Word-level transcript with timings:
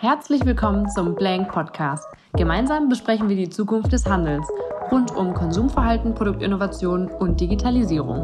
Herzlich 0.00 0.46
willkommen 0.46 0.88
zum 0.88 1.16
Blank 1.16 1.50
Podcast. 1.50 2.06
Gemeinsam 2.34 2.88
besprechen 2.88 3.28
wir 3.28 3.34
die 3.34 3.50
Zukunft 3.50 3.92
des 3.92 4.06
Handels 4.06 4.46
rund 4.92 5.10
um 5.10 5.34
Konsumverhalten, 5.34 6.14
Produktinnovation 6.14 7.08
und 7.08 7.40
Digitalisierung. 7.40 8.20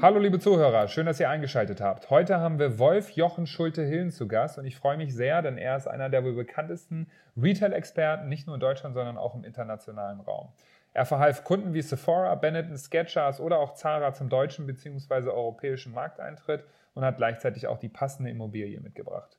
Hallo 0.00 0.20
liebe 0.20 0.38
Zuhörer, 0.38 0.88
schön, 0.88 1.04
dass 1.04 1.20
ihr 1.20 1.28
eingeschaltet 1.28 1.82
habt. 1.82 2.08
Heute 2.08 2.40
haben 2.40 2.58
wir 2.58 2.78
Wolf 2.78 3.10
Jochen 3.10 3.46
Schulte-Hillen 3.46 4.10
zu 4.10 4.26
Gast 4.26 4.56
und 4.56 4.64
ich 4.64 4.76
freue 4.76 4.96
mich 4.96 5.14
sehr, 5.14 5.42
denn 5.42 5.58
er 5.58 5.76
ist 5.76 5.86
einer 5.86 6.08
der 6.08 6.24
wohl 6.24 6.32
bekanntesten 6.32 7.10
Retail-Experten, 7.36 8.30
nicht 8.30 8.46
nur 8.46 8.56
in 8.56 8.60
Deutschland, 8.60 8.94
sondern 8.94 9.18
auch 9.18 9.34
im 9.34 9.44
internationalen 9.44 10.20
Raum. 10.20 10.48
Er 10.94 11.04
verhalf 11.04 11.44
Kunden 11.44 11.74
wie 11.74 11.82
Sephora, 11.82 12.34
Benetton, 12.36 12.78
Skechers 12.78 13.38
oder 13.38 13.58
auch 13.58 13.74
Zara 13.74 14.14
zum 14.14 14.30
deutschen 14.30 14.66
bzw. 14.66 15.28
europäischen 15.28 15.92
Markteintritt 15.92 16.64
und 16.94 17.04
hat 17.04 17.18
gleichzeitig 17.18 17.66
auch 17.66 17.78
die 17.78 17.90
passende 17.90 18.30
Immobilie 18.30 18.80
mitgebracht. 18.80 19.36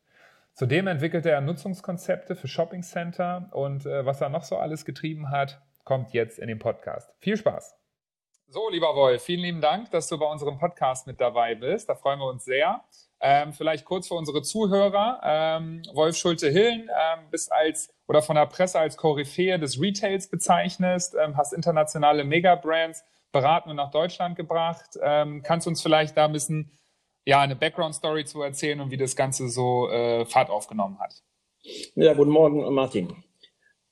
Zudem 0.56 0.86
entwickelte 0.86 1.32
er 1.32 1.42
Nutzungskonzepte 1.42 2.36
für 2.36 2.48
Shopping 2.48 2.84
Center 2.84 3.50
und 3.54 3.88
äh, 3.88 4.06
was 4.06 4.22
er 4.22 4.30
noch 4.30 4.44
so 4.44 4.58
alles 4.58 4.86
getrieben 4.86 5.32
hat, 5.32 5.60
kommt 5.84 6.14
jetzt 6.14 6.38
in 6.38 6.48
den 6.48 6.60
Podcast. 6.60 7.12
Viel 7.18 7.38
Spaß! 7.38 7.76
So, 8.48 8.70
lieber 8.70 8.96
Wolf, 8.96 9.24
vielen 9.24 9.40
lieben 9.40 9.62
Dank, 9.62 9.90
dass 9.90 10.08
du 10.10 10.20
bei 10.20 10.28
unserem 10.28 10.60
Podcast 10.60 11.08
mit 11.08 11.20
dabei 11.20 11.56
bist. 11.56 11.90
Da 11.90 11.96
freuen 11.96 12.20
wir 12.20 12.28
uns 12.28 12.46
sehr. 12.46 12.84
Ähm, 13.20 13.52
vielleicht 13.52 13.84
kurz 13.84 14.08
für 14.08 14.14
unsere 14.14 14.44
Zuhörer. 14.44 15.22
Ähm, 15.24 15.82
Wolf 15.92 16.16
Schulte-Hillen, 16.18 16.82
ähm, 16.82 17.30
bist 17.32 17.52
als 17.52 17.92
oder 18.08 18.22
von 18.22 18.36
der 18.36 18.46
Presse 18.46 18.78
als 18.78 18.96
Koryphäe 18.96 19.58
des 19.58 19.82
Retails 19.82 20.30
bezeichnest, 20.30 21.16
ähm, 21.16 21.36
hast 21.36 21.54
internationale 21.54 22.26
Megabrands 22.26 23.04
beraten 23.32 23.72
und 23.72 23.78
nach 23.78 23.90
Deutschland 23.90 24.36
gebracht. 24.36 25.00
Ähm, 25.02 25.42
kannst 25.42 25.66
du 25.66 25.72
uns 25.72 25.82
vielleicht 25.82 26.16
da 26.16 26.26
ein 26.26 26.32
bisschen 26.32 26.78
ja, 27.26 27.42
eine 27.42 27.56
Background-Story 27.56 28.26
zu 28.26 28.42
erzählen 28.42 28.80
und 28.80 28.92
wie 28.92 28.98
das 28.98 29.16
Ganze 29.16 29.50
so 29.50 29.90
äh, 29.90 30.26
Fahrt 30.26 30.50
aufgenommen 30.50 31.00
hat. 31.00 31.24
Ja, 31.96 32.14
guten 32.14 32.32
Morgen, 32.32 32.74
Martin. 32.74 33.24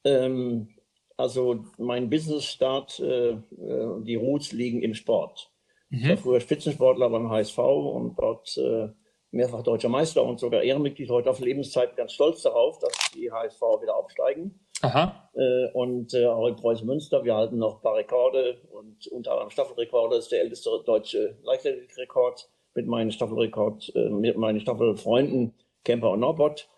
Ähm, 0.04 0.76
also 1.18 1.66
mein 1.78 2.10
Business-Start, 2.10 3.00
äh, 3.00 3.30
äh, 3.30 4.04
die 4.04 4.16
Roots 4.16 4.52
liegen 4.52 4.82
im 4.82 4.94
Sport. 4.94 5.52
Mhm. 5.90 6.00
Ich 6.00 6.10
war 6.10 6.18
früher 6.18 6.40
Spitzensportler 6.42 7.10
beim 7.10 7.30
HSV 7.30 7.58
und 7.60 8.16
dort 8.18 8.58
äh, 8.58 8.90
mehrfach 9.32 9.64
deutscher 9.64 9.90
Meister 9.90 10.24
und 10.24 10.40
sogar 10.40 10.64
Ehrenmitglied 10.64 11.10
heute 11.10 11.30
auf 11.30 11.40
Lebenszeit 11.40 11.96
ganz 11.96 12.14
stolz 12.14 12.42
darauf, 12.42 12.80
dass 12.80 12.92
die 13.14 13.32
HSV 13.32 13.62
wieder 13.82 13.96
aufsteigen. 13.96 14.60
Aha. 14.82 15.30
Äh, 15.36 15.72
und 15.74 16.14
äh, 16.14 16.26
auch 16.26 16.48
in 16.48 16.56
Preußen 16.56 16.88
Münster, 16.88 17.24
wir 17.24 17.36
halten 17.36 17.58
noch 17.58 17.76
ein 17.76 17.82
paar 17.82 17.96
Rekorde 17.96 18.62
und 18.72 19.08
unter 19.08 19.32
anderem 19.32 19.52
Staffelrekorde 19.52 20.18
ist 20.18 20.32
der 20.32 20.42
älteste 20.42 20.70
deutsche 20.86 21.38
Leichtathletikrekord 21.44 22.50
mit 22.76 22.88
meinen 22.88 23.12
Staffelrekord, 23.12 23.92
äh, 23.96 24.10
mit 24.10 24.38
meinen 24.38 24.60
Staffelfreunden 24.60 25.54
Kemper 25.84 26.12
und 26.12 26.20
Norbert. 26.20 26.70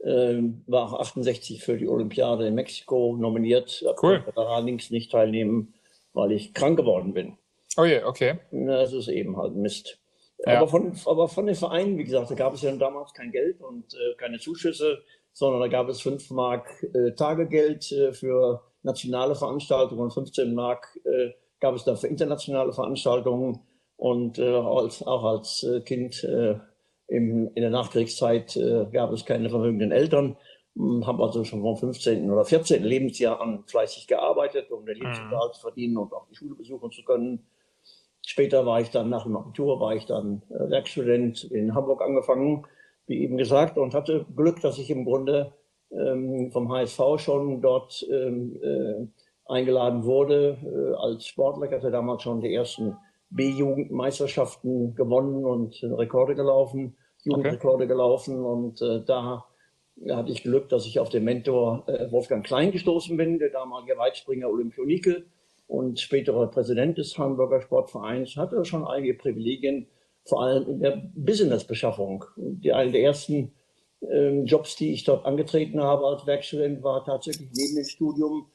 Äh, 0.00 0.42
war 0.66 1.00
68 1.00 1.62
für 1.62 1.76
die 1.76 1.88
Olympiade 1.88 2.46
in 2.46 2.54
Mexiko 2.54 3.16
nominiert. 3.18 3.84
Cool. 4.00 4.24
Aber 4.28 4.48
allerdings 4.48 4.90
nicht 4.90 5.10
teilnehmen, 5.10 5.74
weil 6.12 6.32
ich 6.32 6.54
krank 6.54 6.76
geworden 6.76 7.14
bin. 7.14 7.36
Oh 7.76 7.84
je, 7.84 7.94
yeah, 7.94 8.06
okay. 8.06 8.38
Das 8.50 8.92
ist 8.92 9.08
eben 9.08 9.36
halt 9.36 9.54
Mist. 9.54 9.98
Ja. 10.46 10.58
Aber, 10.58 10.68
von, 10.68 10.92
aber 11.06 11.28
von 11.28 11.46
den 11.46 11.56
Vereinen, 11.56 11.98
wie 11.98 12.04
gesagt, 12.04 12.30
da 12.30 12.34
gab 12.34 12.54
es 12.54 12.62
ja 12.62 12.74
damals 12.76 13.12
kein 13.12 13.32
Geld 13.32 13.60
und 13.60 13.92
äh, 13.94 14.14
keine 14.16 14.38
Zuschüsse, 14.38 15.02
sondern 15.32 15.60
da 15.60 15.68
gab 15.68 15.88
es 15.88 16.00
5 16.00 16.30
Mark 16.30 16.84
äh, 16.94 17.12
Tagegeld 17.12 17.90
äh, 17.90 18.12
für 18.12 18.62
nationale 18.82 19.34
Veranstaltungen 19.34 20.02
und 20.02 20.12
15 20.12 20.54
Mark 20.54 20.98
äh, 21.04 21.30
gab 21.60 21.74
es 21.74 21.84
dann 21.84 21.96
für 21.96 22.06
internationale 22.06 22.72
Veranstaltungen. 22.72 23.60
Und 23.98 24.38
äh, 24.38 24.54
als, 24.54 25.02
auch 25.02 25.24
als 25.24 25.64
äh, 25.64 25.80
Kind 25.80 26.22
äh, 26.22 26.54
im, 27.08 27.50
in 27.54 27.62
der 27.62 27.70
Nachkriegszeit 27.70 28.56
äh, 28.56 28.86
gab 28.92 29.10
es 29.12 29.24
keine 29.24 29.50
vermögenden 29.50 29.90
Eltern, 29.90 30.36
hm, 30.76 31.04
habe 31.04 31.24
also 31.24 31.42
schon 31.42 31.62
vom 31.62 31.76
15. 31.76 32.30
oder 32.30 32.44
14. 32.44 32.84
Lebensjahr 32.84 33.40
an 33.40 33.64
fleißig 33.66 34.06
gearbeitet, 34.06 34.70
um 34.70 34.86
den 34.86 34.98
Lebensunterhalt 34.98 35.54
zu 35.54 35.62
verdienen 35.62 35.96
und 35.96 36.12
auch 36.12 36.28
die 36.30 36.36
Schule 36.36 36.54
besuchen 36.54 36.92
zu 36.92 37.02
können. 37.02 37.44
Später 38.24 38.64
war 38.64 38.80
ich 38.80 38.90
dann 38.90 39.10
nach 39.10 39.24
dem 39.24 39.36
Abitur, 39.36 39.80
war 39.80 39.96
ich 39.96 40.06
dann 40.06 40.42
äh, 40.48 40.70
Werkstudent 40.70 41.44
in 41.44 41.74
Hamburg 41.74 42.00
angefangen, 42.00 42.66
wie 43.08 43.20
eben 43.20 43.36
gesagt, 43.36 43.78
und 43.78 43.94
hatte 43.94 44.26
Glück, 44.36 44.60
dass 44.60 44.78
ich 44.78 44.90
im 44.90 45.04
Grunde 45.04 45.54
ähm, 45.90 46.52
vom 46.52 46.70
HSV 46.70 47.00
schon 47.16 47.62
dort 47.62 48.06
ähm, 48.12 48.60
äh, 48.62 49.52
eingeladen 49.52 50.04
wurde 50.04 50.58
äh, 50.62 50.94
als 50.94 51.26
Sportler. 51.26 51.66
Ich 51.66 51.72
hatte 51.72 51.90
damals 51.90 52.22
schon 52.22 52.42
die 52.42 52.54
ersten 52.54 52.96
B-Jugendmeisterschaften 53.30 54.94
gewonnen 54.94 55.44
und 55.44 55.82
Rekorde 55.82 56.34
gelaufen, 56.34 56.96
Jugendrekorde 57.24 57.84
okay. 57.84 57.86
gelaufen. 57.86 58.44
Und 58.44 58.80
äh, 58.82 59.02
da 59.04 59.44
hatte 60.10 60.32
ich 60.32 60.42
Glück, 60.42 60.68
dass 60.68 60.86
ich 60.86 61.00
auf 61.00 61.08
den 61.08 61.24
Mentor 61.24 61.84
äh, 61.86 62.10
Wolfgang 62.10 62.44
Klein 62.44 62.72
gestoßen 62.72 63.16
bin, 63.16 63.38
der 63.38 63.50
damalige 63.50 63.98
Weitspringer 63.98 64.48
Olympionike 64.48 65.24
und 65.66 66.00
späterer 66.00 66.46
Präsident 66.50 66.98
des 66.98 67.18
Hamburger 67.18 67.60
Sportvereins, 67.60 68.36
hatte 68.36 68.64
schon 68.64 68.86
einige 68.86 69.14
Privilegien, 69.14 69.86
vor 70.24 70.42
allem 70.42 70.68
in 70.68 70.80
der 70.80 71.10
Businessbeschaffung. 71.14 72.24
Die, 72.36 72.72
eine 72.72 72.92
der 72.92 73.02
ersten 73.02 73.52
äh, 74.00 74.40
Jobs, 74.42 74.76
die 74.76 74.92
ich 74.92 75.04
dort 75.04 75.26
angetreten 75.26 75.82
habe 75.82 76.06
als 76.06 76.26
Werkstudent, 76.26 76.82
war 76.82 77.04
tatsächlich 77.04 77.50
neben 77.54 77.76
dem 77.76 77.84
Studium 77.84 78.46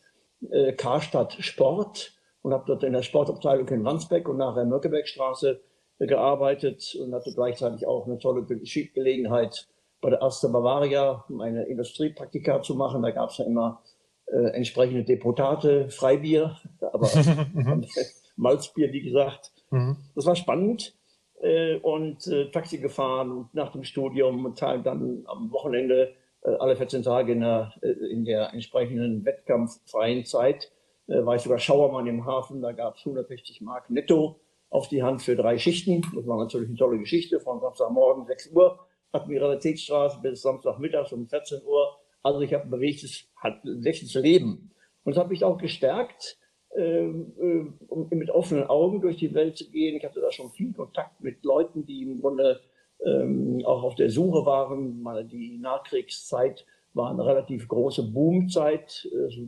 äh, 0.49 0.73
Karstadt 0.73 1.37
Sport 1.39 2.15
und 2.43 2.53
habe 2.53 2.65
dort 2.67 2.83
in 2.83 2.93
der 2.93 3.01
Sportabteilung 3.01 3.67
in 3.69 3.83
Wandsbeck 3.83 4.29
und 4.29 4.37
nachher 4.37 4.61
in 4.61 4.69
Möckebergstraße 4.69 5.59
gearbeitet 5.99 6.95
und 6.99 7.13
hatte 7.13 7.31
gleichzeitig 7.33 7.87
auch 7.87 8.05
eine 8.05 8.19
tolle 8.19 8.43
Gelegenheit, 8.43 9.67
bei 10.03 10.09
der 10.09 10.21
Erste 10.21 10.49
Bavaria 10.49 11.23
meine 11.29 11.63
Industriepraktika 11.63 12.61
zu 12.61 12.75
machen. 12.75 13.01
Da 13.01 13.11
gab 13.11 13.29
es 13.29 13.37
ja 13.37 13.45
immer 13.45 13.81
äh, 14.27 14.49
entsprechende 14.49 15.03
Deputate, 15.03 15.89
Freibier, 15.89 16.57
aber 16.81 17.09
Malzbier, 18.35 18.91
wie 18.91 19.01
gesagt. 19.01 19.51
Mhm. 19.71 19.95
Das 20.13 20.25
war 20.25 20.35
spannend 20.35 20.93
äh, 21.41 21.77
und 21.77 22.27
äh, 22.27 22.51
Taxi 22.51 22.79
gefahren 22.79 23.49
nach 23.53 23.71
dem 23.71 23.83
Studium 23.85 24.45
und 24.45 24.61
dann 24.61 25.23
am 25.25 25.51
Wochenende 25.51 26.13
äh, 26.43 26.49
alle 26.55 26.75
14 26.75 27.03
Tage 27.03 27.31
in 27.31 27.39
der, 27.39 27.73
äh, 27.81 27.87
in 28.11 28.25
der 28.25 28.53
entsprechenden 28.53 29.23
wettkampffreien 29.23 30.25
Zeit 30.25 30.69
äh, 31.07 31.25
war 31.25 31.35
ich 31.35 31.41
sogar 31.41 31.59
Schauermann 31.59 32.07
im 32.07 32.25
Hafen, 32.25 32.61
da 32.61 32.71
gab 32.71 32.95
es 32.95 33.05
160 33.05 33.61
Mark 33.61 33.89
netto 33.89 34.39
auf 34.69 34.87
die 34.87 35.03
Hand 35.03 35.21
für 35.21 35.35
drei 35.35 35.57
Schichten. 35.57 36.01
Das 36.15 36.25
war 36.25 36.37
natürlich 36.37 36.67
eine 36.67 36.77
tolle 36.77 36.97
Geschichte, 36.97 37.39
von 37.39 37.59
Samstagmorgen 37.59 38.25
6 38.25 38.51
Uhr, 38.53 38.79
Admiralitätsstraße 39.11 40.19
bis 40.21 40.41
Samstagmittags 40.41 41.11
um 41.11 41.27
14 41.27 41.61
Uhr. 41.63 41.95
Also 42.23 42.41
ich 42.41 42.53
habe 42.53 42.63
ein 42.63 42.71
bewegtes, 42.71 43.25
bewegtes 43.63 44.13
Leben. 44.15 44.71
Und 45.03 45.15
das 45.15 45.23
hat 45.23 45.29
mich 45.29 45.43
auch 45.43 45.57
gestärkt, 45.57 46.39
äh, 46.75 47.05
äh, 47.05 47.67
um 47.87 48.07
mit 48.09 48.31
offenen 48.31 48.63
Augen 48.63 49.01
durch 49.01 49.17
die 49.17 49.33
Welt 49.35 49.57
zu 49.57 49.69
gehen. 49.69 49.95
Ich 49.95 50.05
hatte 50.05 50.21
da 50.21 50.31
schon 50.31 50.49
viel 50.49 50.73
Kontakt 50.73 51.21
mit 51.21 51.43
Leuten, 51.43 51.85
die 51.85 52.01
im 52.01 52.19
Grunde 52.19 52.61
ähm, 53.05 53.61
auch 53.65 53.83
auf 53.83 53.95
der 53.95 54.09
Suche 54.09 54.45
waren. 54.45 55.03
Die 55.29 55.59
Nachkriegszeit 55.59 56.65
war 56.93 57.11
eine 57.11 57.25
relativ 57.25 57.67
große 57.67 58.11
Boomzeit. 58.11 59.07
Äh, 59.11 59.47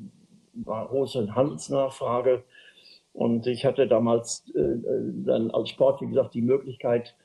war 0.55 0.88
große 0.88 1.35
Handelsnachfrage. 1.35 2.43
Und 3.13 3.47
ich 3.47 3.66
hatte 3.66 3.88
damals 3.88 4.43
äh, 4.55 4.61
dann 5.25 5.51
als 5.51 5.69
Sport, 5.69 6.01
wie 6.01 6.07
gesagt, 6.07 6.33
die 6.33 6.41
Möglichkeit, 6.41 7.16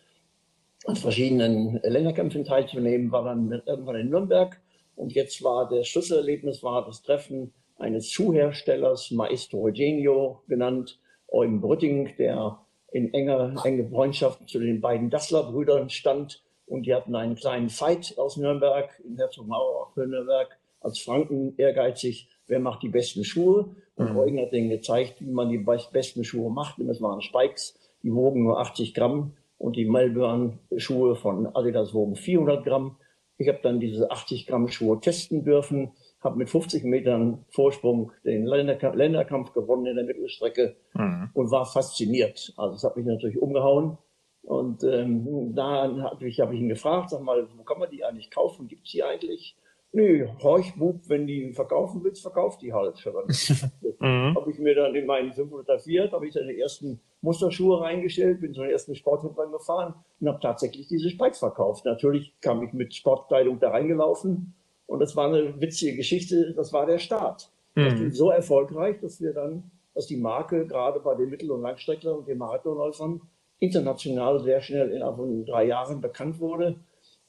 an 0.86 0.96
verschiedenen 0.96 1.80
Länderkämpfen 1.82 2.44
teilzunehmen, 2.44 3.12
war 3.12 3.24
dann 3.24 3.62
irgendwann 3.66 3.96
in 3.96 4.08
Nürnberg. 4.08 4.60
Und 4.96 5.12
jetzt 5.12 5.42
war 5.42 5.68
das 5.68 5.88
Schlüsselerlebnis 5.88 6.62
war 6.62 6.86
das 6.86 7.02
Treffen 7.02 7.52
eines 7.78 8.10
Schuhherstellers, 8.10 9.10
Maestro 9.10 9.62
Eugenio 9.64 10.42
genannt, 10.46 10.98
Eugen 11.28 11.60
Brütting, 11.60 12.14
der 12.18 12.60
in 12.92 13.12
enger, 13.14 13.54
enge 13.64 13.88
Freundschaft 13.88 14.48
zu 14.48 14.58
den 14.58 14.80
beiden 14.80 15.10
Dassler-Brüdern 15.10 15.90
stand. 15.90 16.42
Und 16.66 16.86
die 16.86 16.94
hatten 16.94 17.14
einen 17.14 17.34
kleinen 17.34 17.68
Fight 17.68 18.14
aus 18.16 18.36
Nürnberg, 18.36 18.90
in 19.04 19.16
Herzogenauer 19.16 19.90
für 19.94 20.06
Nürnberg, 20.06 20.56
als 20.80 20.98
Franken 20.98 21.54
ehrgeizig 21.56 22.28
wer 22.50 22.60
macht 22.60 22.82
die 22.82 22.88
besten 22.88 23.24
Schuhe. 23.24 23.74
Und 23.96 24.10
mhm. 24.10 24.18
Eugen 24.18 24.40
hat 24.40 24.52
denen 24.52 24.68
gezeigt, 24.68 25.20
wie 25.20 25.30
man 25.30 25.48
die 25.48 25.58
besten 25.58 26.24
Schuhe 26.24 26.50
macht. 26.50 26.78
Und 26.78 26.88
das 26.88 27.00
waren 27.00 27.22
Spikes, 27.22 27.78
die 28.02 28.12
wogen 28.12 28.42
nur 28.42 28.60
80 28.60 28.92
Gramm 28.94 29.32
und 29.58 29.76
die 29.76 29.84
Melbourne-Schuhe 29.84 31.16
von 31.16 31.46
Adidas 31.54 31.94
wogen 31.94 32.16
400 32.16 32.64
Gramm. 32.64 32.96
Ich 33.36 33.48
habe 33.48 33.60
dann 33.62 33.80
diese 33.80 34.10
80 34.10 34.46
Gramm 34.46 34.68
Schuhe 34.68 35.00
testen 35.00 35.44
dürfen, 35.44 35.92
habe 36.20 36.36
mit 36.36 36.50
50 36.50 36.84
Metern 36.84 37.44
Vorsprung 37.50 38.12
den 38.24 38.46
Länderkampf, 38.46 38.96
Länderkampf 38.96 39.52
gewonnen 39.52 39.86
in 39.86 39.96
der 39.96 40.04
Mittelstrecke 40.04 40.76
mhm. 40.94 41.30
und 41.34 41.50
war 41.50 41.66
fasziniert. 41.66 42.52
Also 42.56 42.74
das 42.74 42.84
hat 42.84 42.96
mich 42.96 43.06
natürlich 43.06 43.40
umgehauen. 43.40 43.96
Und 44.42 44.82
ähm, 44.84 45.54
da 45.54 45.94
habe 46.02 46.26
ich, 46.26 46.40
hab 46.40 46.52
ich 46.52 46.60
ihn 46.60 46.68
gefragt, 46.68 47.10
sag 47.10 47.22
mal, 47.22 47.46
wo 47.56 47.62
kann 47.62 47.78
man 47.78 47.90
die 47.90 48.04
eigentlich 48.04 48.30
kaufen? 48.30 48.68
Gibt 48.68 48.86
es 48.86 48.92
die 48.92 49.04
eigentlich? 49.04 49.56
Nö, 49.92 50.28
Horchbub, 50.40 51.08
wenn 51.08 51.26
die 51.26 51.52
verkaufen 51.52 52.04
willst, 52.04 52.22
verkauf 52.22 52.58
die 52.58 52.72
halt. 52.72 53.04
mhm. 53.98 54.36
habe 54.36 54.50
ich 54.50 54.58
mir 54.58 54.74
dann 54.74 54.94
in 54.94 55.06
meinen 55.06 55.32
504, 55.32 56.12
habe 56.12 56.28
ich 56.28 56.34
dann 56.34 56.46
die 56.46 56.60
ersten 56.60 57.00
Musterschuhe 57.22 57.80
reingestellt, 57.80 58.40
bin 58.40 58.54
zu 58.54 58.60
den 58.62 58.70
ersten 58.70 58.94
Sporthändlern 58.94 59.50
gefahren 59.50 59.94
und 60.20 60.28
habe 60.28 60.38
tatsächlich 60.40 60.86
diese 60.86 61.10
Spikes 61.10 61.40
verkauft. 61.40 61.84
Natürlich 61.86 62.32
kam 62.40 62.62
ich 62.62 62.72
mit 62.72 62.94
Sportkleidung 62.94 63.58
da 63.58 63.70
reingelaufen 63.70 64.54
und 64.86 65.00
das 65.00 65.16
war 65.16 65.26
eine 65.26 65.60
witzige 65.60 65.96
Geschichte, 65.96 66.54
das 66.54 66.72
war 66.72 66.86
der 66.86 66.98
Start. 66.98 67.50
Mhm. 67.74 68.12
So 68.12 68.30
erfolgreich, 68.30 69.00
dass 69.00 69.20
wir 69.20 69.32
dann, 69.32 69.72
dass 69.94 70.06
die 70.06 70.16
Marke 70.16 70.66
gerade 70.66 71.00
bei 71.00 71.16
den 71.16 71.30
Mittel- 71.30 71.50
und 71.50 71.62
Langstrecklern 71.62 72.18
und 72.18 72.28
den 72.28 72.38
Marathonläufern 72.38 73.20
international 73.58 74.40
sehr 74.40 74.60
schnell 74.60 74.90
innerhalb 74.92 75.16
von 75.16 75.44
drei 75.44 75.64
Jahren 75.64 76.00
bekannt 76.00 76.38
wurde 76.38 76.76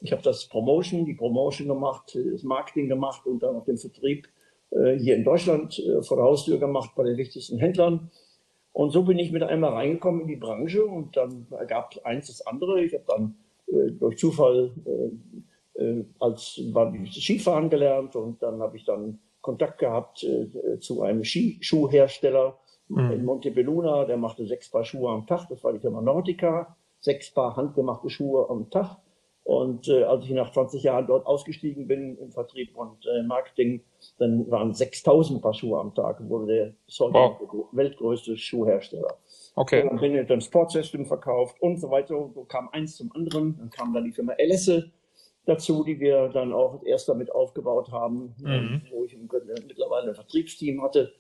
ich 0.02 0.12
habe 0.12 0.22
das 0.22 0.48
Promotion, 0.48 1.06
die 1.06 1.14
Promotion 1.14 1.68
gemacht, 1.68 2.18
das 2.32 2.44
Marketing 2.44 2.90
gemacht 2.90 3.26
und 3.26 3.42
dann 3.44 3.56
auch 3.56 3.66
den 3.66 3.78
Vertrieb 3.78 4.28
äh, 4.72 4.98
hier 4.98 5.16
in 5.16 5.24
Deutschland 5.24 5.80
äh, 5.80 6.02
vor 6.02 6.18
der 6.18 6.26
Haustür 6.26 6.58
gemacht 6.58 6.92
bei 6.96 7.04
den 7.04 7.18
wichtigsten 7.18 7.60
Händlern. 7.60 8.12
Und 8.74 8.92
so 8.92 9.04
bin 9.04 9.20
ich 9.20 9.32
mit 9.32 9.44
einmal 9.44 9.74
reingekommen 9.74 10.22
in 10.22 10.28
die 10.28 10.38
Branche 10.38 10.86
und 10.86 11.16
dann 11.18 11.46
ergab 11.52 11.94
eins 12.04 12.28
das 12.28 12.46
andere. 12.48 12.84
Ich 12.84 12.94
habe 12.94 13.04
dann 13.08 13.36
äh, 13.68 13.92
durch 13.92 14.18
Zufall 14.18 14.72
äh, 14.86 15.82
äh, 15.82 16.06
als 16.20 16.62
war 16.72 16.94
Skifahren 17.12 17.70
gelernt 17.70 18.16
und 18.16 18.42
dann 18.42 18.62
habe 18.62 18.78
ich 18.78 18.86
dann 18.86 19.20
Kontakt 19.42 19.80
gehabt 19.80 20.24
äh, 20.24 20.80
zu 20.80 21.02
einem 21.02 21.24
Skischuhhersteller 21.24 22.58
mhm. 22.88 23.12
in 23.12 23.26
Montebelluna, 23.26 24.06
der 24.06 24.18
machte 24.18 24.46
sechs 24.46 24.70
Paar 24.70 24.86
Schuhe 24.86 25.12
am 25.12 25.26
Tag, 25.28 25.48
das 25.50 25.64
war 25.64 25.74
die 25.74 25.80
Firma 25.80 26.02
Nordica, 26.02 26.76
sechs 27.00 27.32
Paar 27.32 27.56
handgemachte 27.56 28.10
Schuhe 28.10 28.50
am 28.50 28.70
Tag. 28.70 28.98
Und 29.52 29.90
äh, 29.90 30.04
als 30.04 30.24
ich 30.24 30.32
nach 30.32 30.54
20 30.54 30.82
Jahren 30.82 31.08
dort 31.08 31.26
ausgestiegen 31.26 31.86
bin 31.86 32.18
im 32.20 32.32
Vertrieb 32.32 32.74
und 32.74 33.06
äh, 33.06 33.22
Marketing, 33.22 33.84
dann 34.18 34.50
waren 34.50 34.74
6000 34.74 35.42
Paar 35.42 35.54
Schuhe 35.54 35.78
am 35.78 35.94
Tag, 35.94 36.26
wurde 36.30 36.46
der 36.46 36.74
wow. 37.12 37.68
weltgrößte 37.74 38.38
Schuhhersteller. 38.38 39.18
Okay. 39.56 39.84
Und 39.84 39.90
dann 39.90 40.00
bin 40.00 40.16
ich 40.16 40.26
dann 40.26 40.40
Sportsystem 40.40 41.06
verkauft 41.06 41.62
und 41.62 41.82
so 41.82 41.92
weiter. 41.92 42.18
Und 42.18 42.34
so 42.34 42.46
kam 42.46 42.70
eins 42.70 42.96
zum 42.96 43.12
anderen. 43.12 43.58
Dann 43.58 43.70
kam 43.70 43.94
dann 43.94 44.06
die 44.06 44.14
Firma 44.14 44.32
Ellesse 44.38 44.90
dazu, 45.46 45.84
die 45.84 46.00
wir 46.00 46.30
dann 46.30 46.54
auch 46.54 46.82
erst 46.86 47.10
damit 47.10 47.30
aufgebaut 47.36 47.92
haben, 47.92 48.34
mhm. 48.38 48.84
wo 48.90 49.04
ich 49.04 49.18
mittlerweile 49.18 50.12
ein 50.12 50.16
Vertriebsteam 50.16 50.82
hatte 50.82 51.12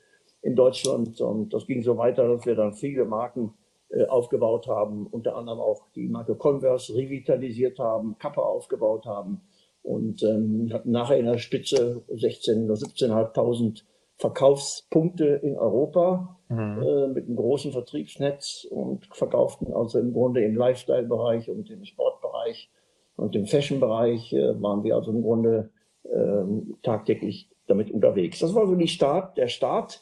in 0.41 0.55
Deutschland. 0.55 1.19
Und 1.19 1.53
das 1.53 1.67
ging 1.67 1.81
so 1.81 1.97
weiter, 1.97 2.29
dass 2.29 2.45
wir 2.45 2.55
dann 2.55 2.71
viele 2.75 3.03
Marken 3.03 3.53
aufgebaut 4.07 4.67
haben, 4.67 5.07
unter 5.07 5.35
anderem 5.35 5.59
auch 5.59 5.83
die 5.95 6.07
Marke 6.07 6.35
Converse 6.35 6.95
revitalisiert 6.95 7.77
haben, 7.77 8.17
Kappe 8.17 8.41
aufgebaut 8.41 9.05
haben 9.05 9.41
und 9.83 10.23
ähm, 10.23 10.69
hatten 10.71 10.91
nachher 10.91 11.17
in 11.17 11.25
der 11.25 11.37
Spitze 11.37 12.01
16 12.09 12.65
oder 12.65 12.75
17.500 12.75 13.83
Verkaufspunkte 14.17 15.25
in 15.25 15.57
Europa 15.57 16.37
mhm. 16.47 16.83
äh, 16.83 17.07
mit 17.07 17.25
einem 17.25 17.35
großen 17.35 17.71
Vertriebsnetz 17.71 18.67
und 18.69 19.07
verkauften 19.11 19.73
also 19.73 19.97
im 19.99 20.13
Grunde 20.13 20.43
im 20.43 20.55
Lifestyle-Bereich 20.55 21.49
und 21.49 21.69
im 21.71 21.83
Sportbereich 21.83 22.69
und 23.15 23.35
im 23.35 23.47
Fashion-Bereich 23.47 24.31
äh, 24.33 24.61
waren 24.61 24.83
wir 24.83 24.95
also 24.95 25.11
im 25.11 25.23
Grunde 25.23 25.71
äh, 26.03 26.43
tagtäglich 26.83 27.49
damit 27.67 27.89
unterwegs. 27.89 28.39
Das 28.39 28.53
war 28.53 28.67
so 28.67 28.75
die 28.75 28.87
Start, 28.87 29.37
der 29.37 29.47
Start 29.47 30.01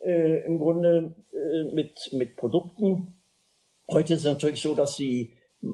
äh, 0.00 0.44
im 0.44 0.58
Grunde 0.58 1.14
äh, 1.32 1.64
mit, 1.72 2.10
mit 2.12 2.36
Produkten. 2.36 3.13
Heute 3.90 4.14
ist 4.14 4.20
es 4.20 4.24
natürlich 4.24 4.62
so, 4.62 4.74
dass 4.74 4.96
sie, 4.96 5.32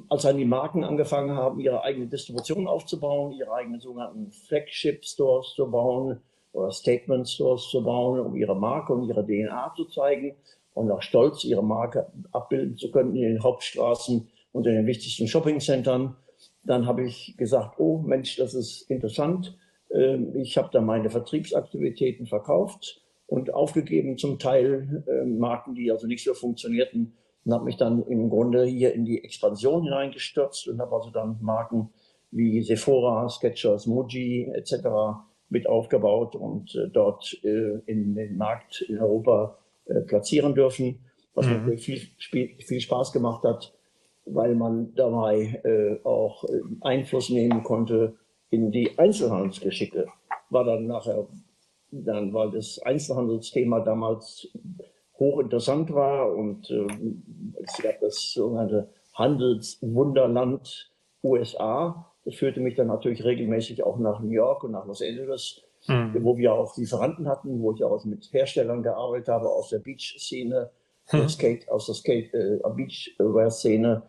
als 0.09 0.23
dann 0.23 0.37
die 0.37 0.45
Marken 0.45 0.85
angefangen 0.85 1.37
haben, 1.37 1.61
ihre 1.61 1.83
eigene 1.83 2.07
Distribution 2.07 2.67
aufzubauen, 2.67 3.33
ihre 3.33 3.53
eigenen 3.53 3.81
sogenannten 3.81 4.31
Flagship-Stores 4.31 5.55
zu 5.55 5.71
bauen 5.71 6.21
oder 6.53 6.73
Statement-Stores 6.73 7.69
zu 7.71 7.85
bauen, 7.85 8.21
um 8.21 8.35
ihre 8.35 8.57
Marke 8.57 8.93
und 8.93 9.09
ihre 9.09 9.25
DNA 9.25 9.75
zu 9.77 9.85
zeigen 9.85 10.35
und 10.75 10.91
auch 10.91 11.03
stolz 11.03 11.45
ihre 11.45 11.63
Marke 11.63 12.11
abbilden 12.33 12.77
zu 12.77 12.91
können 12.91 13.15
in 13.15 13.23
den 13.23 13.43
Hauptstraßen 13.43 14.29
und 14.53 14.67
in 14.67 14.75
den 14.75 14.87
wichtigsten 14.87 15.29
Shopping-Centern. 15.29 16.17
Dann 16.65 16.87
habe 16.87 17.05
ich 17.05 17.37
gesagt, 17.37 17.79
oh 17.79 17.99
Mensch, 17.99 18.37
das 18.37 18.55
ist 18.55 18.91
interessant. 18.91 19.57
Ähm, 19.93 20.35
ich 20.37 20.59
habe 20.59 20.71
da 20.73 20.81
meine 20.81 21.11
Vertriebsaktivitäten 21.11 22.27
verkauft 22.27 23.03
und 23.27 23.55
aufgegeben 23.55 24.19
zum 24.19 24.39
Teil 24.39 25.05
äh, 25.07 25.25
Marken, 25.25 25.75
die 25.75 25.91
also 25.93 26.07
nicht 26.07 26.25
so 26.25 26.35
funktionierten 26.35 27.17
und 27.45 27.53
habe 27.53 27.65
mich 27.65 27.77
dann 27.77 28.03
im 28.07 28.29
Grunde 28.29 28.65
hier 28.65 28.95
in 28.95 29.05
die 29.05 29.25
Expansion 29.25 29.83
hineingestürzt 29.85 30.69
und 30.69 30.81
habe 30.81 30.95
also 30.95 31.11
dann 31.11 31.39
Marken 31.41 31.91
wie 32.31 32.63
Sephora, 32.63 33.29
Skechers, 33.29 33.87
Muji 33.87 34.51
etc. 34.55 34.89
mit 35.49 35.67
aufgebaut 35.67 36.37
und 36.37 36.75
äh, 36.75 36.89
dort 36.89 37.39
äh, 37.43 37.79
in 37.87 38.15
den 38.15 38.37
Markt 38.37 38.83
in 38.83 38.99
Europa 38.99 39.59
äh, 39.87 40.01
platzieren 40.01 40.55
dürfen, 40.55 41.01
was 41.35 41.47
mhm. 41.47 41.67
mir 41.67 41.79
viel, 41.79 42.01
viel 42.19 42.81
Spaß 42.81 43.13
gemacht 43.13 43.45
hat, 43.45 43.75
weil 44.27 44.55
man 44.55 44.95
dabei 44.95 45.61
äh, 45.65 46.05
auch 46.05 46.45
äh, 46.45 46.61
Einfluss 46.83 47.31
nehmen 47.31 47.65
konnte 47.65 48.15
in 48.51 48.71
die 48.71 48.99
Einzelhandelsgeschicke. 48.99 50.07
War 50.51 50.65
dann 50.65 50.87
nachher 50.87 51.27
dann 51.93 52.33
war 52.33 52.51
das 52.51 52.81
Einzelhandelsthema 52.81 53.81
damals 53.81 54.49
hochinteressant 55.21 55.93
war 55.93 56.35
und 56.35 56.71
äh, 56.71 56.87
es 57.63 57.81
gab 57.83 58.01
das 58.01 58.33
sogenannte 58.33 58.89
Handelswunderland 59.15 60.93
USA. 61.23 62.11
Das 62.25 62.35
führte 62.35 62.61
mich 62.61 62.75
dann 62.75 62.89
natürlich 62.89 63.25
regelmäßig 63.25 63.85
auch 63.85 63.99
nach 63.99 64.21
New 64.21 64.31
York 64.31 64.65
und 64.65 64.73
nach 64.73 64.87
Los 64.87 65.03
Angeles, 65.03 65.63
mhm. 65.87 66.17
wo 66.21 66.37
wir 66.37 66.55
auch 66.55 66.77
Lieferanten 66.77 67.29
hatten, 67.29 67.61
wo 67.61 67.73
ich 67.73 67.85
auch 67.85 68.05
mit 68.05 68.33
Herstellern 68.33 68.83
gearbeitet 68.83 69.29
habe 69.29 69.49
aus 69.49 69.69
der 69.69 69.79
Beach-Szene, 69.79 70.71
mhm. 71.13 71.29
Skate, 71.29 71.69
aus 71.71 71.87
der 71.87 71.95
Skate, 71.95 72.33
äh, 72.35 72.59
Beachwear-Szene, 72.65 74.03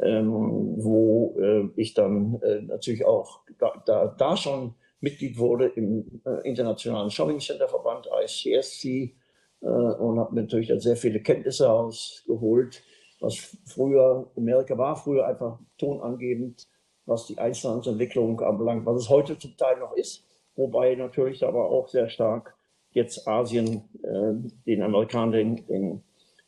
ähm, 0.00 0.74
wo 0.78 1.36
äh, 1.38 1.68
ich 1.76 1.94
dann 1.94 2.40
äh, 2.42 2.62
natürlich 2.62 3.04
auch 3.04 3.40
da, 3.58 3.72
da, 3.84 4.06
da 4.06 4.36
schon 4.36 4.74
Mitglied 5.00 5.38
wurde 5.38 5.66
im 5.66 6.22
äh, 6.24 6.48
Internationalen 6.48 7.10
Shopping 7.10 7.40
Center 7.40 7.68
Verband 7.68 8.08
ICSC 8.24 9.14
und 9.60 10.18
habe 10.18 10.34
natürlich 10.34 10.68
dann 10.68 10.80
sehr 10.80 10.96
viele 10.96 11.20
Kenntnisse 11.20 11.70
ausgeholt, 11.70 12.82
was 13.20 13.56
früher, 13.64 14.30
Amerika 14.36 14.76
war 14.76 14.96
früher 14.96 15.26
einfach 15.26 15.58
tonangebend, 15.78 16.66
was 17.06 17.26
die 17.26 17.38
Einzelhandelsentwicklung 17.38 18.40
anbelangt, 18.40 18.84
was 18.84 19.02
es 19.02 19.08
heute 19.08 19.38
zum 19.38 19.56
Teil 19.56 19.78
noch 19.78 19.92
ist, 19.94 20.24
wobei 20.56 20.94
natürlich 20.94 21.44
aber 21.44 21.70
auch 21.70 21.88
sehr 21.88 22.08
stark 22.08 22.54
jetzt 22.90 23.26
Asien 23.28 23.88
äh, 24.02 24.50
den 24.66 24.82
Amerikanern 24.82 25.32
den, 25.32 25.66
den, 25.66 26.02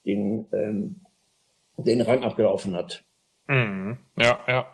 den, 0.04 0.46
ähm, 0.52 1.00
den 1.76 2.00
Rang 2.00 2.24
abgelaufen 2.24 2.74
hat. 2.74 3.04
Mhm. 3.46 3.98
Ja, 4.16 4.40
ja. 4.46 4.66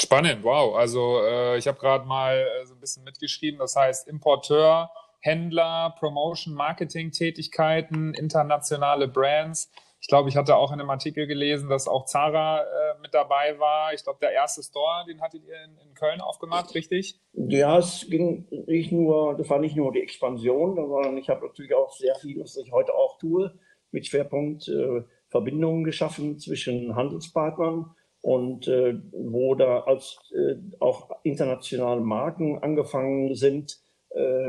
Spannend, 0.00 0.42
wow. 0.42 0.76
Also 0.76 1.20
äh, 1.22 1.58
ich 1.58 1.68
habe 1.68 1.78
gerade 1.78 2.06
mal 2.06 2.36
äh, 2.36 2.66
so 2.66 2.74
ein 2.74 2.80
bisschen 2.80 3.04
mitgeschrieben, 3.04 3.58
das 3.58 3.76
heißt 3.76 4.08
Importeur, 4.08 4.90
Händler, 5.20 5.94
Promotion, 5.98 6.54
Marketing-Tätigkeiten, 6.54 8.14
internationale 8.14 9.08
Brands. 9.08 9.70
Ich 10.00 10.08
glaube, 10.08 10.30
ich 10.30 10.36
hatte 10.36 10.56
auch 10.56 10.72
in 10.72 10.80
einem 10.80 10.88
Artikel 10.88 11.26
gelesen, 11.26 11.68
dass 11.68 11.86
auch 11.86 12.06
Zara 12.06 12.62
äh, 12.62 12.64
mit 13.02 13.12
dabei 13.12 13.58
war. 13.58 13.92
Ich 13.92 14.02
glaube, 14.02 14.18
der 14.20 14.32
erste 14.32 14.62
Store, 14.62 15.04
den 15.06 15.20
hattet 15.20 15.44
ihr 15.44 15.62
in, 15.64 15.76
in, 15.86 15.94
Köln 15.94 16.22
aufgemacht, 16.22 16.74
richtig? 16.74 17.20
Ja, 17.34 17.78
es 17.78 18.06
ging 18.08 18.46
nicht 18.66 18.92
nur, 18.92 19.36
das 19.36 19.50
war 19.50 19.58
nicht 19.58 19.76
nur 19.76 19.92
die 19.92 20.00
Expansion, 20.00 20.74
sondern 20.74 21.18
ich 21.18 21.28
habe 21.28 21.46
natürlich 21.46 21.74
auch 21.74 21.92
sehr 21.92 22.14
viel, 22.14 22.40
was 22.40 22.56
ich 22.56 22.72
heute 22.72 22.94
auch 22.94 23.18
tue, 23.18 23.52
mit 23.90 24.06
Schwerpunkt 24.06 24.68
äh, 24.68 25.02
Verbindungen 25.28 25.84
geschaffen 25.84 26.38
zwischen 26.38 26.96
Handelspartnern 26.96 27.94
und 28.22 28.68
äh, 28.68 28.98
wo 29.12 29.54
da 29.54 29.80
als 29.80 30.18
äh, 30.32 30.56
auch 30.80 31.10
internationale 31.24 32.00
Marken 32.00 32.62
angefangen 32.62 33.34
sind, 33.34 33.80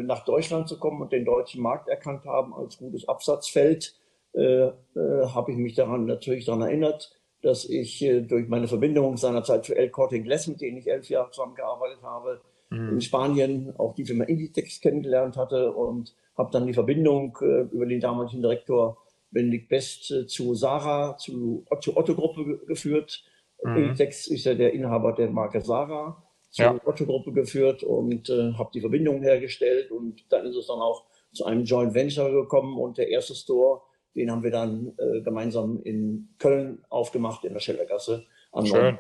nach 0.01 0.25
Deutschland 0.25 0.67
zu 0.67 0.79
kommen 0.79 1.01
und 1.01 1.11
den 1.11 1.23
deutschen 1.23 1.61
Markt 1.61 1.87
erkannt 1.87 2.25
haben 2.25 2.53
als 2.53 2.79
gutes 2.79 3.07
Absatzfeld, 3.07 3.95
äh, 4.33 4.67
äh, 4.67 4.71
habe 4.95 5.51
ich 5.51 5.57
mich 5.57 5.75
daran 5.75 6.05
natürlich 6.05 6.45
daran 6.45 6.61
erinnert, 6.61 7.11
dass 7.41 7.65
ich 7.65 8.01
äh, 8.01 8.21
durch 8.21 8.47
meine 8.47 8.67
Verbindung 8.67 9.17
seinerzeit 9.17 9.65
zu 9.65 9.75
El 9.75 9.89
Corte 9.89 10.15
Inglés, 10.15 10.49
mit 10.49 10.61
denen 10.61 10.77
ich 10.77 10.89
elf 10.89 11.09
Jahre 11.09 11.31
zusammengearbeitet 11.31 12.01
habe, 12.01 12.41
mhm. 12.69 12.89
in 12.93 13.01
Spanien 13.01 13.73
auch 13.77 13.93
die 13.93 14.05
Firma 14.05 14.23
Inditex 14.23 14.79
kennengelernt 14.79 15.35
hatte 15.35 15.73
und 15.73 16.15
habe 16.37 16.49
dann 16.51 16.65
die 16.65 16.73
Verbindung 16.73 17.37
äh, 17.41 17.63
über 17.73 17.85
den 17.85 17.99
damaligen 17.99 18.41
Direktor 18.41 18.97
Benedikt 19.31 19.67
Best 19.67 20.11
äh, 20.11 20.25
zu 20.27 20.55
Sarah, 20.55 21.17
zu, 21.17 21.65
zur 21.81 21.97
Otto-Gruppe 21.97 22.61
geführt. 22.67 23.23
Mhm. 23.63 23.75
Inditex 23.75 24.27
ist 24.27 24.45
ja 24.45 24.53
der 24.53 24.73
Inhaber 24.73 25.13
der 25.13 25.29
Marke 25.29 25.59
Sarah 25.59 26.23
zur 26.51 26.65
ja. 26.65 26.81
Otto-Gruppe 26.85 27.31
geführt 27.31 27.83
und 27.83 28.29
äh, 28.29 28.53
habe 28.53 28.69
die 28.73 28.81
Verbindung 28.81 29.21
hergestellt 29.21 29.89
und 29.89 30.31
dann 30.31 30.45
ist 30.45 30.55
es 30.55 30.67
dann 30.67 30.79
auch 30.79 31.05
zu 31.33 31.45
einem 31.45 31.63
Joint 31.63 31.93
Venture 31.93 32.31
gekommen 32.31 32.77
und 32.77 32.97
der 32.97 33.07
erste 33.09 33.33
Store, 33.33 33.81
den 34.15 34.29
haben 34.29 34.43
wir 34.43 34.51
dann 34.51 34.93
äh, 34.97 35.21
gemeinsam 35.21 35.81
in 35.83 36.35
Köln 36.37 36.83
aufgemacht, 36.89 37.45
in 37.45 37.53
der 37.53 37.61
Schellergasse. 37.61 38.25
Schön. 38.65 38.99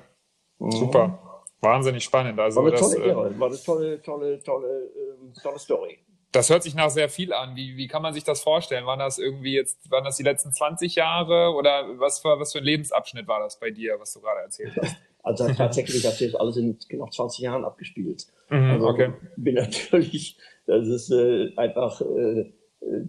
Mhm. 0.59 0.71
Super. 0.71 1.43
Wahnsinnig 1.59 2.03
spannend. 2.03 2.39
Also 2.39 2.61
war 2.61 2.67
eine 2.67 2.71
das, 2.71 2.91
tolle, 2.91 3.05
äh, 3.05 3.39
war 3.39 3.47
eine 3.47 3.61
tolle, 3.61 4.01
tolle, 4.01 4.39
tolle, 4.41 4.85
äh, 4.85 5.41
tolle 5.41 5.59
Story. 5.59 5.99
Das 6.31 6.49
hört 6.49 6.63
sich 6.63 6.75
nach 6.75 6.89
sehr 6.89 7.09
viel 7.09 7.33
an. 7.33 7.57
Wie, 7.57 7.75
wie 7.75 7.87
kann 7.87 8.01
man 8.01 8.13
sich 8.13 8.23
das 8.23 8.41
vorstellen? 8.41 8.85
Waren 8.85 8.99
das 8.99 9.19
irgendwie 9.19 9.53
jetzt, 9.53 9.91
waren 9.91 10.05
das 10.05 10.15
die 10.15 10.23
letzten 10.23 10.53
20 10.53 10.95
Jahre 10.95 11.53
oder 11.53 11.99
was 11.99 12.19
für, 12.19 12.39
was 12.39 12.53
für 12.53 12.59
ein 12.59 12.63
Lebensabschnitt 12.63 13.27
war 13.27 13.41
das 13.41 13.59
bei 13.59 13.69
dir, 13.69 13.99
was 13.99 14.13
du 14.13 14.21
gerade 14.21 14.39
erzählt 14.39 14.73
hast? 14.81 14.95
Also 15.23 15.47
tatsächlich 15.57 16.05
hat 16.05 16.15
sich 16.15 16.31
das 16.31 16.39
alles 16.39 16.57
in 16.57 16.77
genau 16.89 17.07
20 17.07 17.39
Jahren 17.39 17.63
abgespielt. 17.65 18.27
Mhm, 18.49 18.71
also 18.71 18.87
okay. 18.87 19.13
bin 19.37 19.55
natürlich, 19.55 20.37
das 20.65 20.87
ist 20.87 21.11
äh, 21.11 21.51
einfach, 21.55 22.01
äh, 22.01 22.51
äh, 22.81 23.05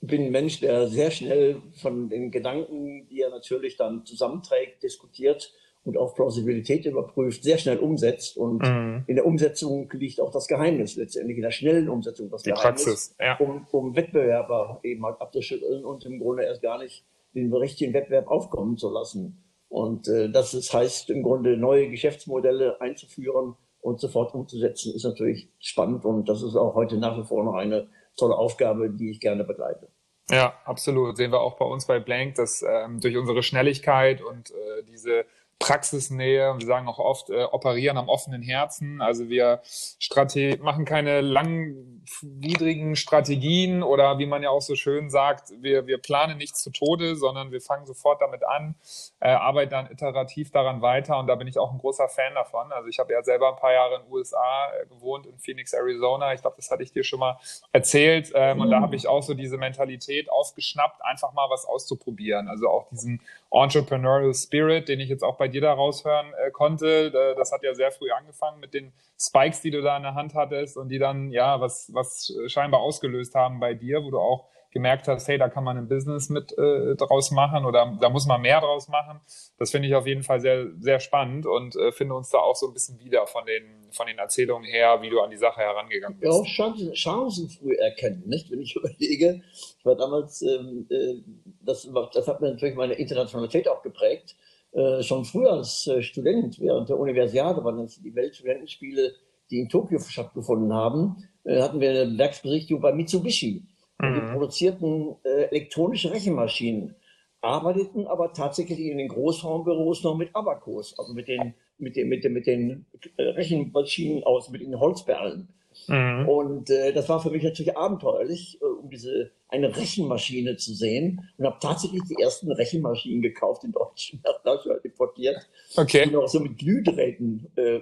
bin 0.00 0.22
ein 0.22 0.32
Mensch, 0.32 0.60
der 0.60 0.86
sehr 0.88 1.10
schnell 1.10 1.62
von 1.80 2.08
den 2.08 2.30
Gedanken, 2.30 3.08
die 3.08 3.20
er 3.20 3.30
natürlich 3.30 3.76
dann 3.76 4.04
zusammenträgt, 4.04 4.82
diskutiert 4.82 5.52
und 5.84 5.98
auf 5.98 6.14
Plausibilität 6.14 6.86
überprüft, 6.86 7.42
sehr 7.42 7.58
schnell 7.58 7.78
umsetzt. 7.78 8.36
Und 8.36 8.62
Mhm. 8.62 9.04
in 9.06 9.16
der 9.16 9.26
Umsetzung 9.26 9.90
liegt 9.92 10.20
auch 10.20 10.30
das 10.30 10.46
Geheimnis, 10.48 10.96
letztendlich 10.96 11.36
in 11.36 11.42
der 11.42 11.50
schnellen 11.50 11.88
Umsetzung 11.88 12.30
das 12.30 12.42
Die 12.42 12.50
Geheimnis, 12.50 12.84
Praxis, 12.84 13.16
ja. 13.20 13.36
um, 13.38 13.66
um 13.70 13.94
Wettbewerber 13.96 14.80
eben 14.82 15.04
halt 15.04 15.20
abzuschütteln 15.20 15.84
und 15.84 16.04
im 16.06 16.18
Grunde 16.18 16.44
erst 16.44 16.62
gar 16.62 16.78
nicht 16.78 17.04
den 17.34 17.52
richtigen 17.52 17.92
Wettbewerb 17.92 18.28
aufkommen 18.28 18.76
zu 18.76 18.90
lassen. 18.90 19.43
Und 19.74 20.06
äh, 20.06 20.30
das 20.30 20.54
ist, 20.54 20.72
heißt 20.72 21.10
im 21.10 21.24
Grunde 21.24 21.56
neue 21.56 21.90
Geschäftsmodelle 21.90 22.80
einzuführen 22.80 23.56
und 23.80 23.98
sofort 23.98 24.32
umzusetzen, 24.32 24.94
ist 24.94 25.02
natürlich 25.02 25.48
spannend 25.58 26.04
und 26.04 26.28
das 26.28 26.42
ist 26.44 26.54
auch 26.54 26.76
heute 26.76 26.96
nach 26.96 27.18
wie 27.18 27.24
vor 27.24 27.42
noch 27.42 27.54
eine 27.54 27.88
tolle 28.16 28.36
Aufgabe, 28.36 28.88
die 28.88 29.10
ich 29.10 29.18
gerne 29.18 29.42
begleite. 29.42 29.88
Ja, 30.30 30.54
absolut. 30.64 31.16
Sehen 31.16 31.32
wir 31.32 31.40
auch 31.40 31.56
bei 31.56 31.64
uns 31.64 31.86
bei 31.88 31.98
Blank, 31.98 32.36
dass 32.36 32.62
ähm, 32.62 33.00
durch 33.00 33.16
unsere 33.16 33.42
Schnelligkeit 33.42 34.22
und 34.22 34.52
äh, 34.52 34.84
diese 34.86 35.24
Praxisnähe, 35.58 36.54
wir 36.58 36.66
sagen 36.66 36.88
auch 36.88 36.98
oft, 36.98 37.30
äh, 37.30 37.44
operieren 37.44 37.96
am 37.96 38.08
offenen 38.08 38.42
Herzen. 38.42 39.00
Also 39.00 39.28
wir 39.28 39.60
Strate 39.64 40.58
machen 40.62 40.84
keine 40.84 41.20
langwidrigen 41.20 42.96
Strategien 42.96 43.82
oder 43.82 44.18
wie 44.18 44.26
man 44.26 44.42
ja 44.42 44.50
auch 44.50 44.60
so 44.60 44.74
schön 44.74 45.10
sagt, 45.10 45.52
wir, 45.60 45.86
wir 45.86 45.98
planen 45.98 46.38
nicht 46.38 46.56
zu 46.56 46.70
Tode, 46.70 47.16
sondern 47.16 47.50
wir 47.50 47.60
fangen 47.60 47.86
sofort 47.86 48.20
damit 48.20 48.44
an, 48.44 48.74
äh, 49.20 49.28
arbeiten 49.28 49.70
dann 49.70 49.90
iterativ 49.90 50.50
daran 50.50 50.82
weiter 50.82 51.18
und 51.18 51.26
da 51.26 51.34
bin 51.34 51.48
ich 51.48 51.58
auch 51.58 51.72
ein 51.72 51.78
großer 51.78 52.08
Fan 52.08 52.34
davon. 52.34 52.70
Also 52.72 52.88
ich 52.88 52.98
habe 52.98 53.12
ja 53.12 53.22
selber 53.22 53.50
ein 53.50 53.56
paar 53.56 53.72
Jahre 53.72 53.96
in 53.96 54.02
den 54.02 54.12
USA 54.12 54.70
äh, 54.80 54.86
gewohnt, 54.86 55.26
in 55.26 55.38
Phoenix, 55.38 55.72
Arizona. 55.72 56.34
Ich 56.34 56.42
glaube, 56.42 56.56
das 56.56 56.70
hatte 56.70 56.82
ich 56.82 56.92
dir 56.92 57.04
schon 57.04 57.20
mal 57.20 57.38
erzählt. 57.72 58.32
Ähm, 58.34 58.60
und 58.60 58.70
da 58.70 58.80
habe 58.80 58.96
ich 58.96 59.08
auch 59.08 59.22
so 59.22 59.34
diese 59.34 59.56
Mentalität 59.56 60.30
aufgeschnappt, 60.30 61.02
einfach 61.04 61.32
mal 61.32 61.48
was 61.50 61.64
auszuprobieren. 61.64 62.48
Also 62.48 62.68
auch 62.68 62.88
diesen 62.90 63.20
Entrepreneurial 63.54 64.34
Spirit, 64.34 64.88
den 64.88 65.00
ich 65.00 65.08
jetzt 65.08 65.22
auch 65.22 65.36
bei 65.36 65.48
dir 65.48 65.60
da 65.60 65.72
raushören 65.72 66.32
äh, 66.34 66.50
konnte. 66.50 67.06
Äh, 67.06 67.36
das 67.36 67.52
hat 67.52 67.62
ja 67.62 67.74
sehr 67.74 67.92
früh 67.92 68.10
angefangen 68.10 68.60
mit 68.60 68.74
den 68.74 68.92
Spikes, 69.18 69.60
die 69.60 69.70
du 69.70 69.82
da 69.82 69.96
in 69.96 70.02
der 70.02 70.14
Hand 70.14 70.34
hattest 70.34 70.76
und 70.76 70.88
die 70.88 70.98
dann 70.98 71.30
ja 71.30 71.60
was, 71.60 71.90
was 71.92 72.32
scheinbar 72.46 72.80
ausgelöst 72.80 73.34
haben 73.34 73.60
bei 73.60 73.74
dir, 73.74 74.02
wo 74.02 74.10
du 74.10 74.18
auch 74.18 74.48
gemerkt 74.74 75.08
hast, 75.08 75.26
hey, 75.28 75.38
da 75.38 75.48
kann 75.48 75.64
man 75.64 75.78
ein 75.78 75.88
Business 75.88 76.28
mit 76.28 76.52
äh, 76.58 76.96
draus 76.96 77.30
machen 77.30 77.64
oder 77.64 77.96
da 78.00 78.10
muss 78.10 78.26
man 78.26 78.42
mehr 78.42 78.60
draus 78.60 78.88
machen. 78.88 79.20
Das 79.56 79.70
finde 79.70 79.88
ich 79.88 79.94
auf 79.94 80.06
jeden 80.06 80.22
Fall 80.22 80.40
sehr, 80.40 80.66
sehr 80.80 81.00
spannend 81.00 81.46
und 81.46 81.76
äh, 81.76 81.92
finde 81.92 82.14
uns 82.14 82.28
da 82.28 82.38
auch 82.38 82.56
so 82.56 82.66
ein 82.66 82.74
bisschen 82.74 82.98
wieder 82.98 83.26
von 83.26 83.46
den, 83.46 83.90
von 83.92 84.06
den 84.06 84.18
Erzählungen 84.18 84.64
her, 84.68 85.00
wie 85.00 85.08
du 85.08 85.20
an 85.20 85.30
die 85.30 85.36
Sache 85.38 85.60
herangegangen 85.60 86.18
Ja, 86.20 86.28
bist. 86.28 86.40
auch 86.40 86.44
Chancen, 86.44 86.92
Chancen 86.92 87.48
früh 87.48 87.72
erkennen, 87.74 88.24
nicht? 88.26 88.50
Wenn 88.50 88.60
ich 88.60 88.76
überlege, 88.76 89.42
ich 89.78 89.84
war 89.84 89.94
damals, 89.96 90.42
ähm, 90.42 90.86
äh, 90.90 91.14
das, 91.62 91.88
das 92.12 92.28
hat 92.28 92.40
mir 92.40 92.50
natürlich 92.50 92.74
meine 92.74 92.94
Internationalität 92.94 93.68
auch 93.68 93.80
geprägt. 93.82 94.36
Äh, 94.72 95.02
schon 95.04 95.24
früher 95.24 95.52
als 95.52 95.86
äh, 95.86 96.02
Student 96.02 96.58
während 96.58 96.88
der 96.88 96.98
Universiade 96.98 97.62
waren 97.64 97.78
das 97.78 98.00
die 98.02 98.14
Weltstudentenspiele, 98.14 99.12
die 99.50 99.60
in 99.60 99.68
Tokio 99.68 100.00
stattgefunden 100.00 100.72
haben, 100.74 101.28
äh, 101.44 101.60
hatten 101.62 101.80
wir 101.80 101.90
eine 101.90 102.18
Werksbesichtigung 102.18 102.82
bei 102.82 102.92
Mitsubishi. 102.92 103.62
Und 104.02 104.14
Die 104.14 104.20
Mhm. 104.20 104.26
produzierten 104.32 105.16
äh, 105.24 105.44
elektronische 105.50 106.12
Rechenmaschinen, 106.12 106.94
arbeiteten 107.40 108.06
aber 108.06 108.32
tatsächlich 108.32 108.80
in 108.80 108.98
den 108.98 109.08
Großraumbüros 109.08 110.02
noch 110.02 110.16
mit 110.16 110.34
Abacus, 110.34 110.98
also 110.98 111.12
mit 111.14 111.28
den, 111.28 111.54
mit 111.78 111.96
den, 111.96 112.08
mit 112.08 112.24
den, 112.24 112.32
mit 112.32 112.46
den 112.46 112.86
Rechenmaschinen 113.18 114.24
aus, 114.24 114.48
mit 114.50 114.62
den 114.62 114.78
Holzperlen. 114.80 115.48
Mhm. 115.88 116.28
Und 116.28 116.70
äh, 116.70 116.92
das 116.92 117.08
war 117.08 117.20
für 117.20 117.30
mich 117.30 117.42
natürlich 117.42 117.76
abenteuerlich, 117.76 118.58
äh, 118.60 118.64
um 118.64 118.90
diese 118.90 119.30
eine 119.48 119.76
Rechenmaschine 119.76 120.56
zu 120.56 120.74
sehen. 120.74 121.28
Und 121.38 121.46
habe 121.46 121.58
tatsächlich 121.60 122.02
die 122.08 122.20
ersten 122.20 122.50
Rechenmaschinen 122.50 123.22
gekauft 123.22 123.64
in 123.64 123.72
Deutschland, 123.72 124.22
nach 124.24 124.42
Deutschland 124.42 124.84
importiert, 124.84 125.36
die 125.74 125.80
Okay. 125.80 126.06
noch 126.06 126.26
so 126.28 126.40
mit 126.40 126.58
Glühdrähten 126.58 127.50
äh, 127.56 127.76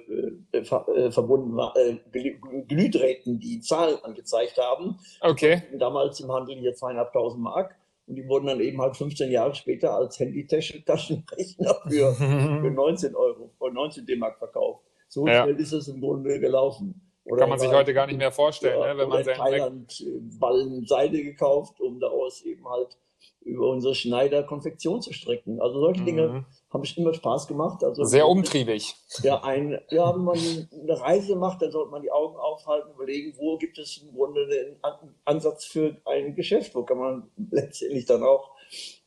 äh, 0.53 0.65
ver, 0.65 0.87
äh, 0.95 1.11
verbunden 1.11 1.57
war, 1.57 1.75
äh, 1.77 1.97
Glüh- 2.13 2.39
Glühdrähten, 2.69 3.39
die 3.39 3.61
Zahlen 3.61 3.97
angezeigt 4.03 4.59
haben. 4.59 4.99
Okay. 5.21 5.63
Damals 5.79 6.21
im 6.21 6.31
Handel 6.31 6.57
hier 6.57 6.75
zweieinhalbtausend 6.75 7.43
Mark. 7.43 7.77
Und 8.09 8.17
die 8.17 8.27
wurden 8.27 8.47
dann 8.47 8.61
eben 8.61 8.81
halt 8.83 8.97
15 8.97 9.31
Jahre 9.31 9.55
später 9.55 9.95
als 9.95 10.19
Handy-Taschenrechner 10.19 11.77
für, 11.89 12.13
für 12.15 12.71
19 12.75 13.15
Euro, 13.15 13.51
oder 13.61 13.73
19 13.73 14.05
D-Mark 14.07 14.39
verkauft. 14.39 14.83
So 15.09 15.27
Ja. 15.29 15.45
schnell 15.45 15.57
ist 15.61 15.73
es 15.73 15.89
im 15.89 16.01
Grunde 16.01 16.41
gelaufen. 16.41 17.01
Oder 17.25 17.41
Kann 17.41 17.51
man 17.51 17.59
sich 17.59 17.71
heute 17.73 17.95
gar 17.95 18.07
nicht 18.07 18.19
mehr 18.19 18.33
vorstellen, 18.33 18.81
ja, 18.81 18.95
ne? 18.95 18.99
wenn 19.01 19.09
man 19.09 19.19
in 19.21 19.25
sein 19.25 19.37
Thailand 19.37 20.01
äh, 20.01 20.39
Ballen 20.41 20.85
Seide 20.87 21.23
gekauft, 21.23 21.81
um 21.81 22.01
daraus 22.01 22.43
eben 22.43 22.69
halt 22.69 22.97
über 23.45 23.69
unsere 23.71 23.95
Schneider 23.95 24.43
Konfektion 24.45 25.03
zu 25.03 25.13
stricken. 25.13 25.61
Also 25.61 25.81
solche 25.81 26.05
Dinge 26.05 26.29
Mhm. 26.29 26.47
haben 26.73 26.83
immer 26.97 27.15
Spaß 27.15 27.47
gemacht. 27.49 27.83
Also 27.85 28.05
Sehr 28.05 28.27
umtriebig. 28.29 28.95
Ja, 29.23 29.43
ein, 29.43 29.81
ja, 29.91 30.15
wenn 30.15 30.23
man 30.25 30.39
eine 30.39 31.01
Reise 31.01 31.37
macht, 31.37 31.63
dann 31.63 31.71
sollte 31.71 31.91
man 31.91 32.03
die 32.03 32.11
Augen 32.11 32.37
aufhalten, 32.37 32.91
überlegen, 32.95 33.35
wo 33.39 33.57
gibt 33.59 33.79
es 33.79 33.99
im 33.99 34.15
Grunde 34.15 34.77
An- 34.83 35.15
Ansatz 35.25 35.65
für 35.65 35.97
ein 36.05 36.35
Geschäft, 36.35 36.75
wo 36.75 36.83
kann 36.85 36.99
man 36.99 37.31
letztendlich 37.51 38.07
dann 38.07 38.23
auch 38.23 38.51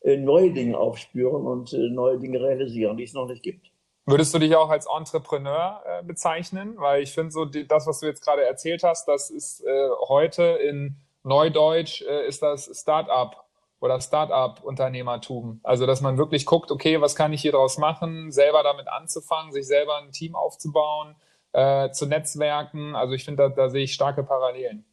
äh, 0.02 0.18
neue 0.18 0.52
Dinge 0.52 0.78
aufspüren 0.78 1.46
und 1.46 1.74
äh, 1.74 1.90
neue 1.90 2.20
Dinge 2.20 2.42
realisieren, 2.42 2.98
die 2.98 3.04
es 3.04 3.14
noch 3.14 3.28
nicht 3.28 3.44
gibt. 3.44 3.72
Würdest 4.06 4.34
du 4.34 4.40
dich 4.40 4.56
auch 4.56 4.70
als 4.70 4.86
Entrepreneur 4.86 5.82
äh, 5.86 6.04
bezeichnen? 6.04 6.76
Weil 6.78 7.02
ich 7.02 7.14
finde 7.14 7.32
so, 7.32 7.46
die, 7.46 7.68
das, 7.68 7.88
was 7.88 8.00
du 8.00 8.06
jetzt 8.06 8.24
gerade 8.24 8.46
erzählt 8.46 8.84
hast, 8.84 9.08
das 9.08 9.30
ist 9.30 9.62
äh, 9.62 9.90
heute 10.08 10.44
in 10.44 10.98
Neudeutsch, 11.24 12.02
äh, 12.04 12.28
ist 12.28 12.44
das 12.44 12.70
Start-up 12.74 13.46
oder 13.80 14.00
Start-up-Unternehmertum. 14.00 15.60
Also, 15.64 15.86
dass 15.86 16.02
man 16.02 16.18
wirklich 16.18 16.46
guckt, 16.46 16.72
okay, 16.72 17.02
was 17.02 17.16
kann 17.16 17.34
ich 17.34 17.42
hier 17.42 17.52
draus 17.52 17.78
machen, 17.78 18.32
selber 18.32 18.62
damit 18.64 18.88
anzufangen, 18.88 19.52
sich 19.52 19.66
selber 19.66 19.98
ein 19.98 20.12
Team 20.12 20.36
aufzubauen, 20.36 21.16
äh, 21.54 21.90
zu 21.92 22.06
netzwerken. 22.06 22.96
Also, 22.96 23.14
ich 23.14 23.26
finde, 23.26 23.44
da, 23.44 23.50
da 23.50 23.70
sehe 23.70 23.84
ich 23.84 23.94
starke 23.94 24.24
Parallelen. 24.24 24.86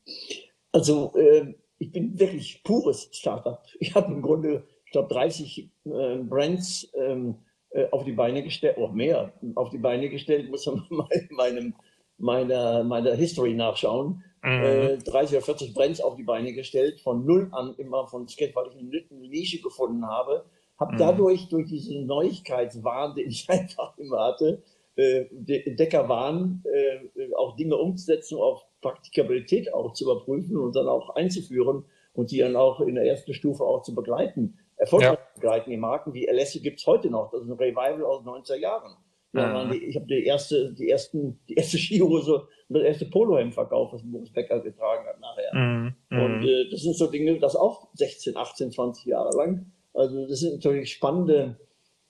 Also 0.72 1.14
äh, 1.16 1.54
ich 1.78 1.92
bin 1.92 2.18
wirklich 2.18 2.62
pures 2.64 3.08
Startup. 3.12 3.62
Ich 3.78 3.94
habe 3.94 4.12
im 4.12 4.22
Grunde, 4.22 4.66
ich 4.86 4.92
glaube, 4.92 5.12
30 5.12 5.70
äh, 5.84 6.16
Brands 6.18 6.90
ähm, 6.94 7.30
äh, 7.30 7.51
auf 7.90 8.04
die 8.04 8.12
Beine 8.12 8.42
gestellt, 8.42 8.76
oder 8.78 8.92
mehr 8.92 9.32
auf 9.54 9.70
die 9.70 9.78
Beine 9.78 10.08
gestellt, 10.08 10.50
muss 10.50 10.66
man 10.66 10.84
mal 10.90 11.08
in 11.10 11.28
meinem, 11.36 11.74
meiner, 12.18 12.84
meiner 12.84 13.14
History 13.14 13.54
nachschauen. 13.54 14.22
Mhm. 14.44 14.62
Äh, 14.62 14.98
30 14.98 15.36
oder 15.36 15.44
40 15.44 15.74
Brands 15.74 16.00
auf 16.00 16.16
die 16.16 16.24
Beine 16.24 16.52
gestellt, 16.52 17.00
von 17.00 17.24
null 17.24 17.48
an 17.52 17.74
immer 17.78 18.06
von 18.08 18.26
Skate, 18.28 18.54
weil 18.56 18.68
ich 18.68 18.76
eine, 18.76 19.28
Nische 19.28 19.60
gefunden 19.60 20.06
habe. 20.06 20.44
Habe 20.78 20.94
Mhm. 20.94 20.98
dadurch, 20.98 21.48
durch 21.48 21.68
diesen 21.68 22.06
Neuigkeitswahn, 22.06 23.14
den 23.16 23.28
ich 23.30 23.48
einfach 23.48 23.96
immer 23.98 24.18
hatte, 24.20 24.62
äh, 24.96 25.26
De- 25.30 25.64
Entdeckerwahn, 25.64 26.62
äh, 26.64 27.32
auch 27.36 27.56
Dinge 27.56 27.76
umzusetzen, 27.76 28.36
auf 28.38 28.66
Praktikabilität 28.80 29.72
auch 29.72 29.92
zu 29.92 30.04
überprüfen 30.04 30.56
und 30.58 30.74
dann 30.76 30.88
auch 30.88 31.10
einzuführen 31.10 31.84
und 32.14 32.30
die 32.30 32.38
dann 32.38 32.56
auch 32.56 32.80
in 32.80 32.96
der 32.96 33.04
ersten 33.04 33.32
Stufe 33.32 33.64
auch 33.64 33.82
zu 33.82 33.94
begleiten. 33.94 34.58
Erfolgreich 34.82 35.66
Ja. 35.66 35.76
Marken 35.78 36.12
wie 36.12 36.28
Alessi 36.28 36.60
gibt 36.60 36.80
es 36.80 36.86
heute 36.86 37.08
noch. 37.08 37.30
Das 37.30 37.42
ist 37.42 37.48
ein 37.48 37.52
Revival 37.52 38.04
aus 38.04 38.18
den 38.22 38.28
90er 38.28 38.56
Jahren. 38.56 38.96
Ja, 39.34 39.64
Mhm. 39.64 39.70
die, 39.70 39.84
ich 39.84 39.96
habe 39.96 40.06
die 40.06 40.24
erste, 40.26 40.72
die 40.74 40.90
ersten, 40.90 41.40
die 41.48 41.54
erste 41.54 41.78
Skihose 41.82 42.48
und 42.68 42.74
das 42.76 42.82
erste 42.82 43.06
Polohemd 43.06 43.54
verkauft, 43.54 43.94
was 43.94 44.02
Boris 44.04 44.30
Becker 44.32 44.60
getragen 44.60 45.06
hat 45.06 45.20
nachher. 45.20 45.54
Mhm. 45.54 45.94
Und 46.10 46.44
äh, 46.46 46.68
das 46.70 46.82
sind 46.82 46.96
so 46.96 47.06
Dinge, 47.06 47.38
das 47.38 47.56
auch 47.56 47.88
16, 47.94 48.36
18, 48.36 48.72
20 48.72 49.06
Jahre 49.06 49.34
lang. 49.36 49.72
Also 49.94 50.26
das 50.26 50.40
sind 50.40 50.54
natürlich 50.54 50.92
spannende 50.92 51.56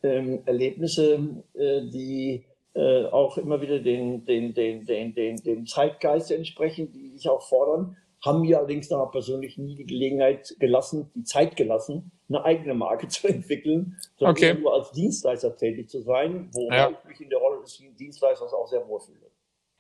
ähm, 0.02 0.42
Erlebnisse, 0.46 1.20
äh, 1.54 1.82
die 1.90 2.44
äh, 2.74 3.04
auch 3.04 3.36
immer 3.38 3.60
wieder 3.60 3.78
den, 3.78 4.24
den, 4.24 4.54
den, 4.54 4.84
den, 4.86 5.14
den, 5.14 5.36
dem 5.36 5.66
Zeitgeist 5.66 6.30
entsprechen, 6.32 6.90
die 6.90 7.10
sich 7.10 7.28
auch 7.28 7.42
fordern, 7.42 7.96
haben 8.24 8.42
mir 8.42 8.58
allerdings 8.58 8.88
noch 8.90 9.10
persönlich 9.10 9.58
nie 9.58 9.74
die 9.74 9.84
Gelegenheit 9.86 10.54
gelassen, 10.60 11.10
die 11.14 11.24
Zeit 11.24 11.56
gelassen, 11.56 12.12
eine 12.28 12.44
eigene 12.44 12.74
Marke 12.74 13.08
zu 13.08 13.26
entwickeln, 13.28 13.96
sondern 14.16 14.36
Okay. 14.36 14.54
nur 14.54 14.74
als 14.74 14.92
Dienstleister 14.92 15.56
tätig 15.56 15.88
zu 15.90 16.00
sein, 16.02 16.48
wo 16.52 16.70
Ja. 16.70 16.90
ich 16.90 17.04
mich 17.08 17.20
in 17.20 17.30
der 17.30 17.38
Rolle 17.40 17.60
des 17.60 17.82
Dienstleisters 17.98 18.52
auch 18.54 18.68
sehr 18.68 18.86
wohlfühle. 18.86 19.30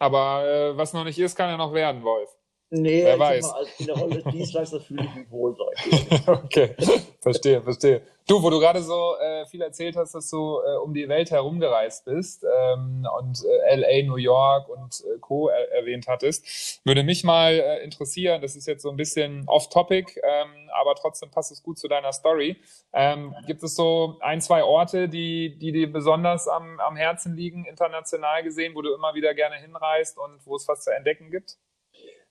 Aber 0.00 0.44
äh, 0.46 0.76
was 0.76 0.92
noch 0.92 1.04
nicht 1.04 1.18
ist, 1.18 1.36
kann 1.36 1.48
ja 1.50 1.56
noch 1.56 1.72
werden, 1.72 2.02
Wolf. 2.02 2.36
Nee, 2.74 3.04
Wer 3.04 3.18
weiß. 3.18 3.50
Mal, 3.50 3.66
in 3.80 3.86
der 3.86 3.96
Rolle 3.96 4.22
Dienstleister 4.32 4.80
fühle 4.80 5.04
ich 5.04 5.14
mich 5.14 5.30
wohl. 5.30 5.54
okay, 6.26 6.74
verstehe, 7.20 7.60
verstehe. 7.60 8.00
Du, 8.26 8.42
wo 8.42 8.48
du 8.48 8.58
gerade 8.60 8.82
so 8.82 9.16
äh, 9.20 9.44
viel 9.44 9.60
erzählt 9.60 9.94
hast, 9.94 10.14
dass 10.14 10.30
du 10.30 10.58
äh, 10.58 10.78
um 10.78 10.94
die 10.94 11.06
Welt 11.06 11.30
herumgereist 11.30 12.06
bist 12.06 12.44
ähm, 12.44 13.06
und 13.18 13.44
äh, 13.44 13.76
LA, 13.76 14.06
New 14.08 14.16
York 14.16 14.70
und 14.70 15.04
äh, 15.04 15.18
Co. 15.18 15.48
Er 15.48 15.70
erwähnt 15.72 16.06
hattest, 16.08 16.80
würde 16.86 17.02
mich 17.02 17.24
mal 17.24 17.52
äh, 17.52 17.84
interessieren, 17.84 18.40
das 18.40 18.56
ist 18.56 18.66
jetzt 18.66 18.80
so 18.80 18.88
ein 18.88 18.96
bisschen 18.96 19.44
off-topic, 19.48 20.18
ähm, 20.22 20.70
aber 20.72 20.94
trotzdem 20.94 21.30
passt 21.30 21.52
es 21.52 21.62
gut 21.62 21.78
zu 21.78 21.88
deiner 21.88 22.14
Story. 22.14 22.56
Ähm, 22.94 23.34
gibt 23.46 23.62
es 23.62 23.76
so 23.76 24.16
ein, 24.20 24.40
zwei 24.40 24.64
Orte, 24.64 25.10
die, 25.10 25.58
die 25.58 25.72
dir 25.72 25.92
besonders 25.92 26.48
am, 26.48 26.80
am 26.80 26.96
Herzen 26.96 27.36
liegen, 27.36 27.66
international 27.66 28.42
gesehen, 28.42 28.74
wo 28.74 28.80
du 28.80 28.94
immer 28.94 29.14
wieder 29.14 29.34
gerne 29.34 29.56
hinreist 29.56 30.16
und 30.16 30.46
wo 30.46 30.56
es 30.56 30.66
was 30.68 30.84
zu 30.84 30.90
entdecken 30.90 31.30
gibt? 31.30 31.58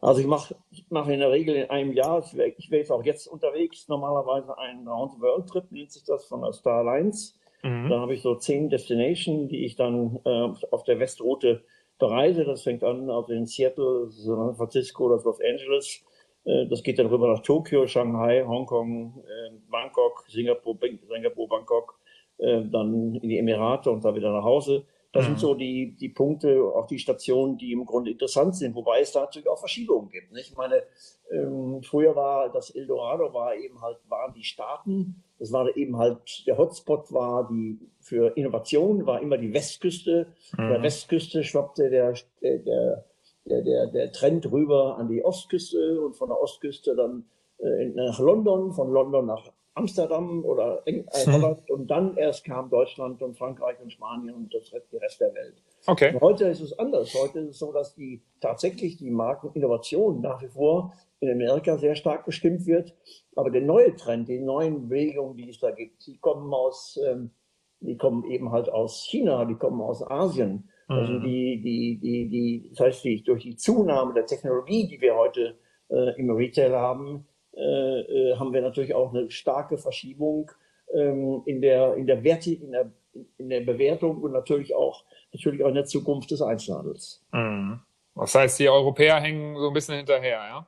Also 0.01 0.20
ich 0.20 0.27
mache 0.27 0.55
ich 0.72 0.86
mach 0.89 1.08
in 1.08 1.20
der 1.20 1.31
Regel 1.31 1.55
in 1.55 1.70
einem 1.70 1.93
Jahr, 1.93 2.24
ich 2.25 2.36
wäre 2.72 2.79
jetzt 2.79 2.91
auch 2.91 3.03
jetzt 3.03 3.27
unterwegs, 3.27 3.88
normalerweise 3.88 4.58
einen 4.58 4.88
Round-the-World-Trip, 4.88 5.72
nennt 5.72 5.91
sich 5.91 6.03
das, 6.03 6.25
von 6.25 6.41
der 6.41 6.53
Star 6.53 6.79
Alliance. 6.79 7.36
Mhm. 7.63 7.89
Da 7.89 8.00
habe 8.00 8.15
ich 8.15 8.24
so 8.24 8.36
zehn 8.36 8.70
Destinations, 8.70 9.50
die 9.50 9.63
ich 9.63 9.75
dann 9.75 10.20
äh, 10.25 10.50
auf 10.72 10.84
der 10.84 11.00
Westroute 11.00 11.63
bereise. 12.00 12.43
Das 12.43 12.63
fängt 12.63 12.84
an 12.84 13.10
also 13.12 13.31
in 13.31 13.46
Seattle, 13.46 14.08
San 14.10 14.55
Francisco, 14.55 15.08
das 15.10 15.24
Los 15.24 15.39
Angeles. 15.39 16.03
Äh, 16.46 16.65
das 16.65 16.81
geht 16.81 16.98
dann 16.98 17.08
rüber 17.08 17.27
nach 17.27 17.41
Tokio, 17.41 17.86
Shanghai, 17.86 18.43
Hongkong, 18.43 19.24
äh, 19.24 19.51
Bangkok, 19.70 20.25
Singapur, 20.27 20.77
Singapur, 21.08 21.48
Bangkok, 21.48 22.00
äh, 22.39 22.63
dann 22.63 23.15
in 23.15 23.29
die 23.29 23.38
Emirate 23.38 23.91
und 23.91 24.03
dann 24.03 24.15
wieder 24.15 24.31
nach 24.31 24.43
Hause. 24.43 24.84
Das 25.13 25.24
mhm. 25.24 25.27
sind 25.27 25.39
so 25.39 25.56
die, 25.56 25.96
die 26.00 26.10
Punkte, 26.10 26.63
auch 26.63 26.88
die 26.88 27.00
Stationen, 27.00 27.58
die 27.58 27.74
im 27.74 27.86
Grunde 27.86 28.12
interessant 28.12 28.56
sind, 28.56 28.75
wobei 28.75 29.01
es 29.01 29.12
da 29.12 29.22
natürlich 29.22 29.50
auch 29.50 29.60
Verschiebungen 29.60 30.10
gibt. 30.10 30.32
Nicht? 30.32 30.51
Ich 30.51 30.58
meine, 30.58 30.84
ähm, 31.32 31.82
früher 31.84 32.15
war 32.15 32.50
das 32.51 32.70
Eldorado 32.70 33.34
war 33.34 33.56
eben 33.56 33.82
halt, 33.82 33.98
waren 34.08 34.34
die 34.34 34.44
Staaten, 34.44 35.24
das 35.38 35.51
war 35.51 35.75
eben 35.75 35.98
halt, 35.98 36.46
der 36.48 36.58
Hotspot 36.58 37.12
war 37.12 37.48
die, 37.50 37.80
für 38.00 38.38
Innovation 38.38 39.06
war 39.06 39.22
immer 39.22 39.38
die 39.38 39.53
Westküste. 39.53 40.27
Mhm. 40.58 40.70
Der 40.70 40.82
Westküste 40.82 41.44
schwappte 41.44 41.89
der, 41.89 42.13
der, 42.41 43.06
der, 43.46 43.62
der, 43.63 43.88
der 43.88 44.12
Trend 44.13 44.50
rüber 44.51 44.98
an 44.98 45.10
die 45.10 45.25
Ostküste 45.25 46.00
und 46.00 46.15
von 46.15 46.30
der 46.30 46.39
Ostküste 46.39 46.96
dann 46.96 47.25
äh, 47.60 47.89
nach 47.89 48.20
London, 48.20 48.72
von 48.72 48.91
London 48.91 49.25
nach 49.25 49.51
Amsterdam 49.74 50.44
oder 50.44 50.82
äh, 50.86 51.04
hm. 51.04 51.34
Holland 51.34 51.70
und 51.70 51.88
dann 51.88 52.18
erst 52.18 52.44
kam 52.44 52.70
Deutschland 52.70 53.22
und 53.22 53.38
Frankreich 53.38 53.80
und 53.82 53.92
Spanien 53.92 54.36
und 54.36 54.54
das, 54.54 54.70
der 54.70 55.01
Rest 55.01 55.22
der 55.22 55.34
Welt. 55.34 55.63
Okay. 55.88 56.13
Und 56.13 56.22
heute 56.22 56.46
ist 56.46 56.60
es 56.60 56.78
anders. 56.78 57.13
Heute 57.13 57.40
ist 57.40 57.51
es 57.51 57.60
so, 57.60 57.72
dass 57.72 57.96
die 57.96 58.22
tatsächlich 58.42 58.98
die 58.98 59.10
Markeninnovation 59.10 60.22
nach 60.22 60.42
wie 60.42 60.50
vor 60.50 60.94
in 61.22 61.32
Amerika 61.32 61.78
sehr 61.78 61.96
stark 61.96 62.25
bestimmt 62.25 62.66
wird. 62.66 62.94
Aber 63.36 63.50
der 63.50 63.62
neue 63.62 63.96
Trend, 63.96 64.28
die 64.28 64.40
neuen 64.40 64.90
Bewegungen, 64.90 65.38
die 65.38 65.50
es 65.50 65.60
da 65.60 65.72
gibt, 65.72 66.06
die 66.06 66.18
kommen 66.18 66.54
aus, 66.54 67.00
ähm, 67.08 67.32
die 67.80 67.98
kommen 67.98 68.25
eben 68.25 68.51
halt 68.51 68.70
aus 68.70 69.06
China, 69.10 69.46
die 69.46 69.56
kommen 69.56 69.82
aus 69.82 70.06
Asien. 70.06 70.70
Also 70.88 71.13
hm. 71.13 71.24
die, 71.24 71.62
die, 71.62 72.00
die, 72.00 72.28
die, 72.28 72.70
das 72.72 72.80
heißt, 72.88 73.04
die, 73.06 73.24
durch 73.24 73.44
die 73.44 73.56
Zunahme 73.56 74.13
der 74.13 74.25
Technologie, 74.25 74.88
die 74.88 75.00
wir 75.00 75.16
heute 75.16 75.58
äh, 75.90 76.20
im 76.20 76.30
Retail 76.32 76.75
haben, 76.75 77.25
äh, 77.53 77.62
äh, 77.62 78.36
haben 78.38 78.53
wir 78.53 78.62
natürlich 78.62 78.93
auch 78.93 79.13
eine 79.13 79.29
starke 79.29 79.77
Verschiebung 79.77 80.51
ähm, 80.93 81.43
in, 81.46 81.62
der, 81.62 81.96
in, 81.96 82.08
der 82.08 82.24
Werte, 82.24 82.51
in, 82.51 82.72
der, 82.72 82.91
in 83.38 83.50
der 83.50 83.62
Bewertung 83.62 84.22
und 84.22 84.31
natürlich 84.31 84.75
auch, 84.75 85.03
natürlich 85.34 85.63
auch 85.63 85.70
in 85.70 85.75
der 85.75 85.86
Zukunft 85.86 86.31
des 86.31 86.41
Einzelhandels. 86.41 87.24
Mhm. 87.31 87.81
Das 88.15 88.36
heißt, 88.36 88.60
die 88.60 88.70
Europäer 88.70 89.20
hängen 89.20 89.55
so 89.58 89.67
ein 89.67 89.74
bisschen 89.74 89.96
hinterher, 89.96 90.38
ja? 90.38 90.67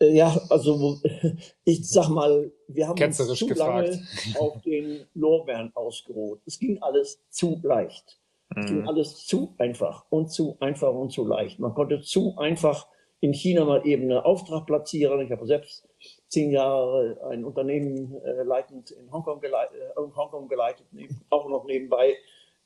Äh, 0.00 0.14
ja, 0.14 0.40
also 0.48 0.98
ich 1.64 1.88
sag 1.88 2.08
mal, 2.08 2.50
wir 2.68 2.88
haben 2.88 3.02
uns 3.02 3.16
zu 3.16 3.46
gefragt. 3.46 3.88
lange 3.88 4.06
auf 4.38 4.60
den 4.62 5.06
Lorbeeren 5.14 5.70
ausgeruht. 5.74 6.40
Es 6.46 6.58
ging 6.58 6.82
alles 6.82 7.22
zu 7.30 7.60
leicht. 7.62 8.18
Es 8.56 8.66
ging 8.66 8.80
mhm. 8.80 8.88
alles 8.88 9.26
zu 9.26 9.54
einfach 9.58 10.04
und 10.10 10.32
zu 10.32 10.56
einfach 10.58 10.92
und 10.92 11.12
zu 11.12 11.24
leicht. 11.24 11.60
Man 11.60 11.72
konnte 11.72 12.00
zu 12.00 12.36
einfach 12.36 12.88
in 13.20 13.34
China 13.34 13.64
mal 13.64 13.86
eben 13.86 14.04
einen 14.04 14.18
Auftrag 14.18 14.66
platzieren. 14.66 15.20
Ich 15.20 15.30
habe 15.30 15.46
selbst 15.46 15.86
zehn 16.28 16.50
Jahre 16.50 17.18
ein 17.30 17.44
Unternehmen 17.44 18.20
äh, 18.24 18.42
leitend 18.42 18.90
in 18.92 19.12
Hongkong, 19.12 19.40
geleit, 19.40 19.68
äh, 19.72 19.94
Hongkong 19.96 20.48
geleitet, 20.48 20.86
neben, 20.92 21.20
auch 21.28 21.48
noch 21.48 21.66
nebenbei, 21.66 22.16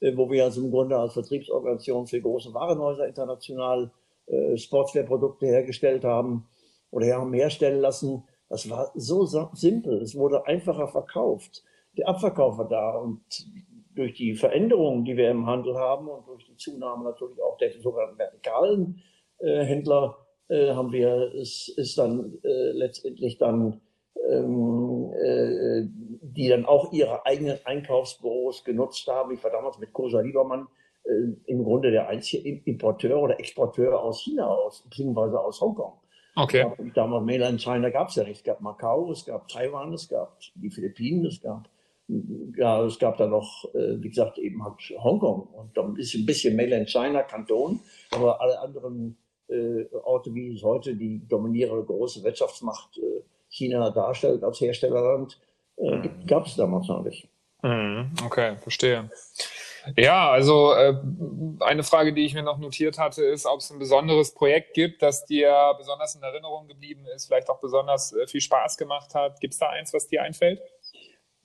äh, 0.00 0.16
wo 0.16 0.30
wir 0.30 0.44
also 0.44 0.62
im 0.62 0.70
Grunde 0.70 0.96
als 0.96 1.14
Vertriebsorganisation 1.14 2.06
für 2.06 2.20
große 2.20 2.54
Warenhäuser 2.54 3.08
international 3.08 3.90
äh, 4.26 4.56
Sportswear-Produkte 4.56 5.46
hergestellt 5.46 6.04
haben 6.04 6.46
oder 6.90 7.14
haben 7.16 7.34
herstellen 7.34 7.80
lassen. 7.80 8.24
Das 8.48 8.70
war 8.70 8.92
so 8.94 9.26
simpel. 9.54 10.02
Es 10.02 10.14
wurde 10.14 10.46
einfacher 10.46 10.86
verkauft. 10.86 11.64
Der 11.96 12.08
Abverkauf 12.08 12.58
war 12.58 12.68
da 12.68 12.96
und 12.98 13.22
durch 13.94 14.14
die 14.14 14.34
Veränderungen, 14.34 15.04
die 15.04 15.16
wir 15.16 15.30
im 15.30 15.46
Handel 15.46 15.76
haben 15.76 16.08
und 16.08 16.26
durch 16.26 16.44
die 16.44 16.56
Zunahme 16.56 17.04
natürlich 17.04 17.40
auch 17.42 17.56
der 17.58 17.72
sogenannten 17.80 18.18
vertikalen 18.18 19.02
äh, 19.38 19.64
Händler 19.64 20.23
äh, 20.48 20.72
haben 20.72 20.92
wir 20.92 21.32
es 21.34 21.68
ist 21.68 21.98
dann 21.98 22.38
äh, 22.42 22.72
letztendlich 22.72 23.38
dann 23.38 23.80
ähm, 24.30 25.12
äh, 25.22 25.82
die 26.22 26.48
dann 26.48 26.64
auch 26.64 26.92
ihre 26.92 27.26
eigenen 27.26 27.58
Einkaufsbüros 27.64 28.64
genutzt 28.64 29.06
haben. 29.06 29.34
Ich 29.34 29.44
war 29.44 29.50
damals 29.50 29.78
mit 29.78 29.92
Kosa 29.92 30.20
Liebermann 30.20 30.66
äh, 31.04 31.10
im 31.46 31.64
Grunde 31.64 31.90
der 31.90 32.08
einzige 32.08 32.48
Importeur 32.64 33.20
oder 33.20 33.38
Exporteur 33.38 34.00
aus 34.00 34.22
China 34.22 34.46
aus, 34.46 34.82
beziehungsweise 34.82 35.38
aus 35.38 35.60
Hongkong. 35.60 35.92
Okay. 36.36 36.66
Damals 36.94 37.24
Mainland 37.24 37.60
China 37.60 37.90
gab 37.90 38.08
es 38.08 38.16
ja 38.16 38.24
nicht. 38.24 38.38
Es 38.38 38.44
gab 38.44 38.60
Macau, 38.60 39.12
es 39.12 39.24
gab 39.24 39.46
Taiwan, 39.48 39.92
es 39.92 40.08
gab 40.08 40.38
die 40.54 40.70
Philippinen, 40.70 41.26
es 41.26 41.40
gab 41.40 41.68
ja, 42.56 42.84
es 42.84 42.98
gab 42.98 43.16
da 43.16 43.26
noch, 43.26 43.64
äh, 43.74 44.02
wie 44.02 44.10
gesagt, 44.10 44.38
eben 44.38 44.62
halt 44.62 44.78
Hongkong 45.02 45.42
und 45.42 45.76
dann 45.76 45.96
ist 45.96 46.14
ein 46.14 46.26
bisschen 46.26 46.54
Mainland 46.54 46.90
China, 46.90 47.22
Kanton, 47.22 47.80
aber 48.10 48.40
alle 48.42 48.60
anderen 48.60 49.16
äh, 49.48 49.86
Orte, 50.04 50.34
wie 50.34 50.54
es 50.54 50.62
heute 50.62 50.94
die 50.94 51.26
dominierende 51.26 51.84
große 51.84 52.22
Wirtschaftsmacht 52.22 52.98
äh, 52.98 53.22
China 53.48 53.90
darstellt 53.90 54.42
als 54.42 54.60
Herstellerland, 54.60 55.40
äh, 55.76 55.96
mhm. 55.96 56.26
gab 56.26 56.46
es 56.46 56.56
damals 56.56 56.88
noch 56.88 57.02
nicht. 57.02 57.28
Mhm. 57.62 58.12
Okay, 58.24 58.56
verstehe. 58.56 59.08
Ja, 59.96 60.30
also 60.30 60.72
äh, 60.72 60.94
eine 61.60 61.82
Frage, 61.82 62.12
die 62.12 62.24
ich 62.24 62.34
mir 62.34 62.42
noch 62.42 62.58
notiert 62.58 62.98
hatte, 62.98 63.22
ist, 63.24 63.46
ob 63.46 63.60
es 63.60 63.70
ein 63.70 63.78
besonderes 63.78 64.32
Projekt 64.32 64.74
gibt, 64.74 65.02
das 65.02 65.26
dir 65.26 65.74
besonders 65.76 66.14
in 66.14 66.22
Erinnerung 66.22 66.68
geblieben 66.68 67.04
ist, 67.14 67.26
vielleicht 67.26 67.50
auch 67.50 67.60
besonders 67.60 68.12
äh, 68.14 68.26
viel 68.26 68.40
Spaß 68.40 68.78
gemacht 68.78 69.14
hat. 69.14 69.40
Gibt 69.40 69.54
es 69.54 69.60
da 69.60 69.68
eins, 69.68 69.92
was 69.92 70.06
dir 70.08 70.22
einfällt? 70.22 70.60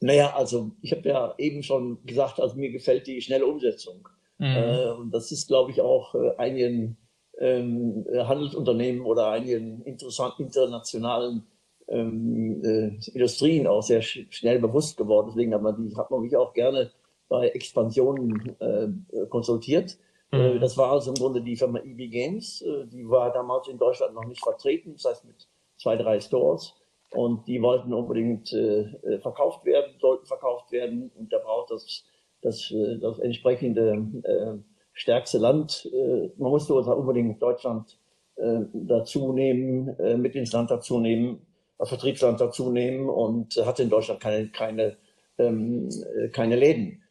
Naja, 0.02 0.34
also 0.36 0.72
ich 0.82 0.94
habe 0.94 1.08
ja 1.08 1.34
eben 1.38 1.64
schon 1.64 2.06
gesagt, 2.06 2.40
also 2.40 2.56
mir 2.56 2.72
gefällt 2.72 3.08
die 3.08 3.22
schnelle 3.22 3.46
Umsetzung. 3.46 4.08
Mhm. 4.38 4.56
Äh, 4.56 4.90
und 4.92 5.12
das 5.12 5.32
ist, 5.32 5.48
glaube 5.48 5.72
ich, 5.72 5.82
auch 5.82 6.16
äh, 6.16 6.36
einigen 6.38 6.98
ähm, 7.40 8.06
Handelsunternehmen 8.14 9.02
oder 9.02 9.30
einigen 9.30 9.82
interessanten 9.84 10.44
internationalen 10.44 11.48
ähm, 11.88 12.62
äh, 12.64 13.12
Industrien 13.14 13.66
auch 13.68 13.82
sehr 13.82 14.02
sch 14.02 14.26
schnell 14.30 14.60
bewusst 14.60 14.98
geworden. 14.98 15.28
Deswegen 15.30 15.54
hat 15.54 15.62
man, 15.62 15.76
die, 15.78 15.96
hat 15.96 16.12
man 16.12 16.22
mich 16.22 16.36
auch 16.36 16.54
gerne 16.54 16.92
bei 17.28 17.50
Expansionen 17.50 18.56
äh, 18.60 19.26
konsultiert. 19.28 19.98
Mhm. 20.32 20.40
Äh, 20.40 20.60
das 20.60 20.78
war 20.78 20.92
also 20.92 21.12
im 21.12 21.16
Grunde 21.16 21.42
die 21.42 21.56
Firma 21.56 21.80
EB 21.80 22.10
Games. 22.10 22.62
Äh, 22.62 22.88
die 22.88 23.10
war 23.10 23.32
damals 23.32 23.68
in 23.68 23.78
Deutschland 23.78 24.14
noch 24.14 24.26
nicht 24.26 24.44
vertreten, 24.44 24.94
das 24.94 25.06
heißt 25.06 25.26
mit 25.26 25.48
zwei, 25.78 25.96
drei 25.96 26.20
Stores. 26.20 26.76
Und 27.12 27.48
die 27.48 27.62
wollten 27.62 27.92
unbedingt 27.94 28.54
äh, 28.54 28.82
äh, 28.82 29.20
verkauft 29.20 29.66
werden, 29.66 29.94
sollten 30.00 30.26
verkauft 30.28 30.72
werden. 30.72 31.12
Und 31.18 31.34
da 31.34 31.40
braucht 31.40 31.72
das, 31.72 32.04
das, 32.42 32.74
das 33.02 33.20
entsprechende 33.20 34.64
stärkste 35.00 35.38
Land. 35.38 35.90
Äh, 35.94 36.30
man 36.38 36.52
musste 36.52 36.74
uns 36.74 36.88
unbedingt 36.88 37.42
Deutschland 37.42 37.98
äh, 38.36 38.60
dazu 38.74 39.32
nehmen, 39.32 39.98
äh, 39.98 40.18
mit 40.18 40.36
ins 40.36 40.52
Land 40.52 40.70
dazu 40.72 41.00
nehmen, 41.00 41.46
als 41.78 41.90
Vertriebsland 41.90 42.42
dazu 42.42 42.70
nehmen 42.70 43.10
und 43.10 43.56
hatte 43.66 43.84
in 43.84 43.90
Deutschland 43.90 44.20
keine, 44.20 44.50
keine, 44.50 44.98
ähm, 45.38 45.90
keine 46.34 46.58
Läden. 46.58 47.02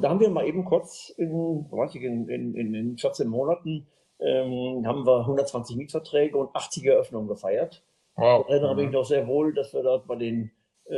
Da 0.00 0.08
haben 0.08 0.20
wir 0.20 0.30
mal 0.30 0.46
eben 0.46 0.64
kurz 0.64 1.12
in, 1.16 1.66
in, 2.28 2.54
in, 2.54 2.74
in 2.74 2.96
14 2.96 3.26
Monaten 3.26 3.88
ähm, 4.20 4.86
haben 4.86 5.04
wir 5.04 5.18
120 5.22 5.74
Mietverträge 5.74 6.38
und 6.38 6.54
80 6.54 6.84
Eröffnungen 6.84 7.26
gefeiert. 7.26 7.82
Wow. 8.14 8.46
Da 8.46 8.52
erinnere 8.52 8.76
mich 8.76 8.92
noch 8.92 9.04
sehr 9.04 9.26
wohl, 9.26 9.52
dass 9.52 9.74
wir 9.74 9.82
dort 9.82 10.06
bei 10.06 10.14
den 10.14 10.52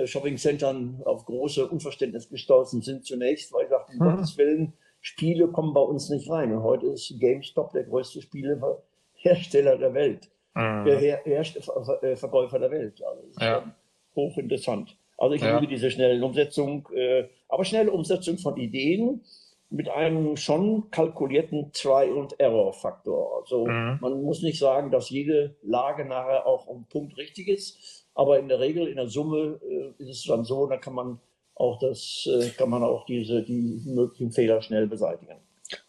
Shopping-Centern 0.05 1.01
auf 1.07 1.25
große 1.25 1.67
Unverständnis 1.67 2.29
gestoßen 2.29 2.83
sind 2.83 3.07
zunächst, 3.07 3.51
weil 3.55 3.65
ich 3.65 3.71
dachte, 3.71 3.93
um 3.93 4.07
mhm. 4.07 4.11
Gottes 4.11 4.37
Willen, 4.37 4.75
Spiele 5.07 5.47
kommen 5.47 5.73
bei 5.73 5.81
uns 5.81 6.11
nicht 6.11 6.29
rein. 6.29 6.53
Und 6.53 6.65
heute 6.65 6.87
ist 6.87 7.15
GameStop 7.21 7.73
der 7.73 7.85
größte 7.85 8.21
Spielehersteller 8.23 9.79
der 9.79 9.95
Welt, 9.95 10.29
mhm. 10.53 10.85
der 10.85 10.99
Her 10.99 11.21
Her 11.23 12.17
Verkäufer 12.17 12.59
der 12.59 12.73
Welt. 12.73 13.01
Also 13.05 13.41
ja. 13.41 13.73
hochinteressant. 14.17 14.97
Also 15.17 15.37
ich 15.37 15.43
ja. 15.43 15.55
liebe 15.55 15.73
diese 15.73 15.93
schnelle 15.93 16.23
Umsetzung, 16.25 16.89
äh, 16.93 17.29
aber 17.49 17.65
schnelle 17.65 17.93
Umsetzung 17.93 18.39
von 18.39 18.57
Ideen 18.57 19.23
mit 19.71 19.89
einem 19.89 20.37
schon 20.37 20.91
kalkulierten 20.91 21.71
Try- 21.73 22.11
und 22.11 22.41
Error-Faktor. 22.41 23.43
Also 23.43 23.65
mhm. 23.65 23.99
man 24.01 24.21
muss 24.25 24.43
nicht 24.43 24.59
sagen, 24.59 24.91
dass 24.91 25.09
jede 25.09 25.55
Lage 25.63 26.05
nachher 26.05 26.49
auch 26.49 26.67
um 26.67 26.85
Punkt 26.89 27.17
richtig 27.17 27.47
ist, 27.47 28.09
aber 28.13 28.41
in 28.41 28.49
der 28.49 28.59
Regel, 28.59 28.89
in 28.89 28.97
der 28.97 29.07
Summe 29.07 29.61
äh, 29.63 30.03
ist 30.03 30.11
es 30.11 30.25
dann 30.25 30.43
so, 30.43 30.67
da 30.67 30.79
kann 30.79 30.95
man 30.95 31.21
auch 31.57 31.79
das, 31.79 32.29
äh, 32.31 32.51
kann 32.51 32.71
man 32.71 32.83
auch 32.83 33.05
diese, 33.07 33.43
die 33.43 33.83
möglichen 33.87 34.31
Fehler 34.31 34.63
schnell 34.63 34.87
beseitigen. 34.87 35.41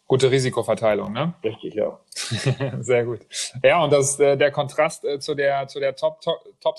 Gute 0.06 0.30
Risikoverteilung, 0.30 1.12
ne? 1.12 1.34
Richtig, 1.44 1.74
ja. 1.74 2.00
Sehr 2.80 3.04
gut. 3.04 3.20
Ja, 3.62 3.84
und 3.84 3.92
das, 3.92 4.18
äh, 4.18 4.36
der 4.36 4.50
Kontrast 4.50 5.04
äh, 5.04 5.20
zu 5.20 5.34
der, 5.34 5.68
zu 5.68 5.78
der 5.78 5.94
Top-Story, 5.94 6.48
Top, 6.60 6.78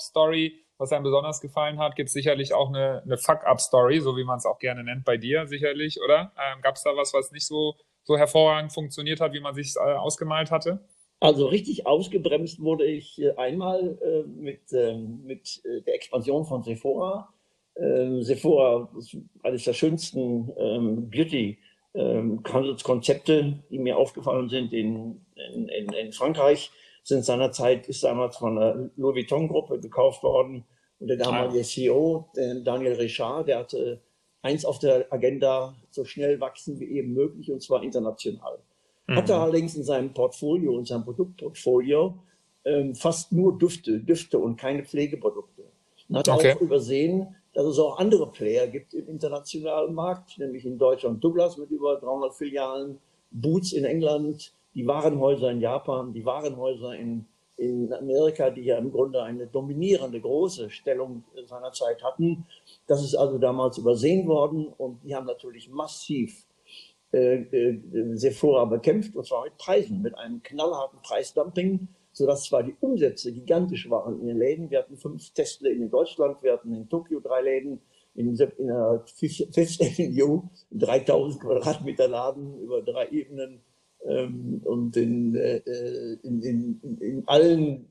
was 0.80 0.92
einem 0.92 1.04
besonders 1.04 1.40
gefallen 1.40 1.78
hat, 1.78 1.94
gibt 1.94 2.08
es 2.08 2.14
sicherlich 2.14 2.54
auch 2.54 2.68
eine, 2.68 3.02
eine 3.04 3.18
Fuck-Up-Story, 3.18 4.00
so 4.00 4.16
wie 4.16 4.24
man 4.24 4.38
es 4.38 4.46
auch 4.46 4.58
gerne 4.58 4.82
nennt 4.82 5.04
bei 5.04 5.18
dir, 5.18 5.46
sicherlich, 5.46 6.00
oder? 6.02 6.32
Ähm, 6.36 6.62
Gab 6.62 6.74
es 6.74 6.82
da 6.82 6.96
was, 6.96 7.12
was 7.12 7.30
nicht 7.32 7.46
so, 7.46 7.74
so 8.02 8.16
hervorragend 8.16 8.72
funktioniert 8.72 9.20
hat, 9.20 9.32
wie 9.32 9.40
man 9.40 9.54
sich 9.54 9.76
äh, 9.76 9.92
ausgemalt 9.92 10.50
hatte? 10.50 10.80
Also 11.20 11.46
richtig 11.46 11.86
ausgebremst 11.86 12.60
wurde 12.62 12.86
ich 12.86 13.20
äh, 13.20 13.32
einmal 13.36 13.98
äh, 14.02 14.22
mit, 14.26 14.72
ähm, 14.72 15.20
mit 15.24 15.60
äh, 15.64 15.82
der 15.82 15.94
Expansion 15.94 16.46
von 16.46 16.62
Sephora. 16.62 17.28
Ähm, 17.80 18.22
Sephora 18.22 18.88
eines 19.42 19.64
der 19.64 19.72
schönsten 19.72 20.52
ähm, 20.58 21.10
Beauty-Handelskonzepte, 21.10 23.40
ähm, 23.40 23.62
die 23.70 23.78
mir 23.78 23.96
aufgefallen 23.96 24.48
sind 24.48 24.72
in, 24.72 25.20
in, 25.54 25.68
in 25.68 26.12
Frankreich 26.12 26.70
sind 27.02 27.24
seinerzeit, 27.24 27.88
ist 27.88 28.04
damals 28.04 28.36
von 28.36 28.56
der 28.56 28.90
Louis 28.96 29.16
Vuitton-Gruppe 29.16 29.80
gekauft 29.80 30.22
worden. 30.22 30.64
Und 30.98 31.08
der 31.08 31.16
damalige 31.16 31.60
ah. 31.60 31.64
CEO, 31.64 32.28
Daniel 32.62 32.92
Richard, 32.92 33.48
der 33.48 33.60
hatte 33.60 34.02
eins 34.42 34.64
auf 34.64 34.78
der 34.78 35.06
Agenda, 35.10 35.74
so 35.90 36.04
schnell 36.04 36.40
wachsen 36.40 36.78
wie 36.78 36.84
eben 36.84 37.14
möglich, 37.14 37.50
und 37.50 37.62
zwar 37.62 37.82
international. 37.82 38.58
Mhm. 39.06 39.16
Hatte 39.16 39.36
allerdings 39.36 39.76
in 39.76 39.84
seinem 39.84 40.12
Portfolio, 40.12 40.78
in 40.78 40.84
seinem 40.84 41.04
Produktportfolio, 41.04 42.18
ähm, 42.64 42.94
fast 42.94 43.32
nur 43.32 43.58
Düfte, 43.58 44.00
Düfte 44.00 44.38
und 44.38 44.56
keine 44.56 44.84
Pflegeprodukte. 44.84 45.64
Und 46.08 46.18
hat 46.18 46.28
okay. 46.28 46.54
auch 46.54 46.60
übersehen, 46.60 47.34
dass 47.52 47.66
es 47.66 47.78
auch 47.78 47.98
andere 47.98 48.30
Player 48.30 48.66
gibt 48.66 48.94
im 48.94 49.08
internationalen 49.08 49.94
Markt, 49.94 50.38
nämlich 50.38 50.64
in 50.64 50.78
Deutschland 50.78 51.22
Douglas 51.22 51.56
mit 51.56 51.70
über 51.70 51.96
300 51.96 52.34
Filialen, 52.34 52.98
Boots 53.30 53.72
in 53.72 53.84
England, 53.84 54.52
die 54.74 54.86
Warenhäuser 54.86 55.50
in 55.50 55.60
Japan, 55.60 56.12
die 56.12 56.24
Warenhäuser 56.24 56.94
in, 56.94 57.26
in 57.56 57.92
Amerika, 57.92 58.50
die 58.50 58.62
ja 58.62 58.78
im 58.78 58.92
Grunde 58.92 59.22
eine 59.22 59.46
dominierende 59.46 60.20
große 60.20 60.70
Stellung 60.70 61.24
seiner 61.44 61.72
Zeit 61.72 62.02
hatten. 62.02 62.46
Das 62.86 63.02
ist 63.02 63.14
also 63.14 63.38
damals 63.38 63.78
übersehen 63.78 64.26
worden 64.28 64.66
und 64.66 65.02
die 65.04 65.14
haben 65.14 65.26
natürlich 65.26 65.68
massiv 65.68 66.46
äh, 67.12 67.42
äh, 67.42 67.80
Sephora 68.14 68.64
bekämpft 68.64 69.16
und 69.16 69.26
zwar 69.26 69.44
mit 69.44 69.56
Preisen, 69.58 70.00
mit 70.00 70.16
einem 70.16 70.42
knallharten 70.42 71.00
Preisdumping, 71.02 71.88
sodass 72.12 72.44
zwar 72.44 72.62
die 72.62 72.74
Umsätze 72.80 73.32
gigantisch 73.32 73.88
waren 73.88 74.20
in 74.20 74.26
den 74.26 74.38
Läden. 74.38 74.70
Wir 74.70 74.80
hatten 74.80 74.96
fünf 74.96 75.30
Testläden 75.30 75.84
in 75.84 75.90
Deutschland, 75.90 76.42
wir 76.42 76.52
hatten 76.52 76.74
in 76.74 76.88
Tokio 76.88 77.20
drei 77.20 77.42
Läden, 77.42 77.80
in, 78.14 78.36
in 78.36 78.66
der 78.66 79.04
Fifth 79.06 79.80
Avenue, 79.80 80.42
3000 80.72 81.40
Quadratmeter 81.40 82.08
Laden 82.08 82.58
über 82.60 82.82
drei 82.82 83.08
Ebenen 83.08 83.60
ähm, 84.04 84.60
und 84.64 84.96
in, 84.96 85.34
äh, 85.34 85.58
in, 86.22 86.42
in, 86.42 86.98
in, 87.00 87.22
allen 87.26 87.86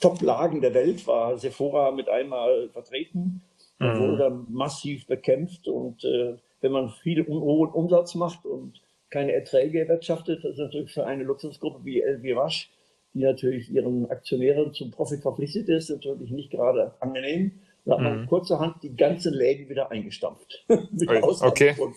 Top-Lagen 0.00 0.60
der 0.60 0.74
Welt 0.74 1.06
war 1.06 1.38
Sephora 1.38 1.90
mit 1.92 2.08
einmal 2.08 2.68
vertreten 2.70 3.42
und 3.78 3.86
mhm. 3.86 4.00
wurde 4.00 4.16
dann 4.18 4.46
massiv 4.48 5.06
bekämpft. 5.06 5.68
Und 5.68 6.04
äh, 6.04 6.36
wenn 6.60 6.72
man 6.72 6.90
viel 6.90 7.26
hohen 7.26 7.70
Umsatz 7.70 8.14
macht 8.14 8.44
und 8.46 8.80
keine 9.10 9.32
Erträge 9.32 9.80
erwirtschaftet, 9.80 10.42
das 10.42 10.52
ist 10.52 10.58
natürlich 10.58 10.92
für 10.92 11.06
eine 11.06 11.24
Luxusgruppe 11.24 11.84
wie 11.84 12.00
LVMH, 12.00 12.68
die 13.14 13.22
natürlich 13.22 13.70
ihren 13.70 14.10
Aktionären 14.10 14.72
zum 14.72 14.90
Profit 14.90 15.22
verpflichtet 15.22 15.68
ist, 15.68 15.90
natürlich 15.90 16.30
nicht 16.30 16.50
gerade 16.50 16.94
angenehm. 17.00 17.60
Da 17.84 17.94
hat 17.94 18.00
man 18.00 18.22
mhm. 18.22 18.26
kurzerhand 18.26 18.82
die 18.82 18.94
ganzen 18.94 19.34
Läden 19.34 19.68
wieder 19.68 19.90
eingestampft. 19.90 20.64
Mit 20.68 21.10
Ausnahme 21.22 21.50
okay. 21.50 21.74
von, 21.74 21.94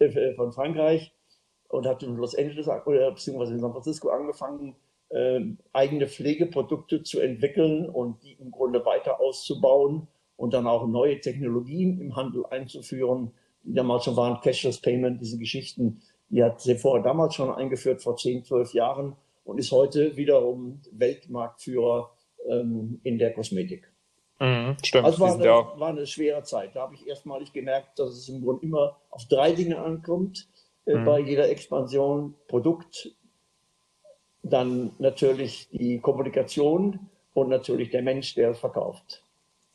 äh, 0.00 0.34
von 0.34 0.52
Frankreich 0.52 1.12
und 1.68 1.86
hat 1.86 2.02
in 2.02 2.16
Los 2.16 2.34
Angeles 2.34 2.68
oder 2.68 3.12
beziehungsweise 3.12 3.54
in 3.54 3.60
San 3.60 3.72
Francisco 3.72 4.08
angefangen, 4.08 4.74
äh, 5.10 5.40
eigene 5.72 6.08
Pflegeprodukte 6.08 7.02
zu 7.02 7.20
entwickeln 7.20 7.88
und 7.88 8.22
die 8.22 8.32
im 8.32 8.50
Grunde 8.50 8.84
weiter 8.84 9.20
auszubauen 9.20 10.08
und 10.36 10.54
dann 10.54 10.66
auch 10.66 10.86
neue 10.86 11.20
Technologien 11.20 12.00
im 12.00 12.16
Handel 12.16 12.44
einzuführen, 12.46 13.30
die 13.62 13.74
damals 13.74 14.04
schon 14.04 14.16
waren, 14.16 14.40
Cashless 14.40 14.80
Payment, 14.80 15.20
diese 15.20 15.38
Geschichten, 15.38 16.00
die 16.30 16.42
hat 16.42 16.60
Sephora 16.60 17.00
damals 17.00 17.34
schon 17.34 17.52
eingeführt, 17.52 18.02
vor 18.02 18.16
10, 18.16 18.44
12 18.44 18.74
Jahren 18.74 19.16
und 19.50 19.58
ist 19.58 19.72
heute 19.72 20.16
wiederum 20.16 20.80
Weltmarktführer 20.92 22.12
ähm, 22.48 23.00
in 23.02 23.18
der 23.18 23.32
Kosmetik. 23.32 23.90
Mhm, 24.38 24.76
stimmt. 24.82 25.04
Also 25.04 25.18
war 25.20 25.34
eine, 25.34 25.44
war 25.44 25.88
eine 25.88 26.06
schwere 26.06 26.44
Zeit. 26.44 26.76
Da 26.76 26.82
habe 26.82 26.94
ich 26.94 27.06
erstmalig 27.06 27.52
gemerkt, 27.52 27.98
dass 27.98 28.10
es 28.10 28.28
im 28.28 28.42
Grunde 28.42 28.64
immer 28.64 28.96
auf 29.10 29.26
drei 29.26 29.52
Dinge 29.52 29.78
ankommt 29.78 30.48
äh, 30.86 30.94
mhm. 30.94 31.04
bei 31.04 31.18
jeder 31.18 31.50
Expansion 31.50 32.36
Produkt, 32.46 33.10
dann 34.42 34.92
natürlich 34.98 35.68
die 35.72 35.98
Kommunikation 35.98 37.10
und 37.34 37.48
natürlich 37.48 37.90
der 37.90 38.02
Mensch, 38.02 38.34
der 38.34 38.50
es 38.50 38.60
verkauft. 38.60 39.24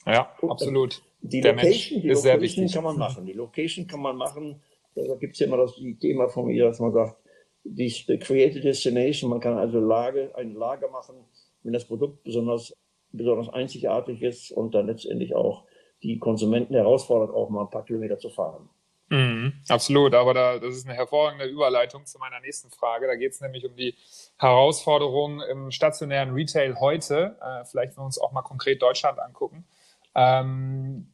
Ja, 0.05 0.33
absolut. 0.41 1.03
Die 1.21 1.41
der 1.41 1.53
Location, 1.53 2.01
die 2.01 2.09
Location 2.09 2.67
kann 2.69 2.83
man 2.85 2.97
machen. 2.97 3.25
Die 3.25 3.33
Location 3.33 3.87
kann 3.87 3.99
man 3.99 4.15
machen. 4.15 4.61
Da 4.95 5.15
gibt 5.15 5.33
es 5.33 5.39
ja 5.39 5.47
immer 5.47 5.57
das 5.57 5.75
Thema 5.99 6.29
von 6.29 6.45
mir, 6.45 6.65
dass 6.65 6.79
man 6.79 6.93
sagt, 6.93 7.24
die 7.65 8.19
Creative 8.19 8.61
Destination, 8.61 9.29
man 9.29 9.39
kann 9.39 9.57
also 9.57 9.79
Lage, 9.79 10.31
eine 10.35 10.53
Lage 10.53 10.87
machen, 10.87 11.15
wenn 11.63 11.73
das 11.73 11.85
Produkt 11.85 12.23
besonders, 12.23 12.73
besonders 13.11 13.49
einzigartig 13.49 14.21
ist 14.21 14.51
und 14.51 14.75
dann 14.75 14.87
letztendlich 14.87 15.35
auch 15.35 15.65
die 16.03 16.19
Konsumenten 16.19 16.75
herausfordert, 16.75 17.33
auch 17.33 17.49
mal 17.49 17.63
ein 17.63 17.69
paar 17.69 17.85
Kilometer 17.85 18.19
zu 18.19 18.29
fahren. 18.29 18.69
Mhm, 19.09 19.53
absolut, 19.67 20.15
aber 20.15 20.33
da, 20.33 20.59
das 20.59 20.75
ist 20.75 20.87
eine 20.87 20.95
hervorragende 20.95 21.45
Überleitung 21.45 22.05
zu 22.05 22.17
meiner 22.17 22.39
nächsten 22.39 22.71
Frage. 22.71 23.07
Da 23.07 23.15
geht 23.15 23.33
es 23.33 23.41
nämlich 23.41 23.65
um 23.65 23.75
die 23.75 23.95
Herausforderungen 24.37 25.41
im 25.41 25.71
stationären 25.71 26.31
Retail 26.31 26.79
heute. 26.79 27.37
Äh, 27.41 27.65
vielleicht 27.65 27.95
wenn 27.95 28.03
wir 28.03 28.05
uns 28.05 28.19
auch 28.19 28.31
mal 28.31 28.41
konkret 28.41 28.81
Deutschland 28.81 29.19
angucken. 29.19 29.65
Ähm, 30.15 31.13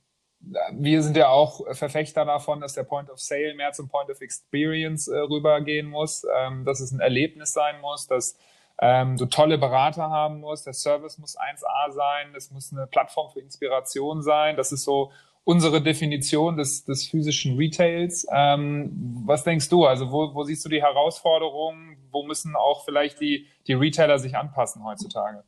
wir 0.74 1.04
sind 1.04 1.18
ja 1.18 1.30
auch 1.30 1.62
Verfechter 1.76 2.26
davon, 2.26 2.62
dass 2.62 2.74
der 2.74 2.84
Point 2.84 3.10
of 3.10 3.20
Sale 3.20 3.54
mehr 3.56 3.72
zum 3.74 3.90
Point 3.90 4.10
of 4.10 4.22
Experience 4.22 5.08
äh, 5.08 5.18
rübergehen 5.18 5.88
muss, 5.88 6.26
ähm, 6.36 6.66
dass 6.66 6.80
es 6.80 6.92
ein 6.92 7.00
Erlebnis 7.00 7.54
sein 7.54 7.80
muss, 7.82 8.08
dass 8.08 8.38
ähm, 8.82 9.18
du 9.18 9.28
tolle 9.28 9.58
Berater 9.58 10.10
haben 10.10 10.40
musst, 10.40 10.66
der 10.66 10.74
Service 10.74 11.20
muss 11.20 11.38
1A 11.38 11.92
sein, 11.92 12.34
es 12.36 12.50
muss 12.50 12.74
eine 12.74 12.88
Plattform 12.88 13.30
für 13.32 13.40
Inspiration 13.40 14.24
sein. 14.24 14.58
Das 14.58 14.72
ist 14.72 14.84
so 14.84 15.12
unsere 15.44 15.82
Definition 15.82 16.58
des, 16.58 16.84
des 16.86 17.08
physischen 17.08 17.58
Retails. 17.58 18.26
Ähm, 18.32 19.24
was 19.26 19.44
denkst 19.44 19.70
du? 19.70 19.86
Also 19.86 20.12
wo, 20.12 20.34
wo 20.34 20.44
siehst 20.44 20.66
du 20.66 20.70
die 20.70 20.82
Herausforderungen? 20.82 21.98
Wo 22.12 22.24
müssen 22.24 22.56
auch 22.56 22.84
vielleicht 22.84 23.22
die, 23.22 23.48
die 23.68 23.74
Retailer 23.74 24.18
sich 24.18 24.36
anpassen 24.36 24.84
heutzutage? 24.84 25.44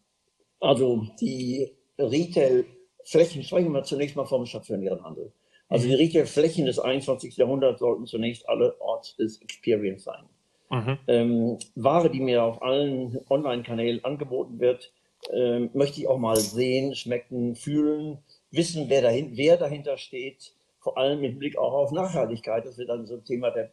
Also 0.60 1.08
die 1.20 1.72
Retail-Flächen, 3.04 3.44
sprechen 3.44 3.72
wir 3.74 3.84
zunächst 3.84 4.16
mal 4.16 4.26
vom 4.26 4.46
stationären 4.46 5.04
Handel. 5.04 5.32
Also 5.70 5.88
die 5.88 5.96
Retail-Flächen 5.96 6.66
des 6.66 6.80
21. 6.80 7.38
Jahrhunderts 7.38 7.80
sollten 7.80 8.06
zunächst 8.06 8.48
alle 8.48 8.80
Ort 8.82 9.18
des 9.20 9.42
Experience 9.42 10.04
sein. 10.04 10.24
Mhm. 10.70 10.98
Ähm, 11.08 11.58
Ware, 11.76 12.10
die 12.10 12.20
mir 12.20 12.44
auf 12.44 12.62
allen 12.62 13.20
Online-Kanälen 13.30 14.04
angeboten 14.04 14.60
wird, 14.60 14.92
ähm, 15.32 15.70
möchte 15.74 16.02
ich 16.02 16.08
auch 16.08 16.18
mal 16.18 16.36
sehen, 16.36 16.96
schmecken, 16.96 17.56
fühlen 17.56 18.20
wissen, 18.52 18.86
wer, 18.90 19.02
dahin, 19.02 19.36
wer 19.36 19.58
dahinter 19.58 19.98
steht, 19.98 20.54
vor 20.80 20.98
allem 20.98 21.22
mit 21.22 21.40
Blick 21.40 21.58
auch 21.58 21.74
auf 21.74 21.92
Nachhaltigkeit. 21.92 22.66
Das 22.66 22.78
wird 22.78 22.90
dann 22.90 23.06
so 23.06 23.16
ein 23.16 23.24
Thema 23.24 23.52
der, 23.52 23.72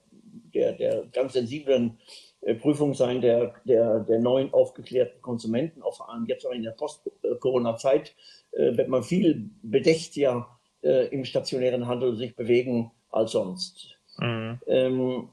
der, 0.55 0.73
der 0.73 1.05
ganz 1.13 1.33
sensiblen 1.33 1.99
äh, 2.43 2.55
Prüfung 2.55 2.95
sein, 2.95 3.21
der, 3.21 3.55
der, 3.65 4.01
der 4.01 4.21
neuen 4.21 4.53
aufgeklärten 4.55 5.21
Konsumenten, 5.21 5.83
auch 5.83 5.97
vor 5.97 6.11
allem 6.11 6.27
jetzt 6.27 6.47
auch 6.47 6.53
in 6.53 6.63
der 6.63 6.71
Post-Corona-Zeit, 6.71 8.15
äh, 8.53 8.77
wird 8.77 8.89
man 8.89 9.03
viel 9.03 9.51
bedächtiger 9.63 10.49
äh, 10.83 11.09
im 11.09 11.25
stationären 11.25 11.87
Handel 11.87 12.17
sich 12.17 12.37
bewegen 12.37 12.91
als 13.11 13.33
sonst. 13.33 13.99
Mhm. 14.19 14.61
Ähm, 14.67 15.29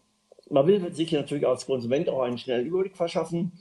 man 0.49 0.67
will 0.67 0.93
sich 0.93 1.11
natürlich 1.11 1.45
als 1.47 1.65
Konsument 1.65 2.09
auch 2.09 2.21
einen 2.21 2.37
schnellen 2.37 2.67
Überblick 2.67 2.95
verschaffen, 2.95 3.51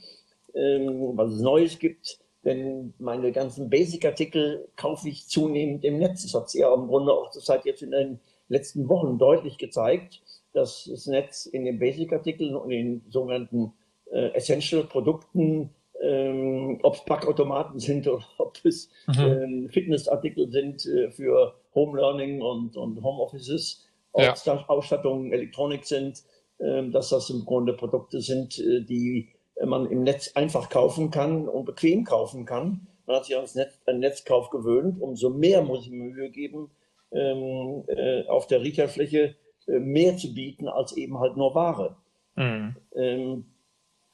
ähm, 0.53 1.11
was 1.15 1.33
es 1.33 1.41
Neues 1.41 1.79
gibt 1.79 2.19
denn 2.47 2.93
meine 2.97 3.33
ganzen 3.33 3.69
Basic-Artikel 3.69 4.69
kaufe 4.77 5.09
ich 5.09 5.27
zunehmend 5.27 5.83
im 5.83 5.97
Netz. 5.97 6.23
Das 6.23 6.33
hat 6.33 6.49
sich 6.49 6.61
ja 6.61 6.73
im 6.73 6.87
Grunde 6.87 7.11
auch 7.11 7.29
zurzeit 7.29 7.65
jetzt 7.65 7.81
in 7.81 7.91
den 7.91 8.21
letzten 8.47 8.87
Wochen 8.87 9.17
deutlich 9.17 9.57
gezeigt, 9.57 10.21
dass 10.53 10.85
das 10.89 11.07
Netz 11.07 11.45
in 11.45 11.65
den 11.65 11.77
Basic-Artikeln 11.77 12.55
und 12.55 12.71
in 12.71 13.01
den 13.01 13.11
sogenannten 13.11 13.73
äh, 14.11 14.29
Essential-Produkten, 14.29 15.71
ähm, 16.01 16.79
ob 16.83 16.95
es 16.95 17.05
Backautomaten 17.05 17.79
sind 17.79 18.07
oder 18.07 18.25
ob 18.37 18.57
es 18.63 18.89
mhm. 19.07 19.65
äh, 19.65 19.69
Fitnessartikel 19.69 20.49
sind 20.51 20.85
äh, 20.85 21.09
für 21.11 21.55
Home 21.73 21.99
Learning 21.99 22.41
und, 22.41 22.77
und 22.77 23.01
Home 23.01 23.21
Offices, 23.21 23.87
ob 24.11 24.23
ja. 24.23 24.33
Ausstattungen, 24.67 25.31
Elektronik 25.31 25.85
sind, 25.85 26.23
äh, 26.59 26.87
dass 26.89 27.09
das 27.09 27.29
im 27.29 27.45
Grunde 27.45 27.73
Produkte 27.73 28.21
sind, 28.21 28.59
äh, 28.59 28.81
die 28.81 29.29
man 29.65 29.89
im 29.89 30.03
Netz 30.03 30.31
einfach 30.35 30.69
kaufen 30.69 31.09
kann 31.09 31.47
und 31.47 31.65
bequem 31.65 32.03
kaufen 32.03 32.45
kann. 32.45 32.87
Man 33.07 33.15
hat 33.15 33.25
sich 33.25 33.35
an 33.35 33.45
Netz, 33.55 33.79
an 33.85 33.99
Netzkauf 33.99 34.49
gewöhnt. 34.51 35.01
Umso 35.01 35.29
mehr 35.31 35.63
muss 35.63 35.85
ich 35.85 35.91
mir 35.91 36.03
Mühe 36.03 36.29
geben, 36.29 36.69
ähm, 37.11 37.83
äh, 37.87 38.27
auf 38.27 38.47
der 38.47 38.61
Retailfläche 38.61 39.35
äh, 39.67 39.79
mehr 39.79 40.17
zu 40.17 40.33
bieten 40.33 40.67
als 40.67 40.95
eben 40.95 41.19
halt 41.19 41.37
nur 41.37 41.55
Ware. 41.55 41.95
Mhm. 42.35 42.75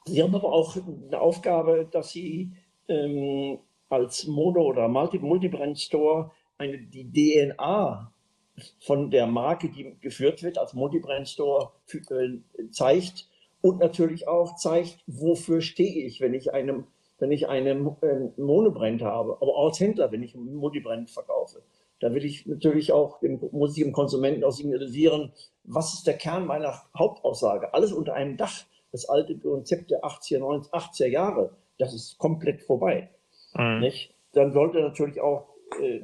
Sie 0.06 0.22
haben 0.22 0.36
aber 0.36 0.52
auch 0.52 0.76
eine 0.76 1.20
Aufgabe, 1.20 1.88
dass 1.90 2.12
Sie 2.12 2.52
ähm, 2.88 3.60
als 3.90 4.28
Mono- 4.28 4.66
oder 4.66 4.88
Multi-Brand-Store 4.88 6.32
die 6.62 7.12
DNA 7.12 8.12
von 8.80 9.12
der 9.12 9.28
Marke, 9.28 9.70
die 9.70 9.96
geführt 10.00 10.44
wird, 10.44 10.58
als 10.58 10.74
Multi-Brand-Store 10.74 11.72
äh, 11.92 12.70
zeigt 12.70 13.28
und 13.62 13.80
natürlich 13.80 14.28
auch 14.28 14.56
zeigt, 14.56 15.00
wofür 15.08 15.62
stehe 15.62 16.06
ich, 16.06 16.22
wenn 16.22 16.34
ich 16.34 16.54
einem 16.54 16.86
wenn 17.24 17.32
ich 17.32 17.48
eine 17.48 17.72
äh, 18.02 18.42
Monobrand 18.42 19.02
habe, 19.02 19.38
aber 19.40 19.56
auch 19.56 19.68
als 19.68 19.80
Händler, 19.80 20.12
wenn 20.12 20.24
ich 20.24 20.36
ein 20.36 20.56
Multibrand 20.56 21.10
verkaufe. 21.10 21.64
Da 22.02 22.14
will 22.14 22.26
ich 22.26 22.46
natürlich 22.46 22.92
auch, 22.92 23.22
muss 23.52 23.78
ich 23.78 23.84
dem 23.84 23.94
Konsumenten 23.94 24.44
auch 24.44 24.52
signalisieren, 24.52 25.32
was 25.64 25.94
ist 25.94 26.06
der 26.06 26.18
Kern 26.18 26.46
meiner 26.46 26.82
Hauptaussage? 26.98 27.74
Alles 27.74 27.94
unter 27.94 28.14
einem 28.14 28.36
Dach 28.36 28.66
das 28.94 29.10
alte 29.10 29.38
Konzept 29.38 29.92
der 29.92 30.04
80er, 30.04 30.40
90er, 30.40 30.72
80er 30.72 31.08
Jahre, 31.08 31.58
das 31.80 31.94
ist 31.94 32.18
komplett 32.20 32.62
vorbei. 32.62 33.10
Mhm. 33.56 33.80
Nicht? 33.80 34.16
Dann 34.32 34.54
sollte 34.54 34.80
natürlich 34.80 35.20
auch, 35.20 35.50
äh, 35.82 36.02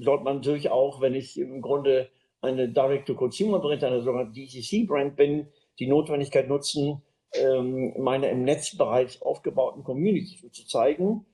sollte 0.00 0.24
man 0.24 0.36
natürlich 0.36 0.70
auch, 0.70 1.00
wenn 1.00 1.14
ich 1.14 1.38
im 1.38 1.60
Grunde 1.60 2.08
eine 2.40 2.68
Direct-to-Consumer-Brand, 2.68 3.84
eine 3.84 4.00
sogenannte 4.00 4.32
DCC-Brand 4.32 5.14
bin, 5.14 5.48
die 5.78 5.86
Notwendigkeit 5.86 6.48
nutzen, 6.48 7.02
ähm, 7.34 7.94
meine 7.98 8.30
im 8.30 8.44
Netz 8.44 8.76
bereits 8.76 9.20
aufgebauten 9.20 9.84
Community 9.84 10.50
zu 10.50 10.66
zeigen, 10.66 11.26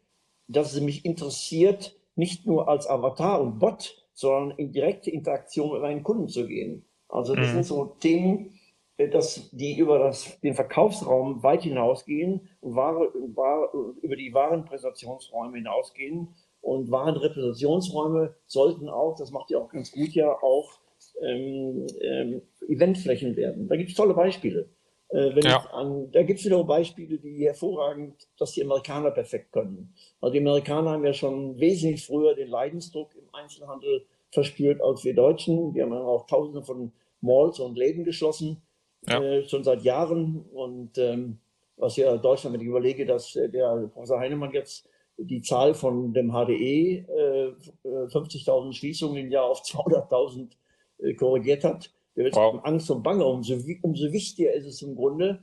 dass 0.48 0.72
sie 0.72 0.80
mich 0.80 1.04
interessiert, 1.04 1.96
nicht 2.16 2.46
nur 2.46 2.68
als 2.68 2.88
Avatar 2.88 3.40
und 3.40 3.60
Bot, 3.60 4.04
sondern 4.14 4.58
in 4.58 4.72
direkte 4.72 5.10
Interaktion 5.10 5.72
mit 5.72 5.82
meinen 5.82 6.02
Kunden 6.02 6.28
zu 6.28 6.46
gehen. 6.46 6.84
Also 7.08 7.34
das 7.36 7.48
mhm. 7.48 7.52
sind 7.52 7.66
so 7.66 7.84
Themen, 8.00 8.55
dass 8.98 9.50
die 9.50 9.76
über 9.76 9.98
das, 9.98 10.40
den 10.40 10.54
Verkaufsraum 10.54 11.42
weit 11.42 11.62
hinausgehen 11.62 12.48
und 12.60 12.76
Ware, 12.76 13.12
Ware, 13.34 13.94
über 14.00 14.16
die 14.16 14.32
Warenpräsentationsräume 14.32 15.58
hinausgehen. 15.58 16.34
Und 16.62 16.90
Warenrepräsentationsräume 16.90 18.34
sollten 18.46 18.88
auch, 18.88 19.14
das 19.16 19.30
macht 19.30 19.50
ihr 19.50 19.60
auch 19.60 19.68
ganz 19.68 19.92
gut 19.92 20.14
ja, 20.14 20.32
auch 20.42 20.80
ähm, 21.22 21.86
ähm, 22.00 22.42
Eventflächen 22.66 23.36
werden. 23.36 23.68
Da 23.68 23.76
gibt 23.76 23.90
es 23.90 23.96
tolle 23.96 24.14
Beispiele. 24.14 24.70
Äh, 25.10 25.38
ja. 25.40 25.58
an, 25.70 26.10
da 26.10 26.22
gibt 26.22 26.40
es 26.40 26.46
wieder 26.46 26.64
Beispiele, 26.64 27.18
die 27.18 27.44
hervorragend, 27.44 28.26
dass 28.38 28.52
die 28.52 28.64
Amerikaner 28.64 29.12
perfekt 29.12 29.52
können. 29.52 29.94
Also 30.20 30.32
die 30.32 30.40
Amerikaner 30.40 30.92
haben 30.92 31.04
ja 31.04 31.12
schon 31.12 31.60
wesentlich 31.60 32.04
früher 32.04 32.34
den 32.34 32.48
Leidensdruck 32.48 33.14
im 33.14 33.32
Einzelhandel 33.32 34.06
verspürt 34.32 34.82
als 34.82 35.04
wir 35.04 35.14
Deutschen. 35.14 35.74
Wir 35.74 35.84
haben 35.84 35.92
ja 35.92 36.00
auch 36.00 36.26
tausende 36.26 36.64
von 36.64 36.92
Malls 37.20 37.60
und 37.60 37.76
Läden 37.76 38.04
geschlossen 38.04 38.62
ja. 39.08 39.22
äh, 39.22 39.48
schon 39.48 39.64
seit 39.64 39.82
Jahren. 39.82 40.44
Und 40.52 40.98
ähm, 40.98 41.38
was 41.76 41.96
ja 41.96 42.16
Deutschland, 42.16 42.54
wenn 42.54 42.60
ich 42.60 42.68
überlege, 42.68 43.06
dass 43.06 43.36
äh, 43.36 43.48
der 43.48 43.88
Professor 43.92 44.18
Heinemann 44.18 44.52
jetzt 44.52 44.88
die 45.18 45.42
Zahl 45.42 45.74
von 45.74 46.12
dem 46.12 46.30
HDE, 46.30 47.06
äh, 47.08 47.52
50.000 47.84 48.72
Schließungen 48.72 49.16
im 49.16 49.30
Jahr 49.30 49.44
auf 49.44 49.62
200.000 49.62 50.50
äh, 50.98 51.14
korrigiert 51.14 51.64
hat, 51.64 51.90
der 52.16 52.24
wird 52.24 52.36
wow. 52.36 52.60
Angst 52.64 52.90
und 52.90 53.02
Bange. 53.02 53.24
Umso, 53.24 53.54
umso 53.82 54.12
wichtiger 54.12 54.52
ist 54.52 54.66
es 54.66 54.82
im 54.82 54.94
Grunde, 54.94 55.40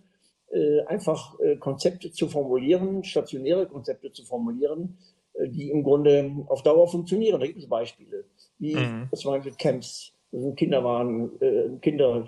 äh, 0.52 0.82
einfach 0.86 1.40
äh, 1.40 1.56
Konzepte 1.58 2.12
zu 2.12 2.28
formulieren, 2.28 3.04
stationäre 3.04 3.68
Konzepte 3.68 4.12
zu 4.12 4.24
formulieren, 4.24 4.98
die 5.48 5.72
im 5.72 5.82
Grunde 5.82 6.46
auf 6.48 6.62
Dauer 6.62 6.88
funktionieren. 6.88 7.40
Da 7.40 7.48
gibt 7.48 7.58
es 7.58 7.68
Beispiele, 7.68 8.26
wie 8.60 8.76
mhm. 8.76 9.10
zum 9.16 9.32
Beispiel 9.32 9.54
Camps, 9.58 10.14
das 10.32 10.42
sind 10.44 10.56
Kinderwaren, 10.56 11.32
Kinder, 11.82 12.28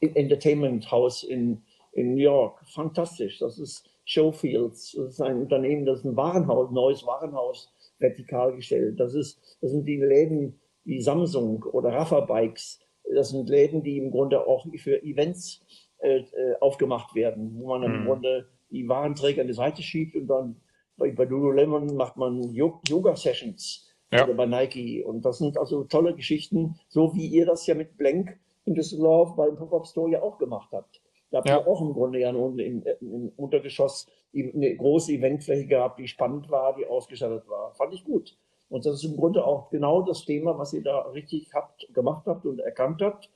Entertainment 0.00 0.90
House 0.90 1.22
in, 1.22 1.62
in 1.92 2.14
New 2.14 2.22
York. 2.22 2.60
Fantastisch. 2.66 3.38
Das 3.38 3.58
ist 3.58 3.88
Showfields. 4.04 4.92
Das 4.92 5.14
ist 5.14 5.20
ein 5.20 5.40
Unternehmen, 5.40 5.86
das 5.86 6.00
ist 6.00 6.04
ein 6.04 6.16
Warenhaus, 6.16 6.70
neues 6.70 7.06
Warenhaus 7.06 7.72
vertikal 7.98 8.54
gestellt. 8.54 8.98
Das 9.00 9.14
ist, 9.14 9.40
das 9.60 9.70
sind 9.70 9.86
die 9.86 9.96
Läden 9.96 10.58
wie 10.84 11.00
Samsung 11.00 11.62
oder 11.62 11.90
Rafa 11.90 12.20
Bikes. 12.20 12.80
Das 13.14 13.30
sind 13.30 13.48
Läden, 13.48 13.82
die 13.82 13.98
im 13.98 14.10
Grunde 14.10 14.46
auch 14.46 14.66
für 14.76 15.02
Events 15.02 15.62
äh, 15.98 16.18
äh 16.18 16.56
aufgemacht 16.60 17.14
werden, 17.14 17.54
wo 17.58 17.68
man 17.68 17.82
mhm. 17.82 17.94
im 17.94 18.04
Grunde 18.06 18.48
die 18.70 18.88
Warenträger 18.88 19.42
an 19.42 19.46
die 19.46 19.54
Seite 19.54 19.82
schiebt 19.82 20.16
und 20.16 20.26
dann 20.26 20.56
bei, 20.96 21.10
bei 21.10 21.24
Lululemon 21.24 21.96
macht 21.96 22.16
man 22.16 22.52
Yoga-Sessions 22.52 23.88
ja. 24.12 24.24
oder 24.24 24.34
bei 24.34 24.46
Nike. 24.46 25.02
Und 25.04 25.24
das 25.24 25.38
sind 25.38 25.58
also 25.58 25.84
tolle 25.84 26.14
Geschichten, 26.14 26.78
so 26.88 27.14
wie 27.14 27.26
ihr 27.26 27.46
das 27.46 27.66
ja 27.66 27.74
mit 27.74 27.96
Blank 27.96 28.38
in 28.66 28.74
Düsseldorf 28.74 29.36
beim 29.36 29.56
Pop-Up 29.56 29.86
Store 29.86 30.10
ja 30.10 30.22
auch 30.22 30.38
gemacht 30.38 30.70
habt. 30.72 31.00
Da 31.30 31.38
habt 31.38 31.48
ja. 31.48 31.58
ihr 31.58 31.66
auch 31.66 31.80
im 31.80 31.92
Grunde 31.92 32.20
ja 32.20 32.30
im, 32.30 32.58
im 33.00 33.32
Untergeschoss 33.36 34.06
eine 34.34 34.76
große 34.76 35.12
Eventfläche 35.12 35.66
gehabt, 35.66 35.98
die 35.98 36.08
spannend 36.08 36.50
war, 36.50 36.76
die 36.76 36.86
ausgestattet 36.86 37.48
war. 37.48 37.74
Fand 37.74 37.94
ich 37.94 38.04
gut. 38.04 38.36
Und 38.68 38.86
das 38.86 38.96
ist 38.96 39.04
im 39.04 39.16
Grunde 39.16 39.44
auch 39.44 39.70
genau 39.70 40.02
das 40.02 40.24
Thema, 40.24 40.58
was 40.58 40.72
ihr 40.72 40.82
da 40.82 41.00
richtig 41.10 41.52
habt, 41.54 41.92
gemacht 41.92 42.26
habt 42.26 42.46
und 42.46 42.60
erkannt 42.60 43.02
habt, 43.02 43.30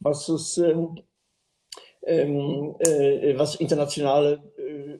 was 0.00 0.28
es, 0.28 0.58
ähm, 0.58 1.00
ähm 2.02 2.76
äh, 2.80 3.38
was 3.38 3.56
internationale 3.56 4.42
äh, 4.58 4.98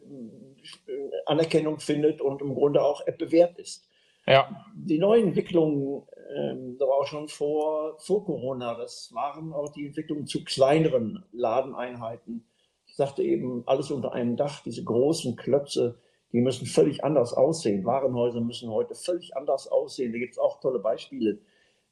Anerkennung 1.26 1.78
findet 1.78 2.20
und 2.20 2.40
im 2.42 2.54
Grunde 2.54 2.82
auch 2.82 3.04
bewährt 3.18 3.58
ist. 3.58 3.88
Ja. 4.26 4.64
Die 4.74 4.98
neuen 4.98 5.28
Entwicklungen 5.28 6.02
ähm, 6.34 6.76
da 6.78 6.86
war 6.86 6.98
auch 6.98 7.06
schon 7.06 7.28
vor, 7.28 7.98
vor 7.98 8.24
Corona. 8.24 8.74
Das 8.74 9.10
waren 9.14 9.52
auch 9.52 9.70
die 9.70 9.86
Entwicklungen 9.86 10.26
zu 10.26 10.44
kleineren 10.44 11.24
Ladeneinheiten. 11.32 12.44
Ich 12.86 12.96
sagte 12.96 13.22
eben, 13.22 13.62
alles 13.66 13.90
unter 13.90 14.12
einem 14.12 14.36
Dach, 14.36 14.62
diese 14.62 14.84
großen 14.84 15.36
Klötze, 15.36 15.98
die 16.32 16.40
müssen 16.40 16.66
völlig 16.66 17.04
anders 17.04 17.32
aussehen. 17.32 17.84
Warenhäuser 17.84 18.40
müssen 18.40 18.70
heute 18.70 18.94
völlig 18.94 19.36
anders 19.36 19.68
aussehen. 19.68 20.12
Da 20.12 20.18
gibt 20.18 20.32
es 20.32 20.38
auch 20.38 20.60
tolle 20.60 20.78
Beispiele. 20.78 21.38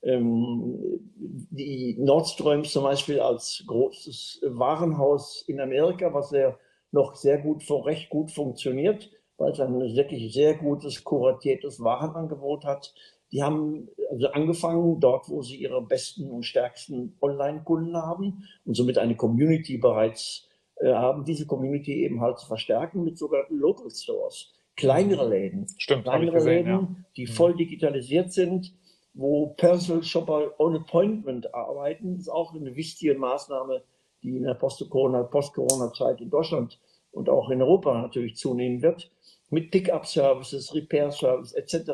Ähm, 0.02 1.00
die 1.16 1.96
Nordströms 1.98 2.72
zum 2.72 2.84
Beispiel 2.84 3.20
als 3.20 3.64
großes 3.66 4.42
Warenhaus 4.48 5.44
in 5.46 5.60
Amerika, 5.60 6.12
was 6.12 6.30
ja 6.32 6.58
noch 6.90 7.14
sehr 7.14 7.38
gut, 7.38 7.64
recht 7.70 8.10
gut 8.10 8.30
funktioniert, 8.30 9.10
weil 9.36 9.52
es 9.52 9.60
ein 9.60 9.78
wirklich 9.78 10.32
sehr 10.32 10.54
gutes, 10.54 11.02
kuratiertes 11.04 11.82
Warenangebot 11.82 12.64
hat. 12.64 12.94
Die 13.32 13.42
haben 13.42 13.88
also 14.10 14.28
angefangen 14.28 15.00
dort, 15.00 15.28
wo 15.28 15.42
sie 15.42 15.56
ihre 15.56 15.82
besten 15.82 16.30
und 16.30 16.44
stärksten 16.44 17.16
Online-Kunden 17.20 17.96
haben 17.96 18.44
und 18.64 18.76
somit 18.76 18.98
eine 18.98 19.16
Community 19.16 19.78
bereits 19.78 20.48
äh, 20.76 20.92
haben, 20.92 21.24
diese 21.24 21.46
Community 21.46 22.04
eben 22.04 22.20
halt 22.20 22.38
zu 22.38 22.46
verstärken 22.46 23.04
mit 23.04 23.18
sogenannten 23.18 23.56
Local 23.56 23.90
Stores, 23.90 24.52
kleinere 24.76 25.28
Läden, 25.28 25.66
Stimmt, 25.78 26.04
kleinere 26.04 26.36
gesehen, 26.36 26.66
Läden, 26.66 26.70
ja. 26.70 26.96
die 27.16 27.26
mhm. 27.26 27.30
voll 27.32 27.56
digitalisiert 27.56 28.32
sind, 28.32 28.72
wo 29.14 29.48
Personal 29.56 30.02
Shopper 30.02 30.58
on 30.58 30.76
Appointment 30.76 31.54
arbeiten, 31.54 32.14
das 32.14 32.22
ist 32.22 32.28
auch 32.28 32.54
eine 32.54 32.74
wichtige 32.74 33.14
Maßnahme, 33.14 33.82
die 34.22 34.36
in 34.36 34.44
der 34.44 34.54
Post-Corona-Zeit 34.54 36.20
in 36.20 36.30
Deutschland 36.30 36.80
und 37.12 37.28
auch 37.28 37.50
in 37.50 37.62
Europa 37.62 38.00
natürlich 38.00 38.36
zunehmen 38.36 38.82
wird, 38.82 39.10
mit 39.54 39.70
Pickup-Services, 39.70 40.74
Repair-Services 40.74 41.54
etc 41.54 41.92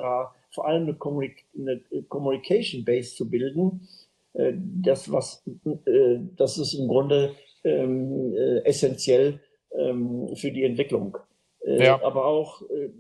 vor 0.51 0.67
allem 0.67 0.83
eine, 0.83 0.95
Kommunik 0.95 1.47
eine 1.57 1.81
Communication 2.09 2.85
Base 2.85 3.15
zu 3.15 3.29
bilden, 3.29 3.89
äh, 4.35 4.53
das, 4.57 5.11
was, 5.11 5.43
äh, 5.87 6.19
das 6.37 6.59
ist 6.59 6.75
im 6.75 6.89
Grunde 6.89 7.35
ähm, 7.65 8.35
äh, 8.35 8.65
essentiell 8.65 9.41
ähm, 9.77 10.35
für 10.35 10.51
die 10.51 10.65
Entwicklung. 10.65 11.17
Äh, 11.65 11.85
ja. 11.85 12.03
Aber 12.03 12.27
auch 12.27 12.63
äh, 12.63 12.91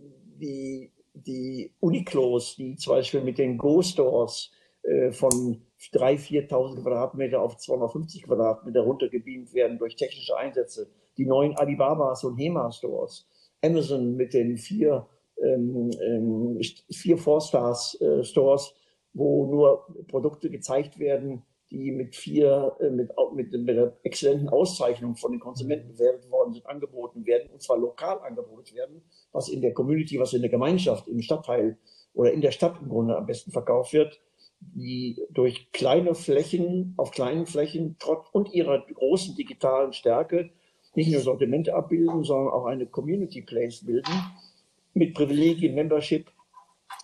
die, 0.40 0.92
die 1.14 1.72
Uniclos, 1.80 2.56
die 2.56 2.76
zum 2.76 2.94
Beispiel 2.94 3.20
mit 3.20 3.38
den 3.38 3.58
Go-Stores 3.58 4.52
äh, 4.82 5.10
von 5.10 5.62
3.000, 5.92 6.48
4.000 6.48 6.82
Quadratmeter 6.82 7.40
auf 7.40 7.56
250 7.56 8.24
Quadratmeter 8.24 8.80
runtergebeamt 8.80 9.54
werden 9.54 9.78
durch 9.78 9.96
technische 9.96 10.36
Einsätze. 10.36 10.88
Die 11.16 11.26
neuen 11.26 11.56
Alibabas 11.56 12.22
und 12.24 12.36
Hema-Stores. 12.36 13.26
Amazon 13.62 14.16
mit 14.16 14.34
den 14.34 14.56
vier 14.56 15.06
ähm, 15.42 15.90
ähm, 16.02 16.60
vier 16.90 17.16
Four-Stars-Stores, 17.18 18.68
äh, 18.68 18.74
wo 19.14 19.46
nur 19.46 19.86
Produkte 20.08 20.50
gezeigt 20.50 20.98
werden, 20.98 21.42
die 21.70 21.92
mit 21.92 22.14
vier, 22.14 22.76
äh, 22.80 22.90
mit, 22.90 23.10
mit, 23.34 23.52
mit 23.52 23.70
einer 23.70 23.92
exzellenten 24.02 24.48
Auszeichnung 24.48 25.16
von 25.16 25.32
den 25.32 25.40
Konsumenten 25.40 25.94
bewertet 25.94 26.30
worden 26.30 26.52
sind, 26.52 26.66
angeboten 26.66 27.24
werden, 27.26 27.48
und 27.52 27.62
zwar 27.62 27.78
lokal 27.78 28.20
angeboten 28.20 28.74
werden, 28.74 29.02
was 29.32 29.48
in 29.48 29.62
der 29.62 29.72
Community, 29.72 30.18
was 30.18 30.32
in 30.32 30.42
der 30.42 30.50
Gemeinschaft, 30.50 31.08
im 31.08 31.22
Stadtteil 31.22 31.78
oder 32.12 32.32
in 32.32 32.40
der 32.40 32.50
Stadt 32.50 32.76
im 32.82 32.88
Grunde 32.88 33.16
am 33.16 33.26
besten 33.26 33.50
verkauft 33.50 33.92
wird. 33.92 34.20
die 34.62 35.18
durch 35.30 35.72
kleine 35.72 36.14
Flächen, 36.14 36.92
auf 36.98 37.12
kleinen 37.12 37.46
Flächen, 37.46 37.96
trotz 37.98 38.28
und 38.30 38.52
ihrer 38.52 38.84
großen 38.92 39.34
digitalen 39.34 39.94
Stärke, 39.94 40.50
nicht 40.94 41.10
nur 41.10 41.20
Sortimente 41.20 41.74
abbilden, 41.74 42.24
sondern 42.24 42.52
auch 42.52 42.66
eine 42.66 42.86
Community 42.86 43.42
Place 43.42 43.84
bilden, 43.84 44.12
mit 44.94 45.14
Privilegien, 45.14 45.74
Membership 45.74 46.30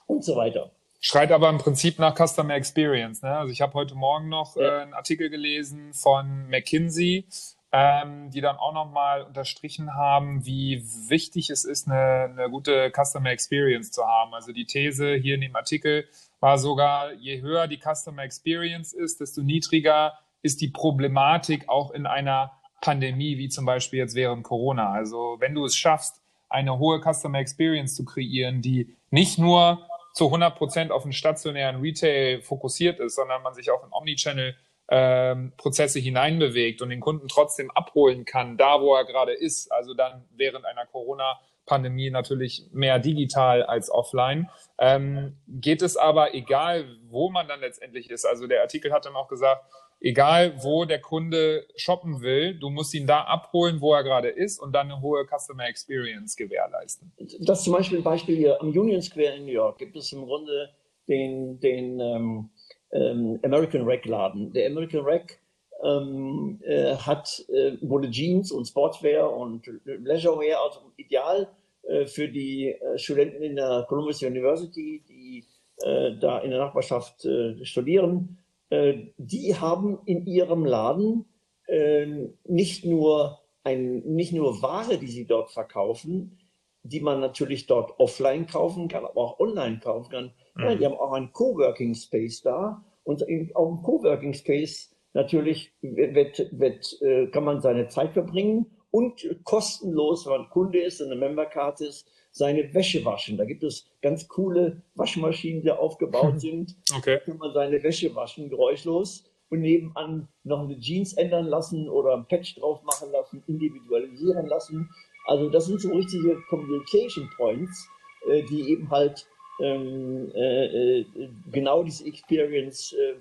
und 0.07 0.25
so 0.25 0.37
weiter. 0.37 0.73
Schreit 1.01 1.31
aber 1.31 1.49
im 1.51 1.59
Prinzip 1.59 1.99
nach 1.99 2.17
Customer 2.17 2.55
Experience. 2.55 3.23
Ne? 3.23 3.31
Also 3.31 3.53
ich 3.53 3.61
habe 3.61 3.75
heute 3.75 3.95
Morgen 3.95 4.29
noch 4.29 4.57
ja. 4.57 4.63
äh, 4.63 4.83
einen 4.83 4.95
Artikel 4.95 5.31
gelesen 5.31 5.93
von 5.93 6.49
McKinsey, 6.49 7.27
ähm, 7.71 8.31
die 8.31 8.41
dann 8.41 8.57
auch 8.57 8.73
nochmal 8.73 9.23
unterstrichen 9.23 9.95
haben, 9.95 10.47
wie 10.47 10.83
wichtig 11.09 11.51
es 11.51 11.65
ist, 11.65 11.89
eine, 11.89 12.31
eine 12.33 12.51
gute 12.51 12.91
Customer 12.91 13.31
Experience 13.31 13.93
zu 13.93 14.05
haben. 14.05 14.35
Also 14.35 14.53
die 14.53 14.65
These 14.65 15.15
hier 15.15 15.35
in 15.35 15.43
dem 15.43 15.55
Artikel 15.55 16.07
war 16.41 16.59
sogar, 16.59 17.13
je 17.13 17.41
höher 17.41 17.69
die 17.69 17.79
Customer 17.79 18.23
Experience 18.23 18.93
ist, 18.93 19.21
desto 19.21 19.43
niedriger 19.43 20.19
ist 20.43 20.61
die 20.61 20.69
Problematik 20.69 21.69
auch 21.69 21.91
in 21.91 22.07
einer 22.07 22.53
Pandemie, 22.81 23.39
wie 23.39 23.49
zum 23.49 23.65
Beispiel 23.65 23.99
jetzt 23.99 24.15
während 24.15 24.43
Corona. 24.43 24.93
Also 24.93 25.37
wenn 25.41 25.55
du 25.55 25.65
es 25.65 25.77
schaffst, 25.77 26.23
eine 26.49 26.79
hohe 26.79 27.01
Customer 27.01 27.39
Experience 27.39 27.95
zu 27.95 28.05
kreieren, 28.05 28.63
die 28.63 28.95
nicht 29.11 29.39
nur 29.39 29.87
zu 30.15 30.27
100 30.27 30.57
Prozent 30.57 30.93
auf 30.93 31.03
den 31.03 31.13
stationären 31.13 31.81
Retail 31.81 32.41
fokussiert 32.41 33.01
ist, 33.01 33.17
sondern 33.17 33.43
man 33.43 33.55
sich 33.55 33.71
auch 33.71 33.85
in 33.85 33.93
Omnichannel 33.93 34.57
ähm, 34.89 35.53
hineinbewegt 35.95 36.81
und 36.81 36.91
den 36.91 37.01
Kunden 37.01 37.29
trotzdem 37.29 37.71
abholen 37.73 38.25
kann, 38.25 38.57
da 38.57 38.81
wo 38.81 38.95
er 38.95 39.05
gerade 39.05 39.33
ist. 39.33 39.71
Also 39.73 39.95
dann 39.95 40.25
während 40.37 40.65
einer 40.65 40.87
Corona-Pandemie 40.87 42.11
natürlich 42.11 42.67
mehr 42.73 42.99
digital 42.99 43.65
als 43.65 43.91
offline. 43.91 44.49
Ähm, 44.79 45.37
geht 45.49 45.83
es 45.83 45.97
aber, 45.97 46.35
egal 46.35 46.87
wo 47.09 47.31
man 47.31 47.49
dann 47.49 47.61
letztendlich 47.61 48.11
ist, 48.11 48.25
also 48.25 48.47
der 48.47 48.63
Artikel 48.63 48.93
hat 48.93 49.07
dann 49.07 49.17
auch 49.17 49.29
gesagt, 49.29 49.65
egal 50.01 50.63
wo 50.63 50.85
der 50.85 51.01
Kunde 51.01 51.67
shoppen 51.77 52.21
will, 52.21 52.59
du 52.59 52.71
musst 52.71 52.95
ihn 52.95 53.07
da 53.07 53.23
abholen, 53.23 53.81
wo 53.81 53.95
er 53.95 54.05
gerade 54.05 54.29
ist 54.29 54.61
und 54.61 54.73
dann 54.73 54.91
eine 54.91 55.01
hohe 55.01 55.27
Customer 55.27 55.67
Experience 55.67 56.37
gewährleisten. 56.37 57.13
Das 57.41 57.65
zum 57.65 57.73
Beispiel 57.73 57.99
ein 57.99 58.05
Beispiel 58.05 58.37
hier 58.37 58.61
am 58.61 58.69
Union 58.69 59.03
Square 59.03 59.37
in 59.37 59.47
New 59.47 59.53
York 59.53 59.79
gibt 59.79 59.97
es 59.97 60.13
im 60.13 60.25
Grunde 60.25 60.71
den, 61.09 61.61
den 61.61 62.01
ähm, 62.01 62.51
ähm, 62.93 63.39
American 63.43 63.83
Rack 63.85 64.05
Laden. 64.07 64.53
Der 64.53 64.67
American 64.67 65.01
Rack 65.01 65.39
ähm, 65.83 66.61
äh, 66.65 66.95
hat 66.97 67.45
äh, 67.49 67.77
wurde 67.81 68.11
Jeans 68.11 68.51
und 68.53 68.67
Sportswear 68.67 69.33
und 69.33 69.67
Leisurewear, 69.85 70.63
also 70.63 70.81
ideal 70.97 71.49
äh, 71.83 72.07
für 72.07 72.29
die 72.29 72.73
äh, 72.73 72.99
Studenten 72.99 73.43
in 73.43 73.57
der 73.57 73.85
Columbus 73.89 74.23
University, 74.23 75.03
die 75.09 75.45
äh, 75.85 76.17
da 76.19 76.39
in 76.39 76.51
der 76.51 76.61
Nachbarschaft 76.61 77.25
äh, 77.25 77.65
studieren 77.65 78.39
die 78.71 79.57
haben 79.57 79.99
in 80.07 80.27
ihrem 80.27 80.65
Laden 80.65 81.27
äh, 81.67 82.29
nicht 82.45 82.85
nur 82.85 83.41
ein, 83.65 84.01
nicht 84.01 84.33
nur 84.33 84.63
Ware, 84.63 84.99
die 84.99 85.09
sie 85.09 85.27
dort 85.27 85.51
verkaufen, 85.51 86.39
die 86.83 87.01
man 87.01 87.21
natürlich 87.21 87.67
dort 87.67 87.99
offline 87.99 88.47
kaufen 88.47 88.89
kann, 88.89 89.05
aber 89.05 89.21
auch 89.21 89.41
online 89.41 89.81
kaufen 89.81 90.11
kann. 90.11 90.33
Mhm. 90.55 90.63
Ja, 90.63 90.75
die 90.77 90.85
haben 90.87 90.95
auch 90.95 91.13
einen 91.13 91.33
Coworking 91.33 91.95
Space 91.95 92.43
da 92.43 92.85
und 93.03 93.23
auch 93.23 93.69
im 93.69 93.83
Coworking 93.83 94.35
Space 94.35 94.95
natürlich 95.13 95.73
wird, 95.81 96.47
wird, 96.53 97.03
äh, 97.03 97.27
kann 97.29 97.45
man 97.45 97.61
seine 97.61 97.89
Zeit 97.89 98.13
verbringen 98.13 98.67
und 98.91 99.27
kostenlos, 99.45 100.27
wenn 100.27 100.39
man 100.39 100.51
Kunde 100.51 100.81
ist 100.81 101.01
und 101.01 101.11
eine 101.11 101.21
Membercard 101.21 101.81
ist, 101.81 102.09
seine 102.37 102.75
Wäsche 102.75 103.03
waschen. 103.03 103.39
Da 103.39 103.47
gibt 103.47 103.63
es 103.63 103.89
ganz 104.03 104.29
coole 104.29 104.83
Waschmaschinen, 104.95 105.63
die 105.63 105.71
aufgebaut 105.71 106.39
sind. 106.41 106.77
Okay. 106.95 107.15
Da 107.15 107.25
kann 107.25 107.39
man 107.39 107.55
seine 107.55 107.83
Wäsche 107.83 108.15
waschen, 108.15 108.51
geräuschlos. 108.51 109.25
Und 109.49 109.61
nebenan 109.61 110.27
noch 110.43 110.65
eine 110.65 110.79
Jeans 110.79 111.13
ändern 111.13 111.47
lassen 111.47 111.89
oder 111.89 112.15
ein 112.15 112.27
Patch 112.27 112.57
drauf 112.57 112.83
machen 112.83 113.13
lassen, 113.13 113.45
individualisieren 113.47 114.49
lassen. 114.49 114.91
Also 115.27 115.49
das 115.49 115.67
sind 115.67 115.81
so 115.81 115.93
richtige 115.93 116.37
Communication 116.51 117.31
Points, 117.37 117.89
äh, 118.29 118.43
die 118.43 118.71
eben 118.71 118.91
halt 118.91 119.27
ähm, 119.61 120.33
äh, 120.35 120.99
äh, 120.99 121.07
genau 121.53 121.85
diese 121.85 122.07
Experience 122.07 122.93
äh, 122.93 123.15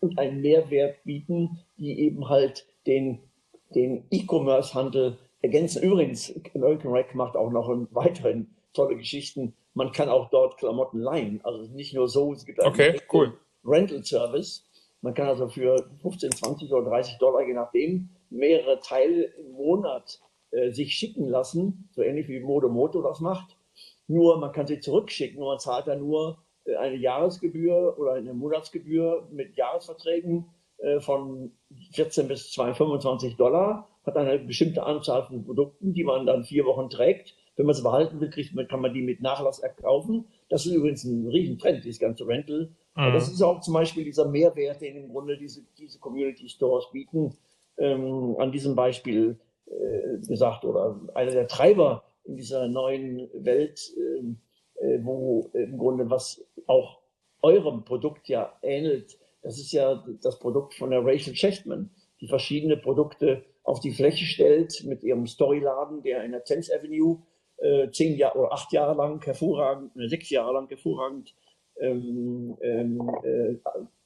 und 0.00 0.18
einen 0.18 0.40
Mehrwert 0.40 1.04
bieten, 1.04 1.58
die 1.76 2.00
eben 2.00 2.26
halt 2.28 2.66
den, 2.86 3.18
den 3.74 4.04
E-Commerce-Handel 4.10 5.18
ergänzen. 5.42 5.82
Übrigens, 5.82 6.34
American 6.54 6.90
Rack 6.92 7.14
macht 7.14 7.36
auch 7.36 7.50
noch 7.50 7.68
einen 7.68 7.86
weiteren 7.92 8.55
tolle 8.76 8.96
Geschichten. 8.96 9.54
Man 9.74 9.92
kann 9.92 10.08
auch 10.08 10.30
dort 10.30 10.58
Klamotten 10.58 11.00
leihen. 11.00 11.40
Also 11.42 11.62
nicht 11.72 11.94
nur 11.94 12.08
so, 12.08 12.32
es 12.32 12.44
gibt 12.44 12.60
einen 12.60 12.72
okay, 12.72 13.00
cool. 13.12 13.36
Rental-Service. 13.64 14.64
Man 15.02 15.14
kann 15.14 15.28
also 15.28 15.48
für 15.48 15.88
15, 16.02 16.32
20 16.32 16.72
oder 16.72 16.90
30 16.90 17.18
Dollar, 17.18 17.46
je 17.46 17.54
nachdem, 17.54 18.08
mehrere 18.30 18.80
Teile 18.80 19.24
im 19.24 19.52
Monat 19.52 20.20
äh, 20.50 20.70
sich 20.70 20.94
schicken 20.94 21.28
lassen, 21.28 21.88
so 21.92 22.02
ähnlich 22.02 22.28
wie 22.28 22.40
Modomoto 22.40 23.02
das 23.02 23.20
macht. 23.20 23.56
Nur 24.08 24.38
man 24.38 24.52
kann 24.52 24.66
sie 24.66 24.80
zurückschicken 24.80 25.38
und 25.38 25.48
man 25.48 25.58
zahlt 25.58 25.86
dann 25.86 26.00
nur 26.00 26.38
äh, 26.64 26.76
eine 26.76 26.96
Jahresgebühr 26.96 27.96
oder 27.98 28.12
eine 28.12 28.32
Monatsgebühr 28.34 29.28
mit 29.30 29.56
Jahresverträgen 29.56 30.46
äh, 30.78 31.00
von 31.00 31.52
14 31.92 32.28
bis 32.28 32.54
25 32.54 33.36
Dollar, 33.36 33.88
hat 34.04 34.16
eine 34.16 34.38
bestimmte 34.38 34.84
Anzahl 34.84 35.26
von 35.26 35.44
Produkten, 35.44 35.92
die 35.92 36.04
man 36.04 36.26
dann 36.26 36.44
vier 36.44 36.64
Wochen 36.64 36.88
trägt 36.88 37.34
wenn 37.56 37.66
man 37.66 37.74
es 37.74 37.82
behalten 37.82 38.20
will, 38.20 38.30
kriegt 38.30 38.54
man, 38.54 38.68
kann 38.68 38.80
man 38.80 38.92
die 38.92 39.02
mit 39.02 39.20
Nachlass 39.20 39.58
erkaufen. 39.58 40.26
Das 40.48 40.66
ist 40.66 40.72
übrigens 40.72 41.04
ein 41.04 41.26
Riesentrend, 41.28 41.84
dieses 41.84 41.98
ganze 41.98 42.26
Rental. 42.26 42.70
Mhm. 42.94 43.12
Das 43.12 43.28
ist 43.28 43.42
auch 43.42 43.60
zum 43.60 43.74
Beispiel 43.74 44.04
dieser 44.04 44.28
Mehrwert, 44.28 44.80
den 44.80 44.96
im 44.96 45.08
Grunde 45.08 45.36
diese, 45.36 45.62
diese 45.78 45.98
Community 45.98 46.48
Stores 46.48 46.90
bieten. 46.92 47.36
Ähm, 47.78 48.36
an 48.38 48.52
diesem 48.52 48.74
Beispiel 48.74 49.38
äh, 49.66 50.18
gesagt 50.26 50.64
oder 50.64 51.00
einer 51.14 51.32
der 51.32 51.46
Treiber 51.46 52.04
in 52.24 52.36
dieser 52.36 52.68
neuen 52.68 53.28
Welt, 53.34 53.92
äh, 53.96 54.84
äh, 54.86 55.04
wo 55.04 55.50
im 55.52 55.76
Grunde 55.76 56.08
was 56.08 56.44
auch 56.66 57.00
eurem 57.42 57.84
Produkt 57.84 58.28
ja 58.28 58.52
ähnelt. 58.62 59.18
Das 59.42 59.58
ist 59.58 59.72
ja 59.72 60.04
das 60.22 60.38
Produkt 60.38 60.74
von 60.74 60.90
der 60.90 61.04
Rachel 61.04 61.34
Shechtman, 61.34 61.90
die 62.20 62.28
verschiedene 62.28 62.76
Produkte 62.76 63.44
auf 63.62 63.80
die 63.80 63.92
Fläche 63.92 64.24
stellt 64.24 64.84
mit 64.84 65.02
ihrem 65.02 65.26
Storyladen, 65.26 66.02
der 66.02 66.24
in 66.24 66.32
der 66.32 66.44
10th 66.44 66.72
Avenue 66.72 67.22
äh, 67.58 67.90
zehn 67.90 68.16
Jahre 68.16 68.38
oder 68.38 68.52
acht 68.52 68.72
Jahre 68.72 68.94
lang 68.94 69.24
hervorragend, 69.24 69.96
äh, 69.96 70.08
sechs 70.08 70.30
Jahre 70.30 70.52
lang 70.52 70.68
hervorragend 70.68 71.34
ähm, 71.80 72.56
ähm, 72.60 73.10
äh, 73.22 73.56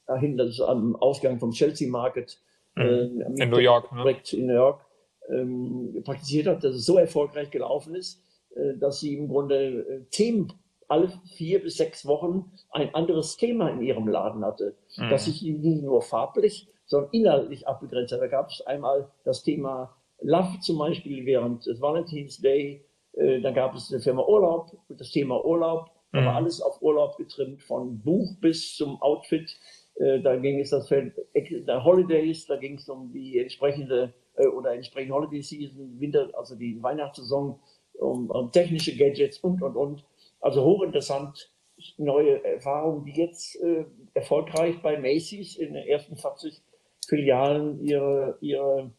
dahin, 0.05 0.37
das 0.37 0.49
ist 0.49 0.61
am 0.61 0.95
Ausgang 0.97 1.39
vom 1.39 1.51
Chelsea 1.51 1.89
Market 1.89 2.39
mhm. 2.75 2.83
äh, 2.83 3.43
in 3.43 3.49
New 3.49 3.57
York, 3.59 3.91
ne? 3.91 4.17
in 4.31 4.45
New 4.47 4.53
York 4.53 4.81
ähm, 5.29 6.01
praktiziert 6.03 6.47
hat, 6.47 6.63
dass 6.63 6.75
es 6.75 6.85
so 6.85 6.97
erfolgreich 6.97 7.49
gelaufen 7.49 7.95
ist, 7.95 8.21
äh, 8.55 8.77
dass 8.77 8.99
sie 8.99 9.15
im 9.15 9.27
Grunde 9.27 9.55
äh, 9.55 10.01
Themen 10.11 10.51
alle 10.87 11.09
vier 11.35 11.61
bis 11.61 11.77
sechs 11.77 12.05
Wochen 12.05 12.51
ein 12.71 12.93
anderes 12.93 13.37
Thema 13.37 13.69
in 13.69 13.81
ihrem 13.81 14.07
Laden 14.07 14.43
hatte, 14.43 14.75
mhm. 14.97 15.09
das 15.09 15.25
sich 15.25 15.41
nicht 15.41 15.83
nur 15.83 16.01
farblich, 16.01 16.67
sondern 16.85 17.11
inhaltlich 17.13 17.67
abgegrenzt 17.67 18.11
hat. 18.11 18.19
Da 18.19 18.27
gab 18.27 18.49
es 18.49 18.61
einmal 18.61 19.09
das 19.23 19.43
Thema 19.43 19.95
Love 20.21 20.59
zum 20.59 20.77
Beispiel 20.77 21.25
während 21.25 21.65
des 21.65 21.81
Valentine's 21.81 22.41
Day, 22.41 22.83
dann 23.13 23.53
gab 23.53 23.75
es 23.75 23.91
eine 23.91 24.01
Firma 24.01 24.23
Urlaub, 24.23 24.71
das 24.87 25.11
Thema 25.11 25.43
Urlaub, 25.43 25.91
da 26.11 26.19
war 26.25 26.31
mhm. 26.31 26.37
alles 26.37 26.61
auf 26.61 26.81
Urlaub 26.81 27.17
getrimmt, 27.17 27.61
von 27.63 27.99
Buch 28.01 28.35
bis 28.41 28.75
zum 28.75 29.01
Outfit. 29.01 29.57
Äh, 29.95 30.19
da 30.21 30.35
ging 30.35 30.59
es 30.59 30.71
das 30.71 30.87
Feld 30.87 31.13
der 31.33 31.83
Holidays, 31.83 32.45
da 32.47 32.57
ging 32.57 32.75
es 32.75 32.89
um 32.89 33.11
die 33.13 33.39
entsprechende 33.39 34.13
äh, 34.35 34.47
oder 34.47 34.73
entsprechende 34.73 35.15
Holiday 35.15 35.41
Season, 35.41 35.99
Winter, 35.99 36.29
also 36.33 36.55
die 36.55 36.81
Weihnachtssaison, 36.81 37.59
um, 37.99 38.29
um 38.29 38.51
technische 38.51 38.95
Gadgets 38.95 39.39
und 39.39 39.61
und 39.61 39.75
und. 39.75 40.03
Also 40.41 40.63
hochinteressant, 40.63 41.51
neue 41.97 42.43
Erfahrungen, 42.43 43.05
die 43.05 43.13
jetzt 43.13 43.55
äh, 43.61 43.85
erfolgreich 44.13 44.81
bei 44.81 44.99
Macy's 44.99 45.55
in 45.55 45.73
den 45.73 45.87
ersten 45.87 46.17
40 46.17 46.61
Filialen 47.07 47.79
ihre, 47.83 48.37
ihre 48.41 48.91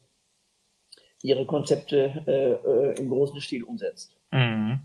ihre 1.23 1.47
Konzepte 1.47 2.23
äh, 2.27 2.53
äh, 2.53 2.99
im 2.99 3.09
großen 3.09 3.41
Stil 3.41 3.65
umsetzt. 3.65 4.17
Mhm. 4.31 4.81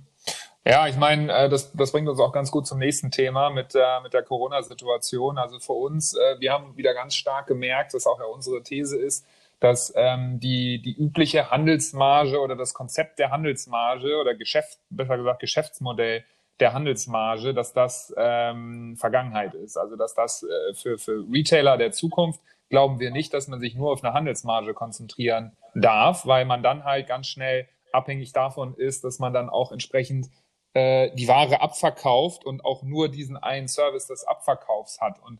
Ja, 0.65 0.87
ich 0.87 0.97
meine, 0.97 1.31
äh, 1.31 1.49
das, 1.49 1.71
das 1.71 1.91
bringt 1.91 2.09
uns 2.09 2.19
auch 2.19 2.33
ganz 2.33 2.51
gut 2.51 2.67
zum 2.67 2.79
nächsten 2.79 3.09
Thema 3.09 3.49
mit 3.49 3.73
der, 3.73 4.01
mit 4.01 4.13
der 4.13 4.23
Corona-Situation. 4.23 5.37
Also 5.37 5.59
für 5.59 5.73
uns, 5.73 6.13
äh, 6.13 6.39
wir 6.39 6.51
haben 6.51 6.75
wieder 6.75 6.93
ganz 6.93 7.15
stark 7.15 7.47
gemerkt, 7.47 7.93
dass 7.93 8.05
auch 8.05 8.19
ja 8.19 8.25
unsere 8.25 8.61
These 8.63 8.97
ist, 8.97 9.25
dass 9.59 9.93
ähm, 9.95 10.39
die, 10.39 10.81
die 10.81 10.93
übliche 10.93 11.49
Handelsmarge 11.49 12.39
oder 12.39 12.55
das 12.55 12.73
Konzept 12.73 13.17
der 13.17 13.31
Handelsmarge 13.31 14.17
oder 14.17 14.35
Geschäft, 14.35 14.77
besser 14.89 15.17
gesagt 15.17 15.39
Geschäftsmodell 15.39 16.25
der 16.59 16.73
Handelsmarge, 16.73 17.53
dass 17.53 17.73
das 17.73 18.13
ähm, 18.17 18.97
Vergangenheit 18.97 19.53
ist. 19.53 19.77
Also 19.77 19.95
dass 19.95 20.13
das 20.15 20.43
äh, 20.43 20.73
für, 20.73 20.97
für 20.97 21.25
Retailer 21.31 21.77
der 21.77 21.91
Zukunft 21.91 22.41
glauben 22.69 22.99
wir 22.99 23.11
nicht, 23.11 23.33
dass 23.33 23.47
man 23.47 23.59
sich 23.59 23.75
nur 23.75 23.91
auf 23.91 24.03
eine 24.03 24.13
Handelsmarge 24.13 24.73
konzentrieren 24.73 25.53
darf, 25.81 26.25
weil 26.25 26.45
man 26.45 26.63
dann 26.63 26.83
halt 26.83 27.07
ganz 27.07 27.27
schnell 27.27 27.67
abhängig 27.91 28.33
davon 28.33 28.75
ist, 28.75 29.03
dass 29.03 29.19
man 29.19 29.33
dann 29.33 29.49
auch 29.49 29.71
entsprechend 29.71 30.27
äh, 30.73 31.11
die 31.15 31.27
Ware 31.27 31.61
abverkauft 31.61 32.45
und 32.45 32.63
auch 32.65 32.83
nur 32.83 33.09
diesen 33.09 33.37
einen 33.37 33.67
Service 33.67 34.07
des 34.07 34.23
Abverkaufs 34.25 34.99
hat. 35.01 35.19
Und 35.23 35.39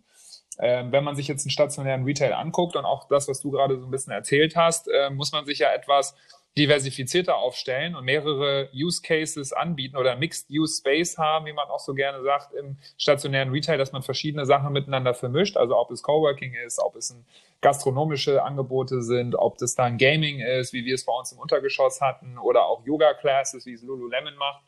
Ähm, 0.59 0.91
wenn 0.91 1.03
man 1.03 1.15
sich 1.15 1.27
jetzt 1.27 1.45
einen 1.45 1.51
stationären 1.51 2.03
Retail 2.03 2.33
anguckt 2.33 2.75
und 2.75 2.83
auch 2.83 3.07
das, 3.07 3.27
was 3.27 3.41
du 3.41 3.51
gerade 3.51 3.77
so 3.79 3.85
ein 3.85 3.91
bisschen 3.91 4.11
erzählt 4.11 4.55
hast, 4.55 4.87
äh, 4.87 5.11
muss 5.11 5.31
man 5.31 5.45
sich 5.45 5.59
ja 5.59 5.71
etwas 5.71 6.15
diversifizierter 6.57 7.37
aufstellen 7.37 7.95
und 7.95 8.05
mehrere 8.05 8.69
Use 8.73 9.01
Cases 9.01 9.53
anbieten 9.53 9.95
oder 9.95 10.15
Mixed 10.15 10.49
Use 10.49 10.77
Space 10.79 11.17
haben, 11.17 11.45
wie 11.45 11.53
man 11.53 11.67
auch 11.67 11.79
so 11.79 11.93
gerne 11.93 12.23
sagt 12.23 12.53
im 12.53 12.77
stationären 12.97 13.51
Retail, 13.51 13.77
dass 13.77 13.91
man 13.91 14.01
verschiedene 14.01 14.45
Sachen 14.45 14.73
miteinander 14.73 15.13
vermischt. 15.13 15.55
Also 15.55 15.77
ob 15.77 15.91
es 15.91 16.01
Coworking 16.01 16.53
ist, 16.65 16.79
ob 16.79 16.95
es 16.95 17.11
ein 17.11 17.25
gastronomische 17.61 18.43
Angebote 18.43 19.01
sind, 19.01 19.35
ob 19.35 19.57
das 19.57 19.75
dann 19.75 19.97
Gaming 19.97 20.39
ist, 20.39 20.73
wie 20.73 20.85
wir 20.85 20.95
es 20.95 21.05
bei 21.05 21.13
uns 21.13 21.31
im 21.31 21.39
Untergeschoss 21.39 22.01
hatten, 22.01 22.37
oder 22.37 22.65
auch 22.65 22.85
Yoga 22.85 23.13
Classes, 23.13 23.65
wie 23.65 23.73
es 23.73 23.83
Lululemon 23.83 24.35
macht. 24.35 24.63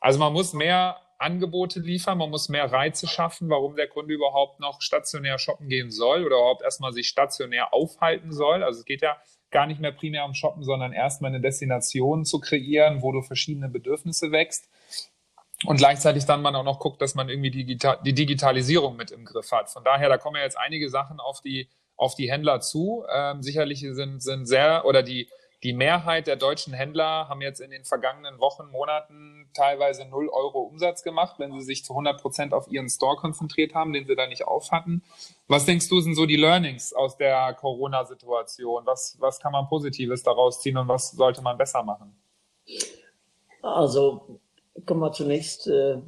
Also 0.00 0.18
man 0.18 0.32
muss 0.32 0.52
mehr 0.52 0.96
Angebote 1.18 1.80
liefern, 1.80 2.18
man 2.18 2.30
muss 2.30 2.48
mehr 2.48 2.70
Reize 2.70 3.06
schaffen, 3.06 3.48
warum 3.48 3.76
der 3.76 3.86
Kunde 3.86 4.12
überhaupt 4.12 4.58
noch 4.58 4.82
stationär 4.82 5.38
shoppen 5.38 5.68
gehen 5.68 5.90
soll 5.90 6.24
oder 6.24 6.36
überhaupt 6.36 6.62
erstmal 6.62 6.92
sich 6.92 7.08
stationär 7.08 7.72
aufhalten 7.72 8.32
soll. 8.32 8.64
Also 8.64 8.80
es 8.80 8.84
geht 8.84 9.02
ja 9.02 9.16
gar 9.52 9.66
nicht 9.66 9.80
mehr 9.80 9.92
primär 9.92 10.24
um 10.24 10.34
Shoppen, 10.34 10.64
sondern 10.64 10.92
erstmal 10.92 11.30
eine 11.30 11.40
Destination 11.40 12.24
zu 12.24 12.40
kreieren, 12.40 13.02
wo 13.02 13.12
du 13.12 13.22
verschiedene 13.22 13.68
Bedürfnisse 13.68 14.32
wächst. 14.32 14.68
Und 15.64 15.76
gleichzeitig 15.76 16.24
dann 16.24 16.42
man 16.42 16.56
auch 16.56 16.64
noch 16.64 16.80
guckt, 16.80 17.00
dass 17.00 17.14
man 17.14 17.28
irgendwie 17.28 17.50
digital, 17.50 17.98
die 18.04 18.14
Digitalisierung 18.14 18.96
mit 18.96 19.12
im 19.12 19.24
Griff 19.24 19.52
hat. 19.52 19.70
Von 19.70 19.84
daher, 19.84 20.08
da 20.08 20.18
kommen 20.18 20.36
ja 20.36 20.42
jetzt 20.42 20.58
einige 20.58 20.90
Sachen 20.90 21.20
auf 21.20 21.40
die, 21.40 21.68
auf 21.96 22.16
die 22.16 22.30
Händler 22.30 22.60
zu. 22.60 23.04
Ähm, 23.14 23.42
sicherlich 23.42 23.80
sind, 23.80 24.22
sind 24.22 24.46
sehr, 24.46 24.84
oder 24.84 25.04
die, 25.04 25.28
die 25.62 25.72
Mehrheit 25.72 26.26
der 26.26 26.36
deutschen 26.36 26.72
Händler 26.74 27.28
haben 27.28 27.40
jetzt 27.40 27.60
in 27.60 27.70
den 27.70 27.84
vergangenen 27.84 28.40
Wochen, 28.40 28.68
Monaten 28.70 29.48
teilweise 29.54 30.04
0 30.04 30.28
Euro 30.28 30.60
Umsatz 30.62 31.04
gemacht, 31.04 31.36
wenn 31.38 31.52
sie 31.52 31.62
sich 31.62 31.84
zu 31.84 31.92
100 31.92 32.20
Prozent 32.20 32.52
auf 32.52 32.66
ihren 32.68 32.88
Store 32.88 33.16
konzentriert 33.16 33.74
haben, 33.74 33.92
den 33.92 34.06
sie 34.06 34.16
da 34.16 34.26
nicht 34.26 34.44
auf 34.44 34.72
hatten. 34.72 35.02
Was 35.46 35.64
denkst 35.64 35.88
du, 35.88 36.00
sind 36.00 36.16
so 36.16 36.26
die 36.26 36.36
Learnings 36.36 36.92
aus 36.92 37.16
der 37.16 37.54
Corona-Situation? 37.54 38.84
Was, 38.86 39.16
was 39.20 39.38
kann 39.38 39.52
man 39.52 39.68
Positives 39.68 40.24
daraus 40.24 40.60
ziehen 40.60 40.76
und 40.76 40.88
was 40.88 41.12
sollte 41.12 41.42
man 41.42 41.56
besser 41.56 41.84
machen? 41.84 42.16
Also 43.62 44.40
kommen 44.84 45.00
wir 45.00 45.12
zunächst 45.12 45.68
äh, 45.68 45.98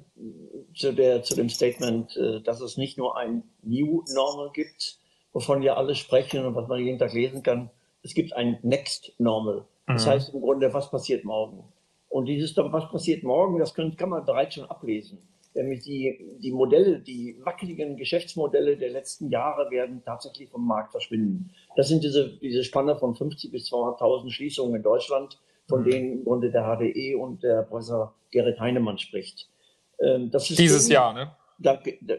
zu, 0.75 0.93
der, 0.93 1.23
zu 1.23 1.37
dem 1.37 1.49
Statement, 1.49 2.17
äh, 2.17 2.41
dass 2.41 2.61
es 2.61 2.77
nicht 2.77 2.99
nur 2.99 3.17
ein 3.17 3.45
New 3.63 4.03
Normal 4.13 4.51
gibt, 4.53 4.99
wovon 5.33 5.63
wir 5.63 5.77
alle 5.77 5.95
sprechen 5.95 6.45
und 6.45 6.57
was 6.57 6.67
man 6.67 6.81
jeden 6.81 6.99
Tag 6.99 7.13
lesen 7.13 7.45
kann, 7.45 7.71
es 8.05 8.15
gibt 8.15 8.35
ein 8.35 8.59
Next 8.63 9.13
Normal. 9.19 9.65
Das 9.87 10.07
mhm. 10.07 10.11
heißt 10.11 10.35
im 10.35 10.41
Grunde, 10.41 10.73
was 10.73 10.91
passiert 10.91 11.25
morgen? 11.25 11.65
Und 12.09 12.27
dieses, 12.27 12.57
was 12.57 12.91
passiert 12.91 13.25
morgen, 13.25 13.59
das 13.59 13.75
kann, 13.75 13.97
kann 13.97 14.11
man 14.11 14.25
bereits 14.25 14.55
schon 14.55 14.65
ablesen. 14.67 15.19
Nämlich 15.55 15.83
die, 15.83 16.37
die 16.39 16.53
Modelle, 16.53 17.01
die 17.01 17.37
wackeligen 17.45 17.97
Geschäftsmodelle 17.97 18.77
der 18.77 18.91
letzten 18.91 19.31
Jahre 19.31 19.71
werden 19.71 20.03
tatsächlich 20.05 20.49
vom 20.49 20.67
Markt 20.67 20.93
verschwinden. 20.93 21.51
Das 21.77 21.89
sind 21.89 22.03
diese, 22.03 22.39
diese 22.39 22.65
Spanne 22.65 22.97
von 22.97 23.15
50 23.15 23.53
bis 23.53 23.73
200.000 23.73 24.31
Schließungen 24.31 24.77
in 24.77 24.83
Deutschland, 24.83 25.41
von 25.69 25.81
mhm. 25.83 25.91
denen 25.91 26.13
im 26.13 26.25
Grunde 26.25 26.51
der 26.51 26.63
HDE 26.63 27.15
und 27.17 27.43
der 27.43 27.63
Professor 27.63 28.15
Gerrit 28.31 28.61
Heinemann 28.61 28.99
spricht. 28.99 29.49
Ähm, 30.01 30.31
das 30.31 30.51
ist 30.51 30.59
Dieses 30.59 30.89
Jahr, 30.89 31.13
ne? 31.15 31.31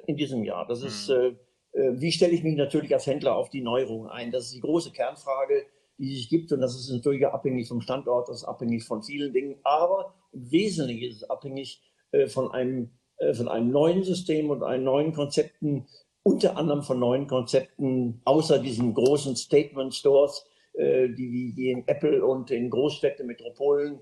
in 0.08 0.16
diesem 0.16 0.44
Jahr. 0.44 0.66
Das 0.66 0.82
ist, 0.82 1.10
mhm. 1.10 1.38
äh, 1.74 1.80
äh, 1.80 2.00
wie 2.00 2.12
stelle 2.12 2.32
ich 2.32 2.44
mich 2.44 2.56
natürlich 2.56 2.94
als 2.94 3.06
Händler 3.06 3.36
auf 3.36 3.50
die 3.50 3.62
Neuerungen 3.62 4.10
ein? 4.10 4.32
Das 4.32 4.46
ist 4.46 4.56
die 4.56 4.62
große 4.62 4.92
Kernfrage 4.92 5.66
die 5.98 6.16
sich 6.16 6.30
gibt. 6.30 6.52
Und 6.52 6.62
das 6.62 6.76
ist 6.76 6.90
natürlich 6.90 7.26
abhängig 7.26 7.68
vom 7.68 7.82
Standort, 7.82 8.30
das 8.30 8.38
ist 8.38 8.46
abhängig 8.46 8.84
von 8.86 9.04
vielen 9.04 9.34
Dingen. 9.34 9.56
Aber 9.64 10.14
im 10.32 10.52
Wesentlichen 10.52 11.10
ist 11.10 11.24
es 11.24 11.30
abhängig 11.30 11.82
äh, 12.12 12.28
von, 12.28 12.52
einem, 12.52 12.92
äh, 13.18 13.34
von 13.34 13.48
einem 13.48 13.72
neuen 13.72 14.04
System 14.04 14.50
und 14.50 14.64
einem 14.64 14.84
neuen 14.84 15.14
Konzepten, 15.14 15.88
unter 16.24 16.58
anderem 16.58 16.82
von 16.82 17.00
neuen 17.00 17.28
Konzepten, 17.28 18.22
außer 18.26 18.60
diesen 18.60 18.94
großen 18.94 19.36
Statement-Stores, 19.36 20.46
äh, 20.74 21.10
die, 21.10 21.54
die 21.56 21.72
in 21.72 21.88
Apple 21.88 22.26
und 22.26 22.52
in 22.52 22.70
Großstädten, 22.70 23.28
Metropolen 23.28 24.00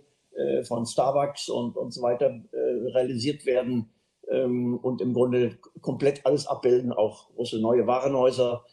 von 0.64 0.88
Starbucks 0.88 1.48
und, 1.48 1.78
und 1.78 1.94
so 1.94 2.02
weiter 2.02 2.41
realisiert 2.52 3.46
werden 3.46 3.91
ähm, 4.30 4.78
und 4.78 5.02
im 5.02 5.14
Grunde 5.14 5.58
komplett 5.82 6.26
alles 6.26 6.48
abbilden, 6.48 6.91
auch 6.91 7.30
große 7.36 7.60
neue 7.60 7.86
Warenhäuser, 7.88 8.64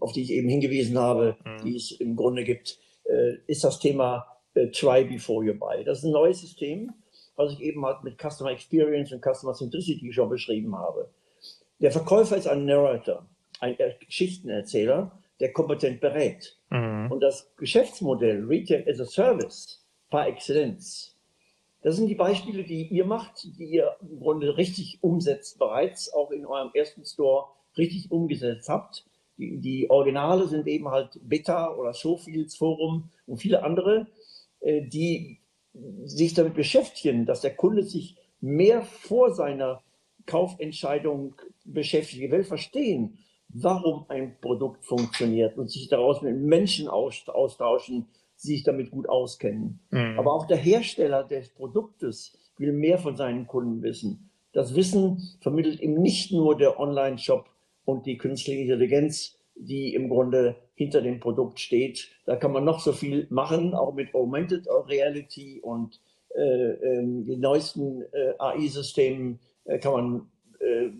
auf 0.00 0.12
die 0.12 0.22
ich 0.22 0.30
eben 0.30 0.48
hingewiesen 0.48 0.98
habe, 0.98 1.36
mhm. 1.44 1.64
die 1.64 1.76
es 1.76 1.92
im 1.92 2.16
Grunde 2.16 2.44
gibt, 2.44 2.78
äh, 3.04 3.34
ist 3.46 3.64
das 3.64 3.78
Thema 3.78 4.26
äh, 4.54 4.68
Try 4.68 5.04
Before 5.04 5.44
You 5.44 5.54
Buy. 5.54 5.84
Das 5.84 5.98
ist 5.98 6.04
ein 6.04 6.12
neues 6.12 6.40
System, 6.40 6.92
was 7.36 7.52
ich 7.52 7.60
eben 7.60 7.84
halt 7.84 8.04
mit 8.04 8.20
Customer 8.20 8.50
Experience 8.50 9.12
und 9.12 9.24
Customer 9.24 9.54
Centricity 9.54 10.12
schon 10.12 10.28
beschrieben 10.28 10.76
habe. 10.76 11.10
Der 11.80 11.90
Verkäufer 11.90 12.36
ist 12.36 12.46
ein 12.46 12.64
Narrator, 12.64 13.26
ein 13.60 13.76
Geschichtenerzähler, 14.06 15.10
der 15.40 15.52
kompetent 15.52 16.00
berät. 16.00 16.56
Mhm. 16.70 17.10
Und 17.10 17.20
das 17.20 17.52
Geschäftsmodell 17.56 18.44
Retail 18.44 18.84
as 18.88 19.00
a 19.00 19.04
Service 19.04 19.84
par 20.10 20.28
Exzellenz, 20.28 21.14
das 21.82 21.96
sind 21.96 22.06
die 22.06 22.14
Beispiele, 22.14 22.64
die 22.64 22.86
ihr 22.86 23.04
macht, 23.04 23.44
die 23.44 23.66
ihr 23.66 23.94
im 24.00 24.18
Grunde 24.18 24.56
richtig 24.56 24.98
umsetzt 25.02 25.58
bereits, 25.58 26.10
auch 26.14 26.30
in 26.30 26.46
eurem 26.46 26.70
ersten 26.72 27.04
Store 27.04 27.48
richtig 27.76 28.10
umgesetzt 28.10 28.68
habt. 28.68 29.04
Die, 29.36 29.58
die 29.58 29.90
Originale 29.90 30.46
sind 30.48 30.66
eben 30.66 30.88
halt 30.88 31.18
Beta 31.22 31.74
oder 31.74 31.92
Showfields 31.92 32.56
Forum 32.56 33.10
und 33.26 33.38
viele 33.38 33.62
andere, 33.62 34.06
äh, 34.60 34.82
die 34.82 35.40
sich 36.04 36.34
damit 36.34 36.54
beschäftigen, 36.54 37.26
dass 37.26 37.40
der 37.40 37.54
Kunde 37.54 37.82
sich 37.82 38.16
mehr 38.40 38.82
vor 38.82 39.34
seiner 39.34 39.82
Kaufentscheidung 40.26 41.34
beschäftigt. 41.64 42.22
Er 42.22 42.30
will 42.30 42.44
verstehen, 42.44 43.18
warum 43.48 44.04
ein 44.08 44.36
Produkt 44.40 44.84
funktioniert 44.84 45.56
und 45.56 45.70
sich 45.70 45.88
daraus 45.88 46.22
mit 46.22 46.36
Menschen 46.36 46.88
austauschen, 46.88 48.06
die 48.42 48.46
sich 48.46 48.62
damit 48.62 48.90
gut 48.90 49.08
auskennen. 49.08 49.80
Mhm. 49.90 50.18
Aber 50.18 50.32
auch 50.32 50.46
der 50.46 50.56
Hersteller 50.56 51.24
des 51.24 51.48
Produktes 51.50 52.36
will 52.58 52.72
mehr 52.72 52.98
von 52.98 53.16
seinen 53.16 53.46
Kunden 53.46 53.82
wissen. 53.82 54.30
Das 54.52 54.74
Wissen 54.74 55.36
vermittelt 55.40 55.80
ihm 55.80 56.00
nicht 56.00 56.32
nur 56.32 56.56
der 56.56 56.78
Online-Shop 56.78 57.48
und 57.84 58.06
die 58.06 58.18
künstliche 58.18 58.62
Intelligenz, 58.62 59.38
die 59.54 59.94
im 59.94 60.08
Grunde 60.08 60.56
hinter 60.74 61.02
dem 61.02 61.20
Produkt 61.20 61.60
steht. 61.60 62.10
Da 62.26 62.36
kann 62.36 62.52
man 62.52 62.64
noch 62.64 62.80
so 62.80 62.92
viel 62.92 63.26
machen, 63.30 63.74
auch 63.74 63.94
mit 63.94 64.14
Augmented 64.14 64.66
Reality 64.68 65.60
und 65.60 66.00
äh, 66.34 66.40
äh, 66.40 67.02
den 67.02 67.40
neuesten 67.40 68.02
äh, 68.12 68.34
AI-Systemen 68.38 69.38
äh, 69.64 69.78
kann 69.78 69.92
man 69.92 70.30
äh, 70.58 70.90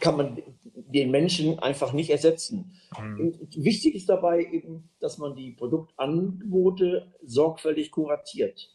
kann 0.00 0.16
man 0.16 0.42
den 0.74 1.10
Menschen 1.10 1.58
einfach 1.58 1.92
nicht 1.92 2.10
ersetzen. 2.10 2.72
Mhm. 2.98 3.38
Wichtig 3.56 3.94
ist 3.94 4.08
dabei 4.08 4.44
eben, 4.44 4.90
dass 5.00 5.18
man 5.18 5.34
die 5.34 5.52
Produktangebote 5.52 7.12
sorgfältig 7.24 7.90
kuratiert. 7.90 8.74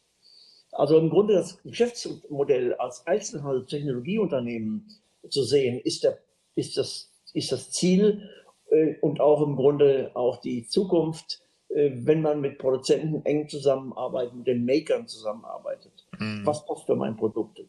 Also 0.71 0.97
im 0.97 1.09
Grunde 1.09 1.35
das 1.35 1.61
Geschäftsmodell 1.63 2.73
als 2.75 3.05
Einzelhandelstechnologieunternehmen 3.05 4.87
zu 5.29 5.43
sehen, 5.43 5.79
ist 5.79 6.03
der 6.03 6.17
ist 6.55 6.77
das, 6.77 7.11
ist 7.33 7.51
das 7.51 7.71
Ziel 7.71 8.29
äh, 8.69 8.95
und 9.01 9.19
auch 9.19 9.41
im 9.41 9.55
Grunde 9.55 10.11
auch 10.13 10.37
die 10.37 10.67
Zukunft, 10.67 11.41
äh, 11.69 11.91
wenn 11.93 12.21
man 12.21 12.41
mit 12.41 12.57
Produzenten 12.57 13.25
eng 13.25 13.47
zusammenarbeitet, 13.49 14.35
mit 14.35 14.47
den 14.47 14.65
Makern 14.65 15.07
zusammenarbeitet. 15.07 16.05
Mhm. 16.19 16.45
Was 16.45 16.65
passt 16.65 16.85
für 16.85 16.95
mein 16.95 17.15
Produkt? 17.15 17.61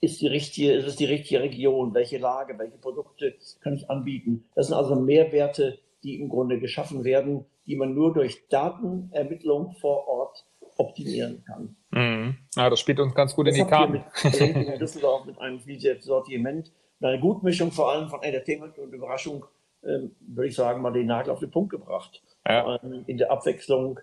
Ist, 0.00 0.20
die 0.20 0.26
richtige, 0.26 0.72
ist 0.72 0.86
es 0.86 0.96
die 0.96 1.06
richtige 1.06 1.40
Region? 1.40 1.94
Welche 1.94 2.18
Lage? 2.18 2.58
Welche 2.58 2.76
Produkte 2.76 3.34
kann 3.60 3.74
ich 3.74 3.88
anbieten? 3.88 4.44
Das 4.54 4.66
sind 4.66 4.76
also 4.76 4.94
Mehrwerte, 4.96 5.78
die 6.02 6.20
im 6.20 6.28
Grunde 6.28 6.60
geschaffen 6.60 7.04
werden, 7.04 7.46
die 7.66 7.76
man 7.76 7.94
nur 7.94 8.12
durch 8.12 8.48
Datenermittlung 8.48 9.72
vor 9.80 10.06
Ort 10.06 10.44
optimieren 10.76 11.42
kann. 11.44 11.76
Mhm. 11.90 12.36
Ja, 12.54 12.70
das 12.70 12.80
spielt 12.80 13.00
uns 13.00 13.14
ganz 13.14 13.34
gut 13.34 13.48
das 13.48 13.56
in 13.56 13.64
die 13.64 13.70
Karten. 13.70 13.92
Mit, 13.92 14.40
in 14.40 14.78
Düsseldorf 14.78 15.24
mit 15.24 15.38
einem 15.38 15.60
Sortiment 16.00 16.72
eine 17.00 17.20
Gutmischung 17.20 17.70
vor 17.72 17.92
allem 17.92 18.08
von 18.08 18.22
Entertainment 18.22 18.78
und 18.78 18.92
Überraschung, 18.92 19.44
ähm, 19.84 20.14
würde 20.20 20.48
ich 20.48 20.56
sagen, 20.56 20.82
mal 20.82 20.92
den 20.92 21.06
Nagel 21.06 21.32
auf 21.32 21.40
den 21.40 21.50
Punkt 21.50 21.70
gebracht. 21.70 22.22
Ja. 22.46 22.78
Ähm, 22.82 23.04
in 23.06 23.18
der 23.18 23.30
Abwechslung 23.30 24.00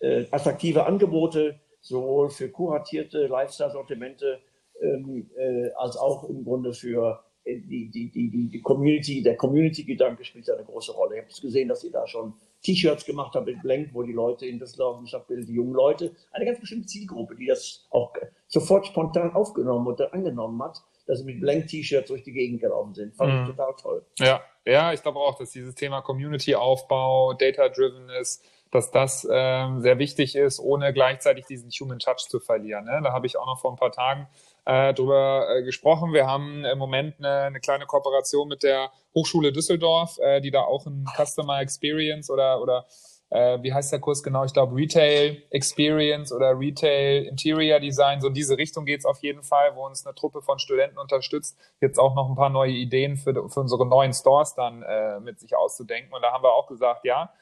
äh, 0.00 0.24
attraktive 0.30 0.86
Angebote, 0.86 1.60
sowohl 1.80 2.30
für 2.30 2.48
kuratierte 2.48 3.26
Lifestyle-Sortimente 3.26 4.40
ähm, 4.80 5.30
äh, 5.36 5.70
als 5.76 5.96
auch 5.96 6.28
im 6.28 6.44
Grunde 6.44 6.72
für 6.72 7.22
äh, 7.44 7.58
die, 7.60 7.90
die, 7.90 8.10
die, 8.10 8.48
die 8.48 8.60
Community, 8.62 9.22
der 9.22 9.36
Community-Gedanke 9.36 10.24
spielt 10.24 10.48
eine 10.50 10.64
große 10.64 10.92
Rolle. 10.92 11.16
Ich 11.16 11.20
habe 11.22 11.30
es 11.30 11.40
gesehen, 11.40 11.68
dass 11.68 11.84
ihr 11.84 11.92
da 11.92 12.06
schon 12.06 12.34
T-Shirts 12.62 13.04
gemacht 13.04 13.34
habt 13.34 13.46
mit 13.46 13.60
Blank, 13.62 13.90
wo 13.92 14.02
die 14.02 14.12
Leute 14.12 14.46
in 14.46 14.58
das 14.58 14.76
Laufen 14.76 15.06
Stadtbild, 15.06 15.48
die 15.48 15.54
jungen 15.54 15.74
Leute, 15.74 16.14
eine 16.32 16.44
ganz 16.44 16.60
bestimmte 16.60 16.86
Zielgruppe, 16.86 17.36
die 17.36 17.46
das 17.46 17.86
auch 17.90 18.12
sofort 18.48 18.86
spontan 18.86 19.32
aufgenommen 19.32 19.86
oder 19.86 20.12
angenommen 20.12 20.62
hat 20.62 20.82
dass 21.10 21.18
sie 21.18 21.24
mit 21.24 21.40
Blank-T-Shirts 21.40 22.08
durch 22.08 22.22
die 22.22 22.32
Gegend 22.32 22.60
gelaufen 22.60 22.94
sind. 22.94 23.16
Fand 23.16 23.32
mhm. 23.32 23.40
ich 23.42 23.56
total 23.56 23.74
toll. 23.80 24.06
Ja, 24.18 24.40
ja, 24.64 24.92
ich 24.92 25.02
glaube 25.02 25.18
auch, 25.18 25.36
dass 25.36 25.50
dieses 25.50 25.74
Thema 25.74 26.02
Community-Aufbau, 26.02 27.34
Data-Driven 27.34 28.08
ist, 28.20 28.44
dass 28.70 28.92
das 28.92 29.26
ähm, 29.28 29.80
sehr 29.80 29.98
wichtig 29.98 30.36
ist, 30.36 30.60
ohne 30.60 30.92
gleichzeitig 30.92 31.46
diesen 31.46 31.70
Human 31.70 31.98
Touch 31.98 32.28
zu 32.28 32.38
verlieren. 32.38 32.84
Ne? 32.84 33.00
Da 33.02 33.12
habe 33.12 33.26
ich 33.26 33.36
auch 33.36 33.46
noch 33.46 33.60
vor 33.60 33.72
ein 33.72 33.76
paar 33.76 33.90
Tagen 33.90 34.28
äh, 34.64 34.94
drüber 34.94 35.48
äh, 35.48 35.62
gesprochen. 35.64 36.12
Wir 36.12 36.28
haben 36.28 36.64
im 36.64 36.78
Moment 36.78 37.16
eine, 37.18 37.46
eine, 37.46 37.58
kleine 37.58 37.86
Kooperation 37.86 38.46
mit 38.46 38.62
der 38.62 38.92
Hochschule 39.12 39.50
Düsseldorf, 39.50 40.18
äh, 40.20 40.40
die 40.40 40.52
da 40.52 40.60
auch 40.60 40.86
ein 40.86 41.04
Customer 41.16 41.60
Experience 41.60 42.30
oder, 42.30 42.62
oder 42.62 42.86
äh, 43.30 43.62
wie 43.62 43.72
heißt 43.72 43.92
der 43.92 44.00
Kurs 44.00 44.22
genau? 44.22 44.44
Ich 44.44 44.52
glaube 44.52 44.74
Retail 44.74 45.42
Experience 45.50 46.32
oder 46.32 46.58
Retail 46.58 47.24
Interior 47.24 47.80
Design. 47.80 48.20
So 48.20 48.28
in 48.28 48.34
diese 48.34 48.58
Richtung 48.58 48.84
geht's 48.84 49.06
auf 49.06 49.22
jeden 49.22 49.42
Fall, 49.42 49.74
wo 49.76 49.86
uns 49.86 50.04
eine 50.04 50.14
Truppe 50.14 50.42
von 50.42 50.58
Studenten 50.58 50.98
unterstützt, 50.98 51.56
jetzt 51.80 51.98
auch 51.98 52.14
noch 52.14 52.28
ein 52.28 52.34
paar 52.34 52.50
neue 52.50 52.72
Ideen 52.72 53.16
für, 53.16 53.48
für 53.48 53.60
unsere 53.60 53.86
neuen 53.86 54.12
Stores 54.12 54.54
dann 54.54 54.82
äh, 54.82 55.20
mit 55.20 55.38
sich 55.40 55.56
auszudenken. 55.56 56.12
Und 56.12 56.22
da 56.22 56.32
haben 56.32 56.42
wir 56.42 56.52
auch 56.52 56.66
gesagt, 56.66 57.04
ja, 57.04 57.32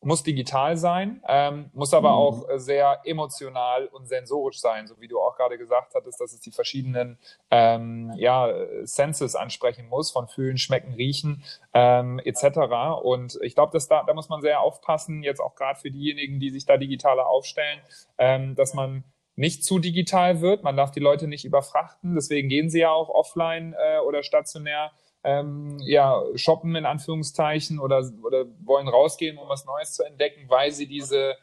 muss 0.00 0.22
digital 0.22 0.76
sein, 0.76 1.22
ähm, 1.26 1.70
muss 1.72 1.92
aber 1.92 2.10
mhm. 2.10 2.14
auch 2.14 2.48
äh, 2.48 2.58
sehr 2.60 3.00
emotional 3.04 3.86
und 3.86 4.06
sensorisch 4.06 4.60
sein, 4.60 4.86
so 4.86 5.00
wie 5.00 5.08
du 5.08 5.20
auch 5.20 5.36
gerade 5.36 5.58
gesagt 5.58 5.94
hattest, 5.94 6.20
dass 6.20 6.32
es 6.32 6.40
die 6.40 6.52
verschiedenen 6.52 7.18
ähm, 7.50 8.12
ja, 8.16 8.48
Senses 8.82 9.34
ansprechen 9.34 9.88
muss, 9.88 10.10
von 10.12 10.28
Fühlen, 10.28 10.56
Schmecken, 10.56 10.94
Riechen 10.94 11.42
ähm, 11.74 12.20
etc. 12.24 12.58
Und 13.02 13.38
ich 13.42 13.54
glaube, 13.54 13.76
da, 13.76 14.04
da 14.04 14.14
muss 14.14 14.28
man 14.28 14.40
sehr 14.40 14.60
aufpassen, 14.60 15.24
jetzt 15.24 15.40
auch 15.40 15.56
gerade 15.56 15.80
für 15.80 15.90
diejenigen, 15.90 16.38
die 16.38 16.50
sich 16.50 16.64
da 16.64 16.76
digitaler 16.76 17.26
aufstellen, 17.26 17.80
ähm, 18.18 18.54
dass 18.54 18.74
man 18.74 19.02
nicht 19.34 19.64
zu 19.64 19.78
digital 19.78 20.40
wird. 20.40 20.62
Man 20.62 20.76
darf 20.76 20.90
die 20.90 21.00
Leute 21.00 21.26
nicht 21.26 21.44
überfrachten, 21.44 22.14
deswegen 22.14 22.48
gehen 22.48 22.70
sie 22.70 22.80
ja 22.80 22.90
auch 22.90 23.08
offline 23.08 23.74
äh, 23.78 23.98
oder 23.98 24.22
stationär 24.22 24.92
ähm, 25.28 25.78
ja, 25.80 26.22
shoppen 26.36 26.74
in 26.74 26.86
Anführungszeichen 26.86 27.78
oder, 27.78 28.02
oder 28.22 28.46
wollen 28.64 28.88
rausgehen, 28.88 29.36
um 29.36 29.48
was 29.48 29.66
Neues 29.66 29.92
zu 29.92 30.02
entdecken, 30.04 30.48
weil 30.48 30.72
sie 30.72 30.86
diese 30.86 31.36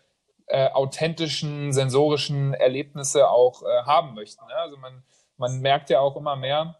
äh, 0.47 0.69
authentischen, 0.69 1.71
sensorischen 1.71 2.53
Erlebnisse 2.53 3.29
auch 3.29 3.61
äh, 3.61 3.83
haben 3.86 4.15
möchten. 4.15 4.45
Ne? 4.47 4.55
Also 4.55 4.77
man, 4.77 5.03
man 5.38 5.59
merkt 5.61 5.89
ja 5.89 5.99
auch 5.99 6.15
immer 6.15 6.36
mehr, 6.36 6.77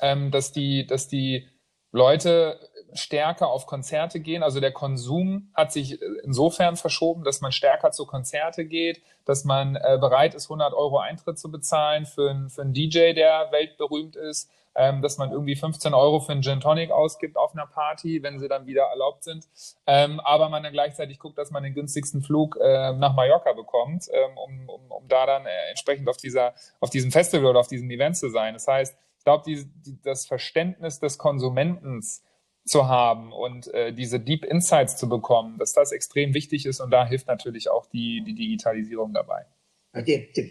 ähm, 0.00 0.30
dass, 0.30 0.52
die, 0.52 0.86
dass 0.86 1.08
die 1.08 1.48
Leute 1.92 2.58
stärker 2.94 3.48
auf 3.48 3.66
Konzerte 3.66 4.20
gehen. 4.20 4.42
Also 4.42 4.60
der 4.60 4.72
Konsum 4.72 5.50
hat 5.54 5.72
sich 5.72 6.00
insofern 6.24 6.76
verschoben, 6.76 7.22
dass 7.22 7.40
man 7.40 7.52
stärker 7.52 7.90
zu 7.90 8.06
Konzerte 8.06 8.64
geht, 8.64 9.02
dass 9.26 9.44
man 9.44 9.76
äh, 9.76 9.98
bereit 10.00 10.34
ist, 10.34 10.46
100 10.46 10.72
Euro 10.72 10.98
Eintritt 10.98 11.38
zu 11.38 11.50
bezahlen 11.50 12.06
für, 12.06 12.48
für 12.48 12.62
einen 12.62 12.72
DJ, 12.72 13.12
der 13.12 13.48
weltberühmt 13.50 14.16
ist, 14.16 14.50
ähm, 14.74 15.02
dass 15.02 15.18
man 15.18 15.32
irgendwie 15.32 15.56
15 15.56 15.94
Euro 15.94 16.20
für 16.20 16.32
einen 16.32 16.42
Gin 16.42 16.60
Tonic 16.60 16.90
ausgibt 16.90 17.36
auf 17.36 17.52
einer 17.54 17.66
Party, 17.66 18.22
wenn 18.22 18.38
sie 18.38 18.48
dann 18.48 18.66
wieder 18.66 18.84
erlaubt 18.84 19.24
sind. 19.24 19.48
Ähm, 19.86 20.20
aber 20.20 20.48
man 20.48 20.62
dann 20.62 20.72
gleichzeitig 20.72 21.18
guckt, 21.18 21.38
dass 21.38 21.50
man 21.50 21.62
den 21.62 21.74
günstigsten 21.74 22.22
Flug 22.22 22.56
äh, 22.60 22.92
nach 22.92 23.14
Mallorca 23.14 23.52
bekommt, 23.52 24.08
ähm, 24.12 24.36
um, 24.36 24.68
um, 24.68 24.90
um 24.90 25.08
da 25.08 25.26
dann 25.26 25.46
äh, 25.46 25.70
entsprechend 25.70 26.08
auf, 26.08 26.16
dieser, 26.16 26.54
auf 26.78 26.90
diesem 26.90 27.10
Festival 27.10 27.50
oder 27.50 27.60
auf 27.60 27.68
diesem 27.68 27.90
Event 27.90 28.16
zu 28.16 28.30
sein. 28.30 28.54
Das 28.54 28.66
heißt, 28.66 28.96
ich 29.18 29.24
glaube, 29.24 29.44
die, 29.46 29.66
die, 29.84 30.00
das 30.02 30.26
Verständnis 30.26 31.00
des 31.00 31.18
Konsumentens 31.18 32.24
zu 32.64 32.88
haben 32.88 33.32
und 33.32 33.72
äh, 33.74 33.92
diese 33.92 34.20
Deep 34.20 34.44
Insights 34.44 34.96
zu 34.96 35.08
bekommen, 35.08 35.58
dass 35.58 35.72
das 35.72 35.92
extrem 35.92 36.34
wichtig 36.34 36.66
ist 36.66 36.80
und 36.80 36.90
da 36.90 37.06
hilft 37.06 37.26
natürlich 37.26 37.70
auch 37.70 37.86
die, 37.86 38.22
die 38.24 38.34
Digitalisierung 38.34 39.12
dabei. 39.12 39.46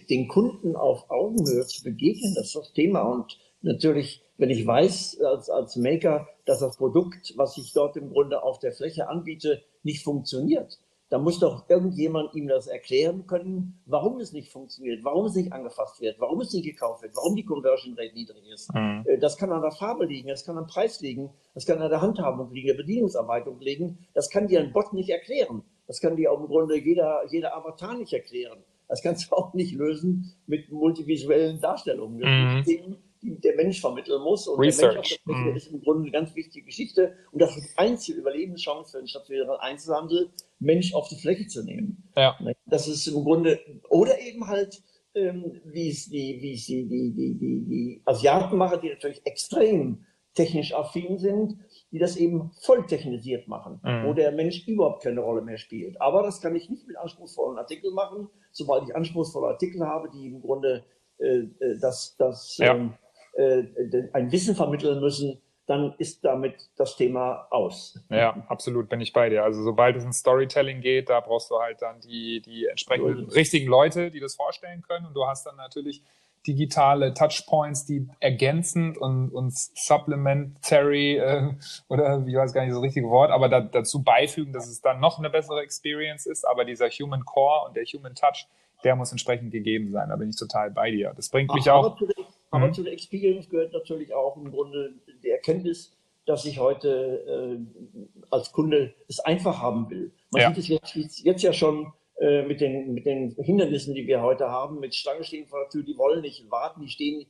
Den 0.10 0.28
Kunden 0.28 0.76
auf 0.76 1.10
Augenhöhe 1.10 1.66
zu 1.66 1.84
begegnen, 1.84 2.34
das 2.36 2.48
ist 2.48 2.56
das 2.56 2.74
Thema 2.74 3.02
und 3.02 3.38
natürlich, 3.62 4.24
wenn 4.38 4.50
ich 4.50 4.66
weiß 4.66 5.22
als, 5.22 5.50
als 5.50 5.76
Maker, 5.76 6.28
dass 6.46 6.60
das 6.60 6.78
Produkt, 6.78 7.34
was 7.38 7.58
ich 7.58 7.74
dort 7.74 7.98
im 7.98 8.10
Grunde 8.12 8.44
auf 8.44 8.60
der 8.60 8.72
Fläche 8.72 9.10
anbiete, 9.10 9.62
nicht 9.84 10.04
funktioniert, 10.04 10.80
dann 11.10 11.24
muss 11.24 11.40
doch 11.40 11.68
irgendjemand 11.68 12.36
ihm 12.36 12.48
das 12.48 12.68
erklären 12.68 13.26
können, 13.26 13.82
warum 13.88 14.20
es 14.20 14.32
nicht 14.32 14.52
funktioniert, 14.52 15.04
warum 15.04 15.26
es 15.26 15.36
nicht 15.36 15.52
angefasst 15.52 16.00
wird, 16.02 16.20
warum 16.20 16.40
es 16.42 16.54
nicht 16.54 16.66
gekauft 16.66 17.02
wird, 17.02 17.16
warum 17.16 17.36
die 17.36 17.46
Conversion 17.46 17.96
Rate 17.98 18.14
niedrig 18.14 18.48
ist. 18.54 18.72
Mhm. 18.74 19.04
Äh, 19.06 19.18
das 19.18 19.38
kann 19.38 19.52
an 19.52 19.62
der 19.62 19.72
Farbe 19.72 20.06
liegen, 20.06 20.28
das 20.28 20.46
kann 20.46 20.58
am 20.58 20.68
Preis 20.68 21.02
liegen, 21.02 21.32
das 21.56 21.66
kann 21.66 21.82
an 21.82 21.90
der 21.90 22.02
Handhabung 22.02 22.52
liegen, 22.52 22.68
der 22.68 22.76
Bedienungsarbeitung 22.76 23.60
liegen. 23.60 23.98
Das 24.14 24.30
kann 24.30 24.48
dir 24.48 24.60
ein 24.60 24.72
Bot 24.72 24.94
nicht 24.94 25.10
erklären. 25.10 25.64
Das 25.88 26.00
kann 26.00 26.16
dir 26.16 26.32
auch 26.32 26.40
im 26.40 26.48
Grunde 26.48 26.78
jeder, 26.78 27.24
jeder 27.32 27.58
Avatar 27.58 27.98
nicht 27.98 28.14
erklären. 28.14 28.60
Das 28.88 29.02
kannst 29.02 29.32
du 29.32 29.36
auch 29.36 29.56
nicht 29.56 29.74
lösen 29.74 30.36
mit 30.46 30.72
multivisuellen 30.72 31.60
Darstellungen. 31.60 32.20
Mhm 32.20 32.98
die 33.22 33.40
der 33.40 33.56
Mensch 33.56 33.82
vermitteln 33.82 34.22
muss. 34.22 34.48
Und 34.48 34.60
Research. 34.60 35.20
der 35.26 35.34
Mensch 35.36 35.54
mm. 35.54 35.58
ist 35.58 35.68
im 35.72 35.82
Grunde 35.82 36.04
eine 36.04 36.12
ganz 36.12 36.36
wichtige 36.36 36.66
Geschichte. 36.66 37.16
Und 37.32 37.42
das 37.42 37.56
ist 37.58 37.74
die 37.74 37.78
einzige 37.78 38.20
Überlebenschance 38.20 38.92
für 38.92 38.98
den 39.00 39.08
stationären 39.08 39.60
Einzelhandel, 39.60 40.30
Mensch 40.60 40.94
auf 40.94 41.08
die 41.10 41.16
Fläche 41.16 41.48
zu 41.48 41.64
nehmen. 41.64 42.10
Ja. 42.16 42.38
Das 42.66 42.88
ist 42.88 43.08
im 43.08 43.24
Grunde, 43.24 43.60
oder 43.90 44.20
eben 44.20 44.48
halt, 44.48 44.82
ähm, 45.16 45.62
wie 45.66 45.90
es 45.90 46.10
die, 46.10 46.40
wie 46.42 46.54
es 46.54 46.66
die, 46.66 46.88
die, 46.88 47.14
die, 47.14 47.34
die, 47.38 47.66
die 47.66 48.02
Asiaten 48.06 48.58
machen, 48.58 48.80
die 48.82 48.90
natürlich 48.90 49.26
extrem 49.26 50.06
technisch 50.34 50.74
affin 50.74 51.18
sind, 51.18 51.58
die 51.92 52.00
das 52.00 52.16
eben 52.16 52.52
voll 52.62 52.86
technisiert 52.86 53.48
machen, 53.48 53.82
mhm. 53.84 54.06
wo 54.06 54.14
der 54.14 54.32
Mensch 54.32 54.68
überhaupt 54.68 55.04
keine 55.04 55.22
Rolle 55.22 55.42
mehr 55.42 55.58
spielt. 55.58 56.00
Aber 56.02 56.24
das 56.24 56.40
kann 56.40 56.56
ich 56.56 56.70
nicht 56.70 56.88
mit 56.88 56.98
anspruchsvollen 56.98 57.58
Artikeln 57.58 57.94
machen. 57.94 58.30
Sobald 58.52 58.88
ich 58.88 58.96
anspruchsvolle 58.96 59.48
Artikel 59.48 59.86
habe, 59.86 60.10
die 60.10 60.28
im 60.28 60.42
Grunde 60.42 60.86
äh, 61.18 61.40
äh 61.60 61.80
das, 61.80 62.16
das 62.18 62.58
ja. 62.58 62.76
ähm, 62.76 62.94
äh, 63.40 64.10
ein 64.14 64.32
Wissen 64.32 64.56
vermitteln 64.56 65.00
müssen, 65.00 65.42
dann 65.66 65.94
ist 66.00 66.26
damit 66.26 66.56
das 66.78 66.98
Thema 66.98 67.48
aus. 67.52 68.00
Ja, 68.10 68.44
absolut, 68.48 68.90
bin 68.90 69.02
ich 69.02 69.14
bei 69.14 69.30
dir. 69.30 69.44
Also 69.44 69.62
sobald 69.64 69.96
es 69.96 70.04
in 70.04 70.12
Storytelling 70.12 70.82
geht, 70.82 71.10
da 71.10 71.20
brauchst 71.20 71.52
du 71.52 71.60
halt 71.60 71.82
dann 71.82 72.02
die, 72.02 72.42
die 72.42 72.66
entsprechenden 72.66 73.30
richtigen 73.30 73.68
Leute, 73.68 74.10
die 74.10 74.20
das 74.20 74.36
vorstellen 74.36 74.82
können. 74.82 75.06
Und 75.06 75.14
du 75.14 75.28
hast 75.28 75.46
dann 75.46 75.58
natürlich 75.58 76.02
digitale 76.48 77.14
Touchpoints, 77.14 77.86
die 77.86 78.08
ergänzend 78.20 78.98
und, 78.98 79.30
und 79.30 79.54
supplementary 79.54 81.18
äh, 81.18 81.54
oder 81.88 82.24
ich 82.26 82.36
weiß 82.36 82.54
gar 82.54 82.64
nicht 82.64 82.74
das 82.74 82.82
richtige 82.82 83.10
Wort, 83.10 83.30
aber 83.30 83.50
da, 83.50 83.60
dazu 83.62 84.04
beifügen, 84.04 84.54
dass 84.54 84.68
es 84.68 84.82
dann 84.82 85.00
noch 85.00 85.20
eine 85.20 85.30
bessere 85.30 85.62
Experience 85.62 86.26
ist. 86.26 86.46
Aber 86.46 86.66
dieser 86.66 86.90
Human 86.90 87.26
Core 87.26 87.68
und 87.68 87.76
der 87.76 87.84
Human 87.84 88.16
Touch, 88.16 88.48
der 88.84 88.96
muss 88.96 89.12
entsprechend 89.12 89.52
gegeben 89.52 89.92
sein. 89.92 90.10
Da 90.10 90.16
bin 90.16 90.30
ich 90.30 90.38
total 90.38 90.72
bei 90.72 90.90
dir. 90.90 91.14
Das 91.16 91.30
bringt 91.30 91.54
mich 91.54 91.70
aber 91.70 91.90
auch. 91.90 91.98
Zu 91.98 92.08
den, 92.08 92.26
aber 92.52 92.68
mhm. 92.68 92.74
zu 92.74 92.84
der 92.84 92.94
Experience 92.94 93.50
gehört 93.50 93.74
natürlich 93.74 94.14
auch 94.14 94.38
im 94.38 94.52
Grunde 94.52 94.96
die 95.24 95.30
Erkenntnis, 95.30 95.96
dass 96.26 96.46
ich 96.46 96.60
heute 96.60 97.60
äh, 97.60 98.26
als 98.30 98.52
Kunde 98.52 98.94
es 99.08 99.20
einfach 99.20 99.62
haben 99.62 99.90
will. 99.90 100.12
Man 100.32 100.42
ja. 100.42 100.54
sieht 100.54 100.58
es 100.60 100.68
jetzt, 100.96 101.20
jetzt 101.24 101.42
ja 101.42 101.54
schon 101.54 101.92
äh, 102.20 102.44
mit, 102.44 102.62
den, 102.62 102.94
mit 102.94 103.06
den 103.06 103.32
Hindernissen, 103.38 103.96
die 103.96 104.06
wir 104.06 104.22
heute 104.22 104.50
haben, 104.50 104.80
mit 104.80 104.94
Stange 104.94 105.24
stehen 105.24 105.48
vor 105.48 105.62
der 105.62 105.70
Tür, 105.70 105.84
die 105.84 105.98
wollen 105.98 106.22
nicht 106.22 106.50
warten, 106.52 106.82
die 106.82 106.90
stehen. 106.90 107.26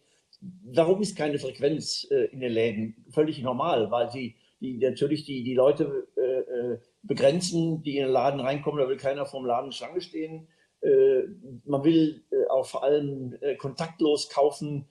Warum 0.64 1.02
ist 1.02 1.16
keine 1.16 1.38
Frequenz 1.38 2.08
äh, 2.12 2.26
in 2.32 2.40
den 2.40 2.52
Läden? 2.52 3.06
Völlig 3.12 3.42
normal, 3.42 3.92
weil 3.92 4.10
sie 4.10 4.36
die, 4.60 4.78
natürlich 4.78 5.26
die, 5.26 5.44
die 5.44 5.54
Leute 5.54 6.08
äh, 6.18 6.22
äh 6.22 6.80
begrenzen, 7.02 7.82
die 7.82 7.96
in 7.96 8.04
den 8.04 8.12
Laden 8.12 8.42
reinkommen, 8.42 8.82
da 8.82 8.90
will 8.90 8.98
keiner 8.98 9.26
vom 9.26 9.46
Laden 9.46 9.72
Schlange 9.72 10.02
stehen. 10.02 10.50
Äh, 10.82 11.22
man 11.66 11.84
will 11.86 12.24
auch 12.50 12.66
vor 12.66 12.84
allem 12.84 13.38
kontaktlos 13.58 14.28
kaufen, 14.28 14.86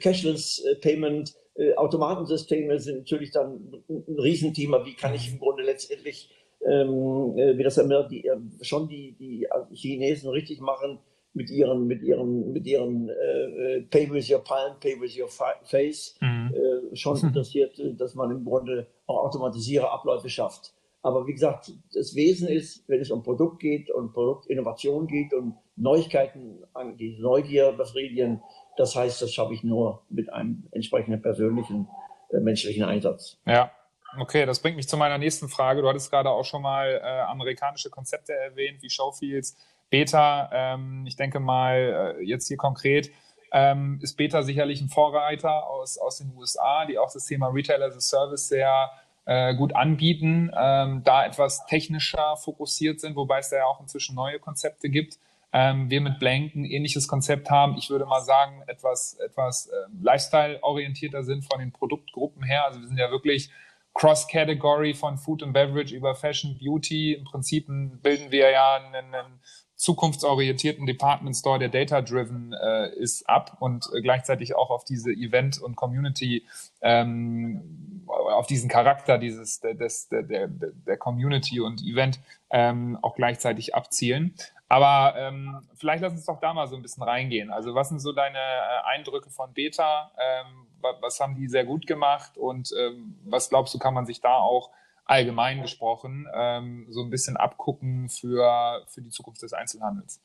Cashless 0.00 0.62
Payment, 0.80 1.34
Automatensysteme 1.76 2.78
sind 2.78 2.98
natürlich 2.98 3.30
dann 3.32 3.82
ein 3.88 4.18
Riesenthema. 4.18 4.84
Wie 4.84 4.94
kann 4.94 5.14
ich 5.14 5.32
im 5.32 5.38
Grunde 5.38 5.62
letztendlich, 5.62 6.30
ähm, 6.66 7.34
wie 7.34 7.62
das 7.62 7.78
immer 7.78 8.08
die, 8.08 8.30
schon 8.62 8.88
die, 8.88 9.12
die 9.18 9.46
Chinesen 9.72 10.30
richtig 10.30 10.60
machen, 10.60 11.00
mit 11.32 11.50
ihren, 11.50 11.86
mit 11.86 12.02
ihren, 12.02 12.52
mit 12.52 12.66
ihren 12.66 13.08
äh, 13.08 13.82
Pay 13.82 14.10
with 14.10 14.30
your 14.30 14.42
palm, 14.42 14.78
Pay 14.80 15.00
with 15.00 15.18
your 15.18 15.28
face, 15.28 16.16
mhm. 16.20 16.52
äh, 16.54 16.96
schon 16.96 17.16
interessiert, 17.22 17.80
dass 17.98 18.14
man 18.14 18.30
im 18.30 18.44
Grunde 18.44 18.86
auch 19.06 19.24
automatisierte 19.24 19.88
Abläufe 19.88 20.28
schafft. 20.28 20.74
Aber 21.02 21.26
wie 21.26 21.32
gesagt, 21.32 21.72
das 21.94 22.14
Wesen 22.14 22.48
ist, 22.48 22.86
wenn 22.88 23.00
es 23.00 23.10
um 23.10 23.22
Produkt 23.22 23.60
geht 23.60 23.90
und 23.90 24.12
Produktinnovation 24.12 25.06
geht 25.06 25.32
und 25.32 25.54
Neuigkeiten 25.76 26.58
angeht, 26.74 27.20
Neugier 27.20 27.72
befriedigen, 27.72 28.42
das 28.80 28.96
heißt, 28.96 29.22
das 29.22 29.32
schaffe 29.32 29.54
ich 29.54 29.62
nur 29.62 30.02
mit 30.08 30.32
einem 30.32 30.66
entsprechenden 30.72 31.22
persönlichen, 31.22 31.88
äh, 32.32 32.40
menschlichen 32.40 32.84
Einsatz. 32.84 33.38
Ja, 33.46 33.70
Okay, 34.18 34.44
das 34.44 34.58
bringt 34.58 34.76
mich 34.76 34.88
zu 34.88 34.96
meiner 34.96 35.18
nächsten 35.18 35.48
Frage. 35.48 35.82
Du 35.82 35.88
hattest 35.88 36.10
gerade 36.10 36.30
auch 36.30 36.44
schon 36.44 36.62
mal 36.62 37.00
äh, 37.00 37.20
amerikanische 37.30 37.90
Konzepte 37.90 38.32
erwähnt, 38.32 38.82
wie 38.82 38.90
Showfields, 38.90 39.56
Beta. 39.88 40.50
Ähm, 40.52 41.04
ich 41.06 41.14
denke 41.14 41.38
mal, 41.38 42.16
äh, 42.18 42.24
jetzt 42.24 42.48
hier 42.48 42.56
konkret 42.56 43.12
ähm, 43.52 43.98
ist 44.02 44.16
Beta 44.16 44.42
sicherlich 44.42 44.80
ein 44.80 44.88
Vorreiter 44.88 45.68
aus, 45.68 45.98
aus 45.98 46.18
den 46.18 46.32
USA, 46.36 46.86
die 46.86 46.98
auch 46.98 47.12
das 47.12 47.26
Thema 47.26 47.48
Retail 47.48 47.82
as 47.82 47.96
a 47.96 48.00
Service 48.00 48.48
sehr 48.48 48.90
äh, 49.26 49.54
gut 49.54 49.74
anbieten, 49.74 50.50
ähm, 50.56 51.02
da 51.04 51.24
etwas 51.24 51.66
technischer 51.66 52.36
fokussiert 52.36 53.00
sind, 53.00 53.16
wobei 53.16 53.38
es 53.38 53.50
da 53.50 53.58
ja 53.58 53.64
auch 53.66 53.80
inzwischen 53.80 54.14
neue 54.14 54.38
Konzepte 54.38 54.88
gibt. 54.88 55.18
Ähm, 55.52 55.90
wir 55.90 56.00
mit 56.00 56.18
Blank 56.18 56.54
ein 56.54 56.64
ähnliches 56.64 57.08
Konzept 57.08 57.50
haben. 57.50 57.76
Ich 57.76 57.90
würde 57.90 58.06
mal 58.06 58.20
sagen, 58.20 58.62
etwas, 58.66 59.14
etwas 59.14 59.66
äh, 59.66 59.74
Lifestyle-orientierter 60.00 61.24
sind 61.24 61.44
von 61.44 61.58
den 61.58 61.72
Produktgruppen 61.72 62.44
her. 62.44 62.66
Also 62.66 62.80
wir 62.80 62.88
sind 62.88 62.98
ja 62.98 63.10
wirklich 63.10 63.50
Cross-Category 63.94 64.94
von 64.94 65.18
Food 65.18 65.42
and 65.42 65.52
Beverage 65.52 65.94
über 65.94 66.14
Fashion, 66.14 66.56
Beauty. 66.58 67.14
Im 67.14 67.24
Prinzip 67.24 67.66
bilden 67.68 68.30
wir 68.30 68.50
ja 68.50 68.76
einen, 68.76 69.14
einen 69.14 69.40
zukunftsorientierten 69.74 70.86
Department 70.86 71.34
Store, 71.34 71.58
der 71.58 71.70
data-driven 71.70 72.52
äh, 72.52 72.94
ist, 72.96 73.28
ab 73.28 73.56
und 73.60 73.88
gleichzeitig 74.02 74.54
auch 74.54 74.70
auf 74.70 74.84
diese 74.84 75.10
Event- 75.10 75.60
und 75.60 75.74
Community, 75.74 76.46
ähm, 76.82 78.04
auf 78.06 78.46
diesen 78.46 78.68
Charakter 78.68 79.16
dieses 79.16 79.60
des, 79.60 80.08
der, 80.08 80.22
der, 80.22 80.48
der 80.48 80.96
Community 80.98 81.60
und 81.60 81.82
Event 81.82 82.20
ähm, 82.50 82.98
auch 83.00 83.14
gleichzeitig 83.16 83.74
abzielen. 83.74 84.34
Aber 84.70 85.18
ähm, 85.18 85.66
vielleicht 85.74 86.00
lass 86.00 86.12
uns 86.12 86.26
doch 86.26 86.38
da 86.38 86.54
mal 86.54 86.68
so 86.68 86.76
ein 86.76 86.82
bisschen 86.82 87.02
reingehen. 87.02 87.50
Also 87.50 87.74
was 87.74 87.88
sind 87.88 87.98
so 87.98 88.12
deine 88.12 88.38
äh, 88.38 88.94
Eindrücke 88.94 89.28
von 89.28 89.52
Beta? 89.52 90.12
Ähm, 90.16 90.68
was 91.00 91.18
haben 91.18 91.34
die 91.34 91.48
sehr 91.48 91.64
gut 91.64 91.88
gemacht 91.88 92.38
und 92.38 92.70
ähm, 92.78 93.18
was 93.24 93.50
glaubst 93.50 93.74
du, 93.74 93.78
kann 93.80 93.94
man 93.94 94.06
sich 94.06 94.20
da 94.20 94.36
auch 94.36 94.70
allgemein 95.04 95.60
gesprochen 95.60 96.28
ähm, 96.32 96.86
so 96.88 97.02
ein 97.02 97.10
bisschen 97.10 97.36
abgucken 97.36 98.08
für, 98.08 98.84
für 98.86 99.02
die 99.02 99.10
Zukunft 99.10 99.42
des 99.42 99.52
Einzelhandels? 99.52 100.22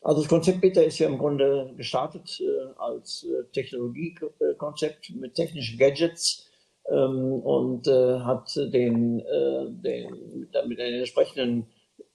Also 0.00 0.22
das 0.22 0.30
Konzept 0.30 0.62
Beta 0.62 0.80
ist 0.80 0.98
ja 0.98 1.06
im 1.06 1.18
Grunde 1.18 1.74
gestartet 1.76 2.40
äh, 2.40 2.72
als 2.78 3.24
äh, 3.24 3.44
Technologiekonzept 3.52 5.10
mit 5.10 5.34
technischen 5.34 5.78
Gadgets 5.78 6.50
ähm, 6.88 7.34
und 7.42 7.86
äh, 7.86 8.20
hat 8.20 8.50
den, 8.56 9.20
äh, 9.20 9.66
den 9.68 10.48
mit 10.66 10.78
der 10.78 10.86
entsprechenden 10.86 11.66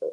äh, 0.01 0.05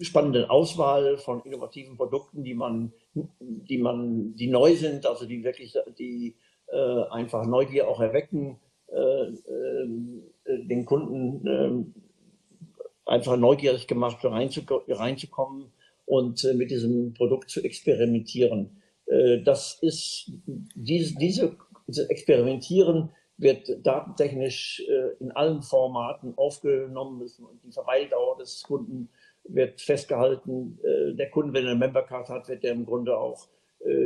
spannenden 0.00 0.44
Auswahl 0.44 1.18
von 1.18 1.42
innovativen 1.42 1.96
Produkten, 1.96 2.44
die 2.44 2.54
man, 2.54 2.92
die 3.14 3.78
man, 3.78 4.34
die 4.36 4.48
neu 4.48 4.74
sind, 4.76 5.06
also 5.06 5.26
die 5.26 5.42
wirklich, 5.44 5.74
die 5.98 6.36
äh, 6.68 7.02
einfach 7.10 7.46
Neugier 7.46 7.88
auch 7.88 8.00
erwecken, 8.00 8.58
ähm, 8.92 10.22
äh, 10.44 10.64
den 10.64 10.84
Kunden 10.84 11.46
äh, 11.46 13.10
einfach 13.10 13.36
neugierig 13.36 13.86
gemacht, 13.88 14.18
reinzukommen 14.22 15.72
und 16.06 16.44
äh, 16.44 16.54
mit 16.54 16.70
diesem 16.70 17.12
Produkt 17.14 17.50
zu 17.50 17.62
experimentieren. 17.62 18.82
das 19.44 19.78
ist 19.82 20.32
diese, 20.74 21.16
diese, 21.16 21.56
Experimentieren 22.10 23.10
wird 23.38 23.86
datentechnisch 23.86 24.82
in 25.20 25.30
allen 25.30 25.62
Formaten 25.62 26.36
aufgenommen. 26.36 27.24
Die 27.62 27.70
Verweildauer 27.70 28.36
des 28.38 28.64
Kunden 28.64 29.08
wird 29.48 29.80
festgehalten. 29.80 30.78
der 31.16 31.30
Kunde, 31.30 31.52
wenn 31.52 31.64
er 31.64 31.70
eine 31.70 31.78
Membercard 31.78 32.28
hat, 32.28 32.48
wird 32.48 32.62
der 32.64 32.72
im 32.72 32.84
Grunde 32.84 33.16
auch 33.16 33.48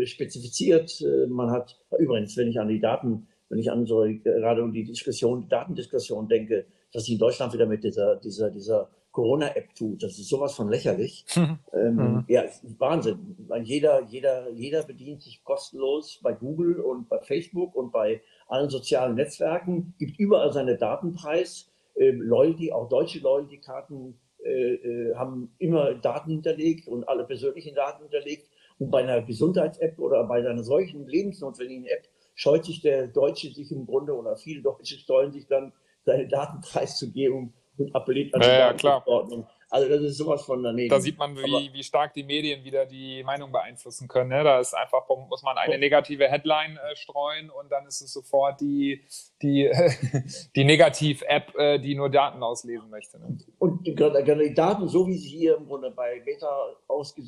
spezifiziert. 0.05 1.03
man 1.29 1.51
hat 1.51 1.81
übrigens, 1.99 2.37
wenn 2.37 2.49
ich 2.49 2.61
an 2.61 2.69
die 2.69 2.81
Daten 2.81 3.27
wenn 3.51 3.59
ich 3.59 3.71
an 3.71 3.85
so 3.85 4.07
gerade 4.23 4.63
um 4.63 4.73
die 4.73 4.85
Diskussion, 4.85 5.49
Datendiskussion 5.49 6.29
denke, 6.29 6.67
dass 6.93 7.05
sie 7.05 7.15
in 7.15 7.19
Deutschland 7.19 7.53
wieder 7.53 7.67
mit 7.67 7.85
dieser, 7.85 8.17
dieser, 8.17 8.51
dieser 8.51 8.89
Corona-App 9.11 9.75
tut. 9.75 10.03
Das 10.03 10.19
ist 10.19 10.29
sowas 10.29 10.55
von 10.55 10.69
lächerlich. 10.69 11.25
ähm, 11.37 11.59
mhm. 11.95 12.25
Ja, 12.29 12.45
Wahnsinn. 12.79 13.37
Jeder, 13.65 14.05
jeder, 14.05 14.51
jeder 14.51 14.85
bedient 14.85 15.23
sich 15.23 15.43
kostenlos 15.43 16.21
bei 16.23 16.33
Google 16.33 16.81
und 16.81 17.09
bei 17.09 17.19
Facebook 17.19 17.75
und 17.75 17.93
bei 17.93 18.23
allen 18.47 18.71
sozialen 18.71 19.17
Netzwerken, 19.17 19.95
gibt 19.99 20.19
überall 20.19 20.53
seine 20.53 20.77
Daten 20.77 21.13
preis. 21.13 21.69
Ähm, 21.97 22.23
Loyalty, 22.23 22.73
auch 22.73 22.89
deutsche 22.89 23.19
Loyalty-Karten 23.19 24.17
äh, 24.45 24.75
äh, 24.75 25.15
haben 25.17 25.55
immer 25.59 25.95
Daten 25.95 26.31
hinterlegt 26.31 26.89
und 26.89 27.09
alle 27.09 27.25
persönlichen 27.25 27.75
Daten 27.75 28.03
hinterlegt. 28.03 28.49
Und 28.79 28.91
bei 28.91 29.03
einer 29.03 29.23
Gesundheits-App 29.23 29.99
oder 29.99 30.25
bei 30.25 30.39
einer 30.39 30.63
solchen 30.63 31.07
lebensnotwendigen 31.07 31.87
App 31.87 32.09
scheut 32.35 32.65
sich 32.65 32.81
der 32.81 33.09
Deutsche 33.09 33.51
sich 33.51 33.71
im 33.71 33.87
Grunde 33.87 34.15
oder 34.15 34.37
viele 34.37 34.63
Deutsche 34.63 34.99
steuern 34.99 35.33
sich 35.33 35.47
dann, 35.47 35.73
seine 36.07 36.27
Daten 36.27 36.63
preiszugeben 36.63 37.53
und 37.77 37.95
appelliert 37.95 38.35
an 38.35 38.41
die 38.41 38.47
ja, 38.47 38.73
Datenschutzordnung. 38.73 39.47
Also 39.71 39.89
das 39.89 40.03
ist 40.03 40.17
sowas 40.19 40.43
von 40.43 40.63
daneben. 40.65 40.91
Da 40.91 40.99
sieht 40.99 41.17
man, 41.17 41.37
wie, 41.37 41.73
wie 41.73 41.83
stark 41.85 42.13
die 42.13 42.25
Medien 42.25 42.65
wieder 42.65 42.87
die 42.87 43.23
Meinung 43.23 43.53
beeinflussen 43.53 44.09
können. 44.09 44.31
Ne? 44.31 44.43
Da 44.43 44.59
ist 44.59 44.75
einfach, 44.75 45.09
muss 45.29 45.45
man 45.45 45.57
eine 45.59 45.79
negative 45.79 46.29
Headline 46.29 46.77
äh, 46.77 46.97
streuen 46.97 47.51
und 47.51 47.71
dann 47.71 47.87
ist 47.87 48.01
es 48.01 48.13
sofort 48.13 48.61
die, 48.61 49.05
die, 49.43 49.71
die 50.57 50.65
Negativ-App, 50.65 51.55
äh, 51.57 51.79
die 51.79 51.95
nur 51.95 52.11
Daten 52.11 52.43
auslesen 52.43 52.91
möchte. 52.91 53.21
Ne? 53.21 53.39
Und 53.59 53.87
die, 53.87 53.95
die 53.95 54.55
Daten, 54.55 54.89
so 54.89 55.07
wie 55.07 55.17
sie 55.17 55.29
hier 55.29 55.57
im 55.57 55.67
Grunde 55.67 55.93
bei 55.93 56.21
Beta 56.21 56.75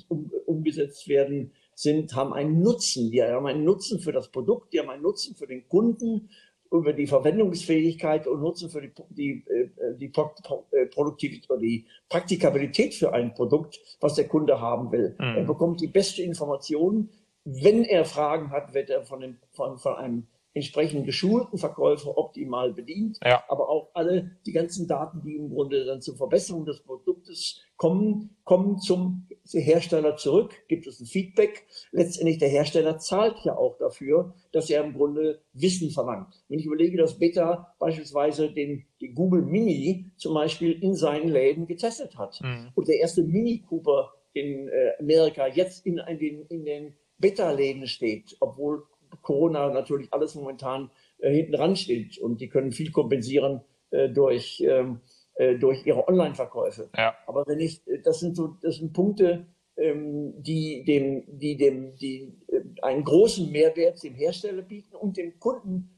um, 0.09 0.31
umgesetzt 0.47 1.07
werden, 1.07 1.53
sind, 1.75 2.15
haben 2.15 2.33
einen 2.33 2.61
Nutzen. 2.61 3.13
Die 3.13 3.23
haben 3.23 3.47
einen 3.47 3.65
Nutzen 3.65 4.01
für 4.01 4.13
das 4.13 4.29
Produkt, 4.29 4.73
die 4.73 4.81
haben 4.81 4.91
einen 4.91 5.03
Nutzen 5.03 5.37
für 5.37 5.47
den 5.47 5.69
Kunden, 5.69 6.29
über 6.73 6.93
die 6.93 7.07
Verwendungsfähigkeit 7.07 8.27
und 8.27 8.41
Nutzen 8.41 8.71
für 8.71 8.81
die, 8.81 8.93
die, 9.11 9.45
äh, 9.49 9.97
die 9.97 10.07
äh, 10.07 10.87
Produktivität 10.87 11.51
oder 11.51 11.61
die 11.61 11.87
Praktikabilität 12.09 12.95
für 12.95 13.13
ein 13.13 13.35
Produkt, 13.35 13.79
was 14.01 14.15
der 14.15 14.27
Kunde 14.27 14.61
haben 14.61 14.91
will. 14.91 15.15
Mhm. 15.19 15.37
Er 15.37 15.45
bekommt 15.45 15.81
die 15.81 15.89
beste 15.89 16.23
Information. 16.23 17.11
Wenn 17.45 17.85
er 17.85 18.05
Fragen 18.05 18.51
hat, 18.51 18.73
wird 18.73 18.91
er 18.91 19.03
von, 19.03 19.21
dem, 19.21 19.39
von, 19.51 19.79
von 19.79 19.97
einem 19.97 20.27
entsprechend 20.55 21.07
geschulten 21.07 21.59
Verkäufer 21.59 22.17
optimal 22.17 22.73
bedient, 22.73 23.19
ja. 23.25 23.43
aber 23.49 23.69
auch 23.69 23.91
alle 23.95 24.37
die 24.45 24.53
ganzen 24.53 24.87
Daten, 24.87 25.23
die 25.23 25.37
im 25.37 25.51
Grunde 25.51 25.85
dann 25.85 26.03
zur 26.03 26.17
Verbesserung 26.17 26.67
des 26.67 26.83
Produktes 26.83 27.63
kommen, 27.77 28.37
kommen 28.45 28.79
zum 28.79 29.27
Hersteller 29.45 30.17
zurück, 30.17 30.55
gibt 30.69 30.87
es 30.87 31.01
ein 31.01 31.07
Feedback. 31.07 31.67
Letztendlich 31.91 32.39
der 32.39 32.49
Hersteller 32.49 32.99
zahlt 32.99 33.37
ja 33.45 33.57
auch 33.57 33.77
dafür, 33.79 34.35
dass 34.53 34.71
er 34.71 34.85
im 34.85 34.95
Grunde 34.95 35.43
Wissen 35.53 35.91
verlangt. 35.91 36.43
Wenn 36.49 36.59
ich 36.59 36.67
überlege, 36.67 36.97
dass 36.97 37.19
Beta 37.19 37.75
beispielsweise 37.79 38.53
den, 38.53 38.85
den 39.01 39.15
Google 39.15 39.43
Mini 39.43 40.11
zum 40.17 40.35
Beispiel 40.35 40.73
in 40.73 40.95
seinen 40.95 41.29
Läden 41.29 41.67
getestet 41.67 42.17
hat 42.17 42.41
mhm. 42.43 42.69
und 42.75 42.89
der 42.89 42.99
erste 42.99 43.23
Mini 43.23 43.63
Cooper 43.69 44.13
in 44.33 44.69
äh, 44.69 44.93
Amerika 45.01 45.47
jetzt 45.47 45.85
in, 45.85 45.99
in 45.99 46.19
den, 46.19 46.47
in 46.47 46.65
den 46.65 46.95
Beta-Läden 47.19 47.87
steht, 47.87 48.37
obwohl 48.41 48.85
Corona 49.21 49.71
natürlich 49.71 50.13
alles 50.13 50.35
momentan 50.35 50.91
äh, 51.19 51.33
hinten 51.33 51.55
ran 51.55 51.77
steht 51.77 52.19
und 52.19 52.41
die 52.41 52.49
können 52.49 52.73
viel 52.73 52.91
kompensieren 52.91 53.61
äh, 53.91 54.09
durch, 54.09 54.63
ähm, 54.67 55.01
äh, 55.35 55.57
durch 55.57 55.87
ihre 55.87 56.07
Online-Verkäufe. 56.09 56.91
Ja. 56.97 57.15
Aber 57.27 57.47
wenn 57.47 57.61
ich, 57.61 57.87
äh, 57.87 58.01
das 58.01 58.21
sind 58.21 58.37
so, 58.37 58.57
das 58.61 58.77
sind 58.77 58.93
Punkte, 58.93 59.47
ähm, 59.77 60.35
die 60.43 60.85
dem, 60.85 61.25
die 61.27 61.57
dem, 61.57 61.97
die 61.97 62.35
äh, 62.49 62.61
einen 62.83 63.05
großen 63.05 63.51
Mehrwert 63.51 64.03
dem 64.03 64.15
Hersteller 64.15 64.63
bieten 64.63 64.95
und 64.97 65.17
dem 65.17 65.39
Kunden 65.39 65.91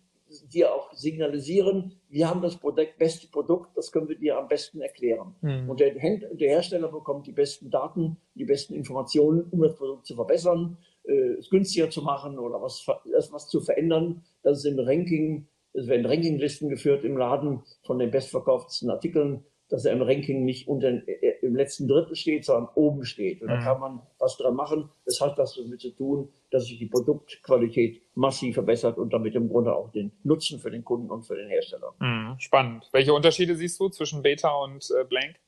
dir 0.52 0.74
auch 0.74 0.92
signalisieren, 0.92 1.92
wir 2.08 2.28
haben 2.28 2.42
das 2.42 2.56
Produkt, 2.56 2.98
beste 2.98 3.28
Produkt, 3.28 3.76
das 3.76 3.92
können 3.92 4.08
wir 4.08 4.16
dir 4.16 4.36
am 4.36 4.48
besten 4.48 4.80
erklären. 4.80 5.34
Mhm. 5.42 5.70
Und 5.70 5.80
der, 5.80 5.90
der, 5.92 6.48
Hersteller 6.48 6.88
bekommt 6.88 7.26
die 7.26 7.32
besten 7.32 7.70
Daten, 7.70 8.16
die 8.34 8.44
besten 8.44 8.74
Informationen, 8.74 9.44
um 9.50 9.60
das 9.60 9.76
Produkt 9.76 10.06
zu 10.06 10.14
verbessern 10.14 10.76
äh, 11.04 11.34
es 11.38 11.50
günstiger 11.50 11.90
zu 11.90 12.02
machen 12.02 12.38
oder 12.38 12.60
was, 12.60 12.86
was 12.86 13.48
zu 13.48 13.60
verändern. 13.60 14.22
Das 14.42 14.58
ist 14.58 14.64
im 14.64 14.78
Ranking, 14.78 15.46
es 15.74 15.88
werden 15.88 16.06
Rankinglisten 16.06 16.68
geführt 16.68 17.04
im 17.04 17.16
Laden 17.16 17.62
von 17.82 17.98
den 17.98 18.10
bestverkauftesten 18.10 18.90
Artikeln, 18.90 19.44
dass 19.68 19.84
er 19.84 19.92
im 19.92 20.02
Ranking 20.02 20.44
nicht 20.44 20.68
unter, 20.68 20.88
äh, 20.88 21.38
im 21.42 21.56
letzten 21.56 21.88
Drittel 21.88 22.14
steht, 22.14 22.44
sondern 22.44 22.68
oben 22.74 23.04
steht. 23.04 23.42
Und 23.42 23.48
da 23.48 23.56
mhm. 23.56 23.64
kann 23.64 23.80
man 23.80 24.02
was 24.18 24.36
dran 24.36 24.54
machen. 24.54 24.90
Das 25.04 25.20
hat 25.20 25.36
was 25.36 25.56
damit 25.56 25.80
zu 25.80 25.90
tun, 25.90 26.28
dass 26.50 26.66
sich 26.66 26.78
die 26.78 26.86
Produktqualität 26.86 28.02
massiv 28.14 28.54
verbessert 28.54 28.98
und 28.98 29.12
damit 29.12 29.34
im 29.34 29.48
Grunde 29.48 29.74
auch 29.74 29.90
den 29.90 30.12
Nutzen 30.22 30.60
für 30.60 30.70
den 30.70 30.84
Kunden 30.84 31.10
und 31.10 31.22
für 31.22 31.34
den 31.34 31.48
Hersteller. 31.48 31.94
Mhm, 31.98 32.36
spannend. 32.38 32.88
Welche 32.92 33.12
Unterschiede 33.12 33.56
siehst 33.56 33.80
du 33.80 33.88
zwischen 33.88 34.22
Beta 34.22 34.54
und 34.54 34.88
äh, 34.90 35.04
Blank? 35.04 35.40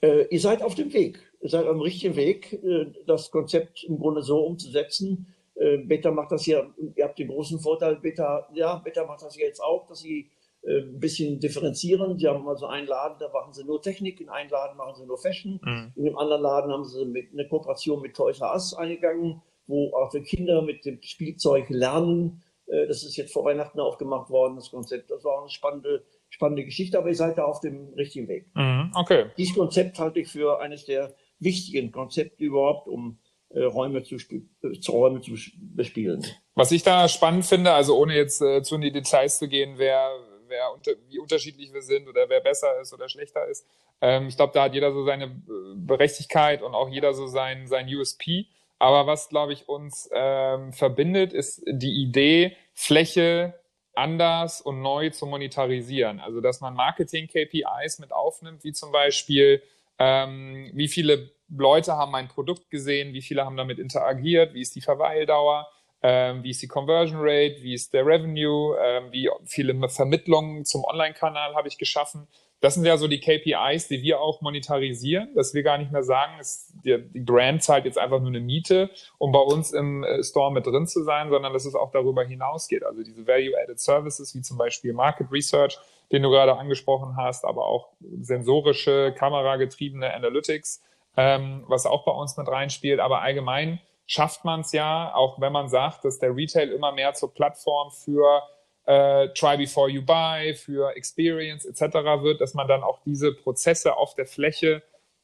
Äh, 0.00 0.26
ihr 0.30 0.40
seid 0.40 0.62
auf 0.62 0.74
dem 0.74 0.92
Weg, 0.92 1.18
ihr 1.40 1.50
seid 1.50 1.66
am 1.66 1.80
richtigen 1.80 2.16
Weg, 2.16 2.52
äh, 2.52 2.86
das 3.06 3.30
Konzept 3.30 3.84
im 3.84 3.98
Grunde 3.98 4.22
so 4.22 4.40
umzusetzen. 4.40 5.33
Äh, 5.54 5.78
Beta 5.78 6.10
macht 6.10 6.32
das 6.32 6.46
ja, 6.46 6.66
ihr 6.96 7.04
habt 7.04 7.18
den 7.18 7.28
großen 7.28 7.60
Vorteil, 7.60 7.96
Beta, 7.96 8.48
ja, 8.54 8.76
Beta 8.76 9.04
macht 9.06 9.22
das 9.22 9.36
ja 9.36 9.46
jetzt 9.46 9.60
auch, 9.60 9.86
dass 9.86 10.00
sie 10.00 10.30
äh, 10.62 10.80
ein 10.80 10.98
bisschen 10.98 11.40
differenzieren. 11.40 12.18
Sie 12.18 12.28
haben 12.28 12.48
also 12.48 12.66
einen 12.66 12.86
Laden, 12.86 13.18
da 13.20 13.28
machen 13.28 13.52
sie 13.52 13.64
nur 13.64 13.80
Technik, 13.80 14.20
in 14.20 14.28
einem 14.28 14.50
Laden 14.50 14.76
machen 14.76 14.94
sie 14.96 15.06
nur 15.06 15.18
Fashion, 15.18 15.60
mhm. 15.62 15.92
in 15.96 16.04
dem 16.04 16.18
anderen 16.18 16.42
Laden 16.42 16.72
haben 16.72 16.84
sie 16.84 17.04
mit, 17.04 17.32
eine 17.32 17.46
Kooperation 17.48 18.02
mit 18.02 18.14
Toys 18.16 18.40
R 18.40 18.52
Us 18.52 18.74
eingegangen, 18.74 19.42
wo 19.66 19.94
auch 19.94 20.10
für 20.10 20.22
Kinder 20.22 20.62
mit 20.62 20.84
dem 20.84 21.00
Spielzeug 21.02 21.70
lernen. 21.70 22.42
Äh, 22.66 22.86
das 22.86 23.04
ist 23.04 23.16
jetzt 23.16 23.32
vor 23.32 23.44
Weihnachten 23.44 23.80
aufgemacht 23.80 24.30
worden, 24.30 24.56
das 24.56 24.70
Konzept. 24.70 25.10
Das 25.10 25.24
war 25.24 25.40
eine 25.40 25.50
spannende 25.50 26.04
spannende 26.34 26.64
Geschichte, 26.64 26.98
aber 26.98 27.08
ihr 27.08 27.14
seid 27.14 27.38
da 27.38 27.44
auf 27.44 27.60
dem 27.60 27.94
richtigen 27.94 28.26
Weg. 28.26 28.46
Mhm, 28.54 28.90
okay. 28.94 29.26
Dieses 29.38 29.54
Konzept 29.54 29.98
halte 30.00 30.18
ich 30.20 30.28
für 30.28 30.60
eines 30.60 30.84
der 30.84 31.14
wichtigen 31.38 31.92
Konzepte 31.92 32.44
überhaupt, 32.44 32.88
um 32.88 33.18
Räume 33.62 34.02
zu, 34.02 34.16
äh, 34.16 34.80
zu 34.80 34.92
Räume 34.92 35.20
zu 35.20 35.32
bespielen. 35.56 36.24
Was 36.54 36.72
ich 36.72 36.82
da 36.82 37.08
spannend 37.08 37.44
finde, 37.44 37.72
also 37.72 37.96
ohne 37.96 38.14
jetzt 38.14 38.40
äh, 38.42 38.62
zu 38.62 38.76
in 38.76 38.80
die 38.80 38.92
Details 38.92 39.38
zu 39.38 39.48
gehen, 39.48 39.74
wer, 39.76 40.10
wer 40.48 40.72
unter, 40.72 40.92
wie 41.08 41.18
unterschiedlich 41.18 41.72
wir 41.72 41.82
sind 41.82 42.08
oder 42.08 42.28
wer 42.28 42.40
besser 42.40 42.80
ist 42.80 42.92
oder 42.92 43.08
schlechter 43.08 43.46
ist. 43.46 43.66
Ähm, 44.00 44.28
ich 44.28 44.36
glaube, 44.36 44.52
da 44.52 44.64
hat 44.64 44.74
jeder 44.74 44.92
so 44.92 45.04
seine 45.04 45.24
äh, 45.24 45.30
Berechtigkeit 45.76 46.62
und 46.62 46.74
auch 46.74 46.88
jeder 46.88 47.14
so 47.14 47.26
sein, 47.26 47.66
sein 47.66 47.86
USP. 47.88 48.46
Aber 48.78 49.06
was, 49.06 49.28
glaube 49.28 49.52
ich, 49.52 49.68
uns 49.68 50.10
ähm, 50.12 50.72
verbindet, 50.72 51.32
ist 51.32 51.62
die 51.66 52.02
Idee, 52.02 52.56
Fläche 52.72 53.54
anders 53.94 54.60
und 54.60 54.82
neu 54.82 55.10
zu 55.10 55.26
monetarisieren. 55.26 56.20
Also 56.20 56.40
dass 56.40 56.60
man 56.60 56.74
Marketing-KPIs 56.74 58.00
mit 58.00 58.12
aufnimmt, 58.12 58.64
wie 58.64 58.72
zum 58.72 58.92
Beispiel, 58.92 59.62
ähm, 59.98 60.70
wie 60.74 60.88
viele 60.88 61.30
Leute 61.48 61.94
haben 61.94 62.12
mein 62.12 62.28
Produkt 62.28 62.70
gesehen, 62.70 63.12
wie 63.12 63.22
viele 63.22 63.44
haben 63.44 63.56
damit 63.56 63.78
interagiert, 63.78 64.54
wie 64.54 64.60
ist 64.60 64.74
die 64.74 64.80
Verweildauer, 64.80 65.68
ähm, 66.02 66.42
wie 66.42 66.50
ist 66.50 66.62
die 66.62 66.68
Conversion 66.68 67.20
Rate, 67.20 67.62
wie 67.62 67.74
ist 67.74 67.94
der 67.94 68.04
Revenue, 68.04 68.76
ähm, 68.82 69.12
wie 69.12 69.30
viele 69.44 69.88
Vermittlungen 69.88 70.64
zum 70.64 70.84
Online-Kanal 70.84 71.54
habe 71.54 71.68
ich 71.68 71.78
geschaffen. 71.78 72.28
Das 72.64 72.72
sind 72.72 72.86
ja 72.86 72.96
so 72.96 73.08
die 73.08 73.20
KPIs, 73.20 73.88
die 73.88 74.00
wir 74.00 74.22
auch 74.22 74.40
monetarisieren, 74.40 75.34
dass 75.34 75.52
wir 75.52 75.62
gar 75.62 75.76
nicht 75.76 75.92
mehr 75.92 76.02
sagen, 76.02 76.32
es, 76.40 76.72
die, 76.82 76.96
die, 77.12 77.20
Brand 77.20 77.62
zahlt 77.62 77.84
jetzt 77.84 77.98
einfach 77.98 78.20
nur 78.20 78.30
eine 78.30 78.40
Miete, 78.40 78.88
um 79.18 79.32
bei 79.32 79.38
uns 79.38 79.72
im 79.72 80.02
äh, 80.02 80.24
Store 80.24 80.50
mit 80.50 80.64
drin 80.64 80.86
zu 80.86 81.02
sein, 81.02 81.28
sondern 81.28 81.52
dass 81.52 81.66
es 81.66 81.74
auch 81.74 81.90
darüber 81.90 82.24
hinausgeht. 82.24 82.82
Also 82.82 83.02
diese 83.02 83.26
Value-Added 83.26 83.78
Services, 83.78 84.34
wie 84.34 84.40
zum 84.40 84.56
Beispiel 84.56 84.94
Market 84.94 85.30
Research, 85.30 85.78
den 86.10 86.22
du 86.22 86.30
gerade 86.30 86.56
angesprochen 86.56 87.18
hast, 87.18 87.44
aber 87.44 87.66
auch 87.66 87.90
sensorische, 88.22 89.12
kameragetriebene 89.12 90.14
Analytics, 90.14 90.82
ähm, 91.18 91.64
was 91.68 91.84
auch 91.84 92.06
bei 92.06 92.12
uns 92.12 92.34
mit 92.38 92.48
reinspielt. 92.48 92.98
Aber 92.98 93.20
allgemein 93.20 93.78
schafft 94.06 94.46
man 94.46 94.60
es 94.60 94.72
ja, 94.72 95.14
auch 95.14 95.38
wenn 95.38 95.52
man 95.52 95.68
sagt, 95.68 96.06
dass 96.06 96.18
der 96.18 96.34
Retail 96.34 96.70
immer 96.70 96.92
mehr 96.92 97.12
zur 97.12 97.34
Plattform 97.34 97.90
für 97.90 98.42
äh, 98.86 99.28
Try 99.28 99.56
Before 99.56 99.88
You 99.88 100.02
Buy, 100.02 100.54
für 100.54 100.94
Experience 100.96 101.64
etc. 101.64 101.94
wird, 102.22 102.40
dass 102.40 102.54
man 102.54 102.68
dann 102.68 102.82
auch 102.82 103.00
diese 103.04 103.32
Prozesse 103.32 103.96
auf 103.96 104.14
der 104.14 104.26
Fläche 104.26 104.82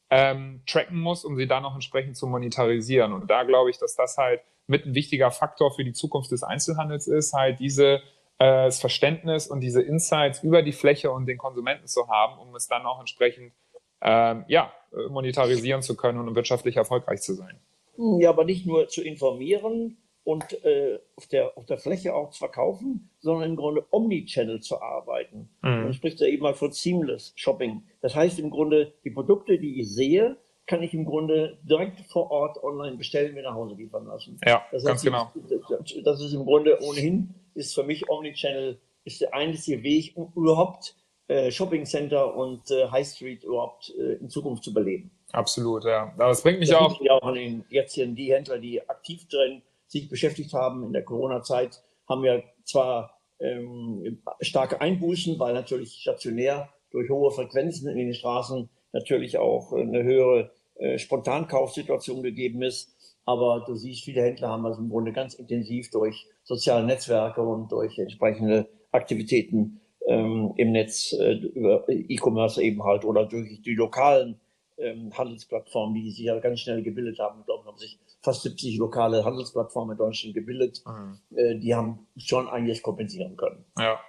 ähm, 0.09 0.61
tracken 0.65 0.99
muss, 0.99 1.23
um 1.23 1.37
sie 1.37 1.47
dann 1.47 1.63
auch 1.65 1.73
entsprechend 1.73 2.17
zu 2.17 2.27
monetarisieren. 2.27 3.13
Und 3.13 3.29
da 3.29 3.43
glaube 3.43 3.69
ich, 3.69 3.77
dass 3.77 3.95
das 3.95 4.17
halt 4.17 4.41
mit 4.67 4.85
ein 4.85 4.95
wichtiger 4.95 5.31
Faktor 5.31 5.71
für 5.71 5.83
die 5.83 5.93
Zukunft 5.93 6.31
des 6.31 6.43
Einzelhandels 6.43 7.07
ist, 7.07 7.33
halt 7.33 7.59
diese 7.59 8.01
äh, 8.41 8.65
das 8.65 8.79
Verständnis 8.79 9.47
und 9.47 9.61
diese 9.61 9.81
Insights 9.81 10.43
über 10.43 10.63
die 10.63 10.71
Fläche 10.71 11.11
und 11.11 11.27
den 11.27 11.37
Konsumenten 11.37 11.87
zu 11.87 12.07
haben, 12.07 12.39
um 12.39 12.55
es 12.55 12.67
dann 12.67 12.85
auch 12.85 12.99
entsprechend 12.99 13.53
ähm, 14.01 14.45
ja, 14.47 14.73
monetarisieren 15.09 15.83
zu 15.83 15.95
können 15.95 16.19
und 16.19 16.35
wirtschaftlich 16.35 16.77
erfolgreich 16.77 17.21
zu 17.21 17.35
sein. 17.35 17.59
Ja, 17.97 18.29
aber 18.29 18.43
nicht 18.43 18.65
nur 18.65 18.87
zu 18.87 19.03
informieren, 19.03 19.97
und 20.23 20.63
äh, 20.63 20.99
auf, 21.15 21.27
der, 21.27 21.57
auf 21.57 21.65
der 21.65 21.77
Fläche 21.77 22.13
auch 22.13 22.29
zu 22.29 22.39
verkaufen, 22.39 23.09
sondern 23.19 23.51
im 23.51 23.55
Grunde 23.55 23.85
Omnichannel 23.91 24.61
zu 24.61 24.81
arbeiten. 24.81 25.49
Mhm. 25.61 25.83
Man 25.83 25.93
spricht 25.93 26.19
ja 26.19 26.27
eben 26.27 26.43
mal 26.43 26.53
von 26.53 26.71
Seamless 26.71 27.33
Shopping. 27.35 27.83
Das 28.01 28.15
heißt 28.15 28.39
im 28.39 28.49
Grunde, 28.51 28.93
die 29.03 29.09
Produkte, 29.09 29.57
die 29.57 29.81
ich 29.81 29.89
sehe, 29.89 30.37
kann 30.67 30.83
ich 30.83 30.93
im 30.93 31.05
Grunde 31.05 31.57
direkt 31.63 32.01
vor 32.01 32.29
Ort 32.29 32.63
online 32.63 32.97
bestellen, 32.97 33.33
mir 33.33 33.43
nach 33.43 33.55
Hause 33.55 33.75
liefern 33.75 34.05
lassen. 34.05 34.39
Ja, 34.45 34.63
das 34.71 34.85
heißt, 34.85 35.03
ganz 35.03 35.33
genau. 35.33 36.03
Das 36.03 36.21
ist 36.21 36.33
im 36.33 36.45
Grunde 36.45 36.79
ohnehin, 36.81 37.33
ist 37.55 37.73
für 37.73 37.83
mich 37.83 38.09
Omnichannel, 38.09 38.79
ist 39.03 39.21
der 39.21 39.33
einzige 39.33 39.81
Weg, 39.81 40.13
um 40.15 40.31
überhaupt 40.35 40.95
äh, 41.27 41.49
Shopping 41.49 41.85
Center 41.85 42.35
und 42.35 42.69
äh, 42.69 42.87
High 42.89 43.07
Street 43.07 43.43
überhaupt 43.43 43.91
äh, 43.97 44.13
in 44.13 44.29
Zukunft 44.29 44.63
zu 44.63 44.69
überleben. 44.69 45.11
Absolut, 45.31 45.83
ja. 45.85 46.13
Aber 46.13 46.27
das 46.27 46.43
bringt 46.43 46.59
mich 46.59 46.69
das 46.69 46.77
auch. 46.77 46.99
Mich 46.99 47.09
auch 47.09 47.23
an 47.23 47.35
den, 47.35 47.65
jetzt 47.69 47.93
hier 47.93 48.05
die 48.05 48.31
Händler, 48.31 48.59
die 48.59 48.87
aktiv 48.87 49.27
drin 49.27 49.61
sich 49.91 50.09
beschäftigt 50.09 50.53
haben 50.53 50.83
in 50.85 50.93
der 50.93 51.03
Corona-Zeit, 51.03 51.83
haben 52.07 52.23
ja 52.23 52.41
zwar 52.63 53.19
ähm, 53.39 54.21
starke 54.39 54.79
Einbußen, 54.79 55.37
weil 55.37 55.53
natürlich 55.53 55.93
stationär 55.93 56.69
durch 56.91 57.09
hohe 57.09 57.31
Frequenzen 57.31 57.89
in 57.89 57.97
den 57.97 58.13
Straßen 58.13 58.69
natürlich 58.93 59.37
auch 59.37 59.73
eine 59.73 60.03
höhere 60.03 60.51
äh, 60.75 60.97
Spontankaufsituation 60.97 62.23
gegeben 62.23 62.61
ist. 62.61 62.95
Aber 63.25 63.63
du 63.67 63.75
siehst, 63.75 64.03
viele 64.03 64.21
Händler 64.21 64.49
haben 64.49 64.65
also 64.65 64.81
im 64.81 64.89
Grunde 64.89 65.11
ganz 65.11 65.33
intensiv 65.33 65.91
durch 65.91 66.27
soziale 66.43 66.85
Netzwerke 66.85 67.41
und 67.41 67.71
durch 67.71 67.99
entsprechende 67.99 68.67
Aktivitäten 68.91 69.81
ähm, 70.07 70.53
im 70.57 70.71
Netz 70.71 71.13
äh, 71.13 71.33
über 71.33 71.87
E-Commerce 71.87 72.61
eben 72.61 72.83
halt 72.83 73.05
oder 73.05 73.25
durch 73.25 73.61
die 73.61 73.75
lokalen 73.75 74.39
ähm, 74.77 75.15
Handelsplattformen, 75.15 75.95
die 75.95 76.09
sich 76.09 76.25
ja 76.25 76.39
ganz 76.39 76.61
schnell 76.61 76.81
gebildet 76.81 77.19
haben. 77.19 77.41
Ich 77.41 77.45
glaube, 77.45 77.65
haben 77.65 77.77
sich 77.77 77.99
fast 78.21 78.43
70 78.43 78.77
lokale 78.77 79.25
Handelsplattformen 79.25 79.93
in 79.93 79.97
Deutschland 79.97 80.35
gebildet. 80.35 80.81
Mhm. 80.85 81.19
Äh, 81.35 81.59
die 81.59 81.75
haben 81.75 82.07
schon 82.17 82.47
einiges 82.47 82.81
kompensieren 82.81 83.35
können. 83.37 83.65
Ja, 83.77 83.99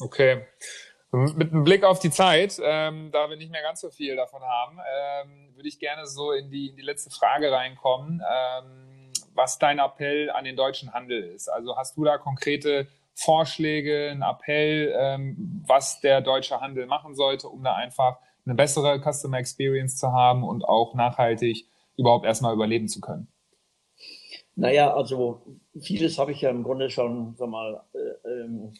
okay. 0.00 0.46
Mit 1.10 1.52
einem 1.52 1.64
Blick 1.64 1.84
auf 1.84 2.00
die 2.00 2.10
Zeit, 2.10 2.60
ähm, 2.62 3.10
da 3.12 3.30
wir 3.30 3.36
nicht 3.36 3.50
mehr 3.50 3.62
ganz 3.62 3.80
so 3.80 3.88
viel 3.88 4.14
davon 4.14 4.42
haben, 4.42 4.78
ähm, 4.78 5.56
würde 5.56 5.68
ich 5.68 5.78
gerne 5.78 6.06
so 6.06 6.32
in 6.32 6.50
die, 6.50 6.68
in 6.68 6.76
die 6.76 6.82
letzte 6.82 7.08
Frage 7.08 7.50
reinkommen, 7.50 8.20
ähm, 8.20 9.12
was 9.34 9.58
dein 9.58 9.78
Appell 9.78 10.30
an 10.30 10.44
den 10.44 10.54
deutschen 10.54 10.92
Handel 10.92 11.22
ist. 11.22 11.48
Also 11.48 11.76
hast 11.78 11.96
du 11.96 12.04
da 12.04 12.18
konkrete 12.18 12.88
Vorschläge, 13.14 14.10
einen 14.10 14.22
Appell, 14.22 14.94
ähm, 14.98 15.64
was 15.66 16.00
der 16.00 16.20
deutsche 16.20 16.60
Handel 16.60 16.86
machen 16.86 17.14
sollte, 17.14 17.48
um 17.48 17.64
da 17.64 17.74
einfach 17.74 18.18
eine 18.44 18.54
bessere 18.54 19.00
Customer 19.00 19.38
Experience 19.38 19.96
zu 19.96 20.12
haben 20.12 20.44
und 20.44 20.64
auch 20.64 20.94
nachhaltig 20.94 21.66
überhaupt 21.96 22.26
erstmal 22.26 22.52
überleben 22.52 22.86
zu 22.86 23.00
können? 23.00 23.28
Naja, 24.58 24.92
also 24.92 25.40
vieles 25.80 26.18
habe 26.18 26.32
ich 26.32 26.40
ja 26.40 26.50
im 26.50 26.64
Grunde 26.64 26.90
schon, 26.90 27.34
sag 27.36 27.48
mal, 27.48 27.80
äh, 27.94 28.28
ähm, 28.28 28.72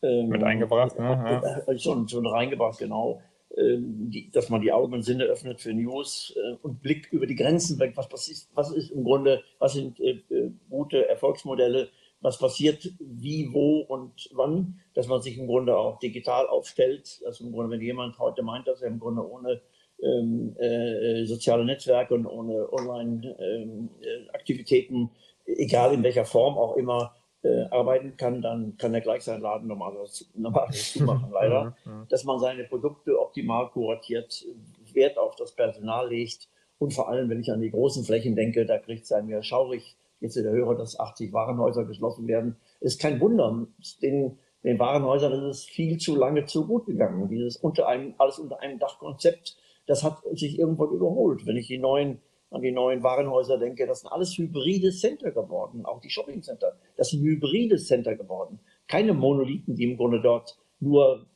ähm 0.00 0.28
mit 0.28 0.44
eingebracht, 0.44 0.96
ne? 0.96 1.64
Äh, 1.66 1.78
schon, 1.78 2.08
schon 2.08 2.24
reingebracht, 2.26 2.78
genau. 2.78 3.20
Ähm, 3.56 4.10
die, 4.10 4.30
dass 4.30 4.48
man 4.48 4.60
die 4.60 4.72
Augen 4.72 4.94
und 4.94 5.02
Sinne 5.02 5.24
öffnet 5.24 5.60
für 5.60 5.74
News 5.74 6.34
äh, 6.36 6.56
und 6.62 6.82
Blick 6.82 7.08
über 7.12 7.26
die 7.26 7.34
Grenzen 7.34 7.80
weg. 7.80 7.94
Was, 7.96 8.28
ist, 8.28 8.48
was 8.54 8.70
ist 8.70 8.90
im 8.90 9.02
Grunde, 9.02 9.42
was 9.58 9.72
sind 9.72 9.98
äh, 9.98 10.22
äh, 10.30 10.52
gute 10.70 11.08
Erfolgsmodelle, 11.08 11.88
was 12.20 12.38
passiert 12.38 12.92
wie, 13.00 13.52
wo 13.52 13.80
und 13.80 14.30
wann, 14.32 14.80
dass 14.94 15.08
man 15.08 15.20
sich 15.20 15.36
im 15.36 15.46
Grunde 15.46 15.76
auch 15.76 15.98
digital 15.98 16.46
aufstellt. 16.46 17.22
Also 17.26 17.44
im 17.44 17.52
Grunde, 17.52 17.70
wenn 17.72 17.80
jemand 17.80 18.20
heute 18.20 18.42
meint, 18.42 18.68
dass 18.68 18.82
er 18.82 18.88
im 18.88 19.00
Grunde 19.00 19.28
ohne 19.28 19.60
ähm, 20.02 20.56
äh, 20.58 21.24
soziale 21.24 21.64
Netzwerke 21.64 22.14
und 22.14 22.26
ohne 22.26 22.72
Online-Aktivitäten 22.72 24.94
ähm, 24.94 25.10
egal 25.46 25.94
in 25.94 26.02
welcher 26.02 26.24
Form 26.24 26.56
auch 26.56 26.76
immer, 26.76 27.14
äh, 27.42 27.64
arbeiten 27.70 28.16
kann, 28.16 28.40
dann 28.40 28.76
kann 28.78 28.94
er 28.94 29.02
gleich 29.02 29.22
seinen 29.22 29.42
Laden 29.42 29.68
normalerweise, 29.68 30.24
normalerweise 30.34 30.78
zumachen, 30.98 31.30
leider. 31.32 31.76
Dass 32.08 32.24
man 32.24 32.38
seine 32.38 32.64
Produkte 32.64 33.20
optimal 33.20 33.68
kuratiert, 33.70 34.46
Wert 34.92 35.18
auf 35.18 35.36
das 35.36 35.52
Personal 35.52 36.08
legt 36.08 36.48
und 36.78 36.94
vor 36.94 37.08
allem, 37.08 37.28
wenn 37.28 37.40
ich 37.40 37.52
an 37.52 37.60
die 37.60 37.70
großen 37.70 38.04
Flächen 38.04 38.36
denke, 38.36 38.66
da 38.66 38.78
kriegt 38.78 39.04
es 39.04 39.12
einem 39.12 39.28
ja 39.28 39.42
schaurig, 39.42 39.96
jetzt 40.20 40.36
der 40.36 40.52
Hörer, 40.52 40.74
dass 40.74 40.98
80 40.98 41.32
Warenhäuser 41.32 41.84
geschlossen 41.84 42.26
werden. 42.26 42.56
Ist 42.80 43.00
kein 43.00 43.20
Wunder. 43.20 43.66
Den, 44.02 44.38
den 44.62 44.78
Warenhäusern 44.78 45.32
ist 45.32 45.42
es 45.42 45.64
viel 45.64 45.98
zu 45.98 46.16
lange 46.16 46.46
zu 46.46 46.66
gut 46.66 46.86
gegangen. 46.86 47.28
Dieses 47.28 47.56
unter 47.56 47.88
einem, 47.88 48.14
alles 48.18 48.38
unter 48.38 48.60
einem 48.60 48.78
Dachkonzept, 48.78 49.56
das 49.86 50.02
hat 50.02 50.18
sich 50.32 50.58
irgendwann 50.58 50.90
überholt. 50.90 51.46
Wenn 51.46 51.56
ich 51.56 51.66
die 51.66 51.78
neuen 51.78 52.20
an 52.54 52.62
die 52.62 52.70
neuen 52.70 53.02
Warenhäuser 53.02 53.58
denke, 53.58 53.84
das 53.86 54.00
sind 54.00 54.12
alles 54.12 54.38
hybride 54.38 54.92
Center 54.92 55.32
geworden, 55.32 55.84
auch 55.84 56.00
die 56.00 56.10
Shopping 56.10 56.40
Center. 56.40 56.76
Das 56.96 57.10
sind 57.10 57.22
hybride 57.22 57.76
Center 57.78 58.14
geworden. 58.14 58.60
Keine 58.86 59.12
Monolithen, 59.12 59.74
die 59.74 59.84
im 59.84 59.96
Grunde 59.96 60.20
dort 60.20 60.56
nur 60.78 61.26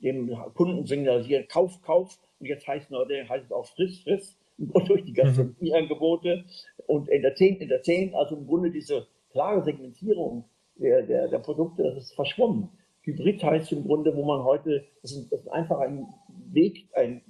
dem 0.00 0.30
Kunden 0.54 0.86
signalisieren, 0.86 1.48
Kauf, 1.48 1.82
Kauf. 1.82 2.18
Und 2.38 2.46
jetzt 2.46 2.66
heißt 2.68 2.90
es, 2.90 3.28
heißt 3.28 3.46
es 3.46 3.52
auch 3.52 3.66
Friss, 3.66 4.00
Friss. 4.00 4.36
Und 4.58 4.88
durch 4.88 5.04
die 5.04 5.12
ganzen 5.12 5.56
mhm. 5.60 5.72
Angebote 5.72 6.44
und 6.86 7.08
Entertain, 7.08 7.60
Entertain. 7.60 8.14
Also 8.14 8.36
im 8.36 8.46
Grunde 8.46 8.70
diese 8.70 9.06
klare 9.30 9.62
Segmentierung 9.64 10.44
der, 10.76 11.02
der, 11.02 11.28
der 11.28 11.38
Produkte, 11.38 11.82
das 11.82 11.96
ist 11.96 12.14
verschwommen. 12.14 12.68
Hybrid 13.02 13.42
heißt 13.42 13.72
im 13.72 13.84
Grunde, 13.84 14.14
wo 14.14 14.24
man 14.24 14.44
heute, 14.44 14.84
das 15.02 15.12
ist, 15.12 15.32
das 15.32 15.40
ist 15.40 15.48
einfach 15.48 15.80
ein 15.80 16.06
Weg, 16.52 16.88
ein 16.94 17.22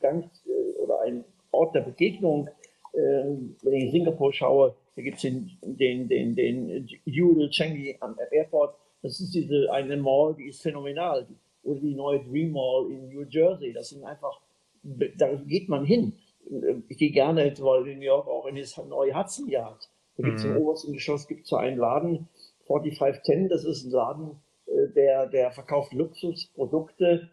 Gang 0.00 0.30
äh, 0.46 0.78
oder 0.80 1.00
ein 1.00 1.24
Ort 1.52 1.74
der 1.74 1.82
Begegnung. 1.82 2.48
Ähm, 2.94 3.56
wenn 3.62 3.74
ich 3.74 3.84
in 3.84 3.90
Singapur 3.92 4.32
schaue, 4.32 4.74
da 4.94 5.02
gibt 5.02 5.16
es 5.16 5.22
den, 5.22 5.50
den, 5.62 6.08
den, 6.08 6.34
den 6.34 6.88
Jewel 7.04 7.50
Changi 7.50 7.96
am 8.00 8.16
Airport. 8.30 8.76
Das 9.02 9.20
ist 9.20 9.34
diese 9.34 9.70
eine 9.70 9.96
Mall, 9.96 10.34
die 10.38 10.48
ist 10.48 10.62
phänomenal. 10.62 11.26
Oder 11.62 11.80
die 11.80 11.94
neue 11.94 12.24
Dream 12.24 12.52
Mall 12.52 12.90
in 12.90 13.08
New 13.08 13.24
Jersey. 13.28 13.72
Das 13.72 13.90
sind 13.90 14.04
einfach, 14.04 14.40
da 14.82 15.34
geht 15.46 15.68
man 15.68 15.84
hin. 15.84 16.14
Ich 16.88 16.96
gehe 16.96 17.10
gerne, 17.10 17.52
weil 17.58 17.88
in 17.88 17.98
New 17.98 18.04
York 18.04 18.28
auch 18.28 18.46
in 18.46 18.56
das 18.56 18.76
neue 18.76 19.14
Hudson 19.14 19.48
Yard. 19.48 19.90
Da 20.16 20.22
gibt 20.22 20.38
es 20.38 20.44
mhm. 20.44 20.56
im 20.56 20.62
obersten 20.62 20.92
Geschoss 20.92 21.28
gibt's 21.28 21.50
so 21.50 21.56
einen 21.56 21.76
Laden, 21.76 22.28
4510, 22.66 23.48
das 23.48 23.64
ist 23.64 23.84
ein 23.84 23.90
Laden, 23.90 24.30
äh, 24.66 24.88
der, 24.94 25.26
der 25.26 25.50
verkauft 25.50 25.92
Luxusprodukte 25.92 27.30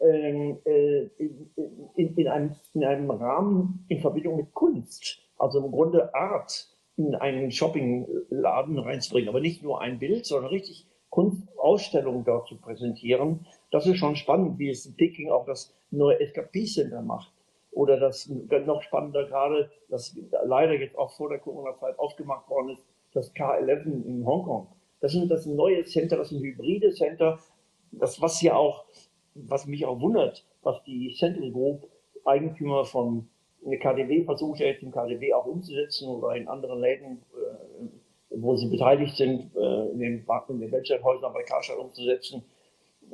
ähm, 0.00 0.58
äh, 0.64 1.06
in, 1.18 1.50
in, 1.94 2.16
in, 2.16 2.28
einem, 2.28 2.56
in 2.74 2.84
einem 2.84 3.10
Rahmen 3.10 3.84
in 3.88 4.00
Verbindung 4.00 4.36
mit 4.36 4.52
Kunst, 4.54 5.18
also 5.38 5.64
im 5.64 5.70
Grunde 5.70 6.14
Art 6.14 6.68
in 6.96 7.14
einen 7.14 7.50
Shoppingladen 7.50 8.78
reinzubringen, 8.78 9.28
aber 9.28 9.40
nicht 9.40 9.62
nur 9.62 9.80
ein 9.80 9.98
Bild, 9.98 10.24
sondern 10.24 10.50
richtig 10.50 10.86
Kunstausstellungen 11.10 12.24
dort 12.24 12.48
zu 12.48 12.58
präsentieren. 12.58 13.46
Das 13.70 13.86
ist 13.86 13.98
schon 13.98 14.16
spannend, 14.16 14.58
wie 14.58 14.70
es 14.70 14.86
in 14.86 14.96
Peking 14.96 15.30
auch 15.30 15.46
das 15.46 15.74
neue 15.90 16.20
Escapee 16.20 16.64
Center 16.64 17.02
macht. 17.02 17.32
Oder 17.72 18.00
das 18.00 18.28
noch 18.28 18.82
spannender 18.82 19.26
gerade, 19.26 19.70
das 19.90 20.18
leider 20.44 20.72
jetzt 20.74 20.96
auch 20.96 21.10
vor 21.12 21.28
der 21.28 21.38
Corona-Zeit 21.38 21.98
aufgemacht 21.98 22.48
worden 22.48 22.70
ist, 22.70 22.82
das 23.12 23.34
K11 23.34 24.06
in 24.06 24.26
Hongkong. 24.26 24.68
Das 25.00 25.12
sind, 25.12 25.30
das 25.30 25.44
neue 25.46 25.84
Center, 25.84 26.16
das 26.16 26.30
sind 26.30 26.42
hybride 26.42 26.92
Center. 26.92 27.38
Das, 27.92 28.20
was 28.20 28.40
ja 28.40 28.54
auch, 28.54 28.84
was 29.48 29.66
mich 29.66 29.84
auch 29.86 30.00
wundert, 30.00 30.44
was 30.62 30.82
die 30.84 31.14
Central 31.18 31.50
Group 31.50 31.88
Eigentümer 32.24 32.84
von 32.84 33.28
KDW 33.80 34.24
versucht 34.24 34.60
jetzt 34.60 34.82
im 34.82 34.92
KDW 34.92 35.32
auch 35.34 35.46
umzusetzen 35.46 36.08
oder 36.08 36.36
in 36.36 36.48
anderen 36.48 36.80
Läden, 36.80 37.22
äh, 37.34 37.86
wo 38.30 38.56
sie 38.56 38.68
beteiligt 38.68 39.16
sind, 39.16 39.50
äh, 39.56 39.88
in 39.90 39.98
den, 39.98 40.26
in 40.48 40.60
den 40.60 40.72
Weltstadthäusern 40.72 41.32
bei 41.32 41.42
Karstadt 41.42 41.78
umzusetzen. 41.78 42.44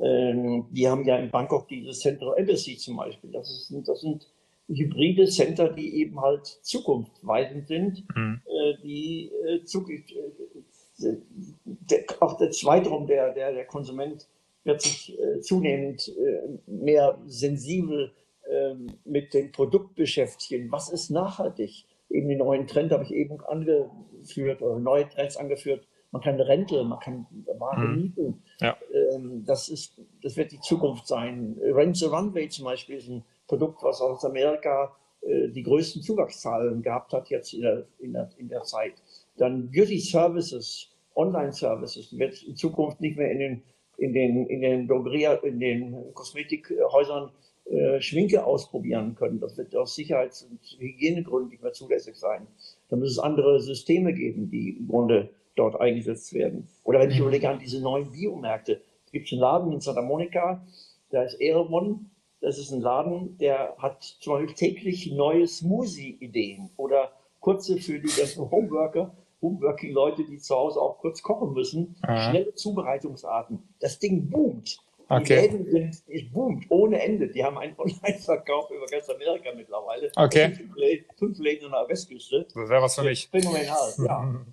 Ähm, 0.00 0.66
die 0.70 0.88
haben 0.88 1.04
ja 1.04 1.16
in 1.18 1.30
Bangkok 1.30 1.68
dieses 1.68 2.00
Central 2.00 2.36
Embassy 2.36 2.76
zum 2.76 2.96
Beispiel. 2.96 3.30
Das, 3.30 3.50
ist, 3.50 3.88
das 3.88 4.00
sind 4.00 4.26
hybride 4.68 5.26
Center, 5.26 5.68
die 5.68 6.00
eben 6.00 6.20
halt 6.20 6.46
zukunftsweisend 6.46 7.68
sind, 7.68 8.04
mhm. 8.14 8.40
äh, 8.46 8.74
die 8.82 9.30
äh, 9.46 9.64
zu, 9.64 9.86
äh, 9.88 11.16
der, 11.64 12.04
auch 12.20 12.38
der 12.38 12.50
Zweitrum, 12.50 13.06
der, 13.06 13.32
der, 13.34 13.52
der 13.52 13.66
Konsument 13.66 14.26
wird 14.64 14.82
sich 14.82 15.18
äh, 15.18 15.40
zunehmend 15.40 16.08
äh, 16.08 16.48
mehr 16.66 17.18
sensibel 17.26 18.12
ähm, 18.50 18.86
mit 19.04 19.34
dem 19.34 19.52
Produkt 19.52 19.94
beschäftigen. 19.94 20.70
Was 20.70 20.90
ist 20.90 21.10
nachhaltig? 21.10 21.84
Eben 22.10 22.28
die 22.28 22.36
neuen 22.36 22.66
Trends 22.66 22.92
habe 22.92 23.04
ich 23.04 23.12
eben 23.12 23.40
angeführt 23.40 24.62
oder 24.62 24.78
neue 24.78 25.08
Trends 25.08 25.36
angeführt. 25.36 25.86
Man 26.10 26.20
kann 26.20 26.38
Rente, 26.38 26.84
man 26.84 27.00
kann 27.00 27.26
Ware 27.58 27.80
mhm. 27.80 27.94
mieten. 27.96 28.42
Ja. 28.60 28.76
Ähm, 29.14 29.44
das, 29.46 29.68
ist, 29.68 29.98
das 30.22 30.36
wird 30.36 30.52
die 30.52 30.60
Zukunft 30.60 31.06
sein. 31.06 31.56
Rent 31.62 31.96
the 31.96 32.06
Runway 32.06 32.48
zum 32.48 32.66
Beispiel 32.66 32.96
ist 32.96 33.08
ein 33.08 33.24
Produkt, 33.46 33.82
was 33.82 34.00
aus 34.00 34.24
Amerika 34.24 34.94
äh, 35.22 35.48
die 35.48 35.62
größten 35.62 36.02
Zuwachszahlen 36.02 36.82
gehabt 36.82 37.12
hat 37.12 37.30
jetzt 37.30 37.54
in 37.54 37.62
der, 37.62 37.86
in 37.98 38.12
der, 38.12 38.28
in 38.36 38.48
der 38.48 38.62
Zeit. 38.62 38.94
Dann 39.36 39.70
Beauty 39.70 39.98
Services, 39.98 40.90
Online 41.14 41.52
Services 41.52 42.16
wird 42.18 42.42
in 42.42 42.56
Zukunft 42.56 43.00
nicht 43.00 43.16
mehr 43.16 43.30
in 43.30 43.38
den 43.38 43.62
in 43.96 44.12
den 44.12 44.46
in 44.46 44.60
den 44.60 44.88
Drogeria, 44.88 45.34
in 45.34 45.60
den 45.60 46.14
Kosmetikhäusern 46.14 47.30
äh, 47.64 48.00
Schminke 48.00 48.44
ausprobieren 48.44 49.14
können. 49.14 49.40
Das 49.40 49.56
wird 49.56 49.74
aus 49.76 49.94
Sicherheits- 49.94 50.42
und 50.42 50.58
Hygienegründen 50.78 51.50
nicht 51.50 51.62
mehr 51.62 51.72
zulässig 51.72 52.16
sein. 52.16 52.46
Da 52.88 52.96
muss 52.96 53.12
es 53.12 53.18
andere 53.18 53.60
Systeme 53.60 54.12
geben, 54.12 54.50
die 54.50 54.76
im 54.78 54.88
Grunde 54.88 55.30
dort 55.54 55.80
eingesetzt 55.80 56.32
werden. 56.34 56.68
Oder 56.84 57.00
wenn 57.00 57.10
ich 57.10 57.16
mhm. 57.16 57.22
überlege 57.22 57.48
an 57.48 57.58
diese 57.58 57.80
neuen 57.80 58.10
Biomärkte. 58.10 58.80
Es 59.06 59.12
gibt 59.12 59.30
einen 59.32 59.40
Laden 59.40 59.72
in 59.72 59.80
Santa 59.80 60.02
Monica, 60.02 60.66
da 61.10 61.22
ist 61.22 61.40
Eremon. 61.40 62.10
Das 62.40 62.58
ist 62.58 62.72
ein 62.72 62.80
Laden, 62.80 63.38
der 63.38 63.76
hat 63.78 64.02
zum 64.02 64.32
Beispiel 64.32 64.54
täglich 64.54 65.12
neue 65.12 65.46
Smoothie-Ideen 65.46 66.70
oder 66.76 67.12
kurze 67.38 67.76
für 67.76 68.00
die 68.00 68.08
ganzen 68.08 68.50
Homeworker, 68.50 69.14
Homeworking-Leute, 69.42 70.24
die 70.24 70.38
zu 70.38 70.54
Hause 70.54 70.80
auch 70.80 70.98
kurz 70.98 71.22
kochen 71.22 71.52
müssen, 71.52 71.96
Aha. 72.02 72.30
schnelle 72.30 72.54
Zubereitungsarten. 72.54 73.62
Das 73.80 73.98
Ding 73.98 74.30
boomt. 74.30 74.78
Okay. 75.08 75.24
Die 75.24 75.56
Läden 75.56 75.70
sind, 75.70 76.02
es 76.08 76.32
boomt 76.32 76.64
ohne 76.70 77.02
Ende. 77.02 77.28
Die 77.28 77.44
haben 77.44 77.58
einen 77.58 77.74
Online-Verkauf 77.78 78.70
über 78.70 78.86
ganz 78.86 79.10
Amerika 79.10 79.50
mittlerweile. 79.54 80.10
Okay. 80.16 80.54
Fünf 80.54 80.76
Läden, 80.76 81.06
fünf 81.18 81.38
Läden 81.38 81.66
an 81.66 81.72
der 81.72 81.88
Westküste. 81.88 82.46
Das 82.54 82.68
wäre 82.68 82.82
was 82.82 82.94
für 82.94 83.02
mich. 83.02 83.28
Phänomenal, 83.28 83.92
ja. 83.98 84.44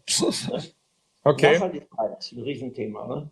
okay. 1.24 1.54
Nachhaltigkeit, 1.54 2.32
ein 2.34 2.42
Riesenthema. 2.42 3.08
Ne? 3.08 3.30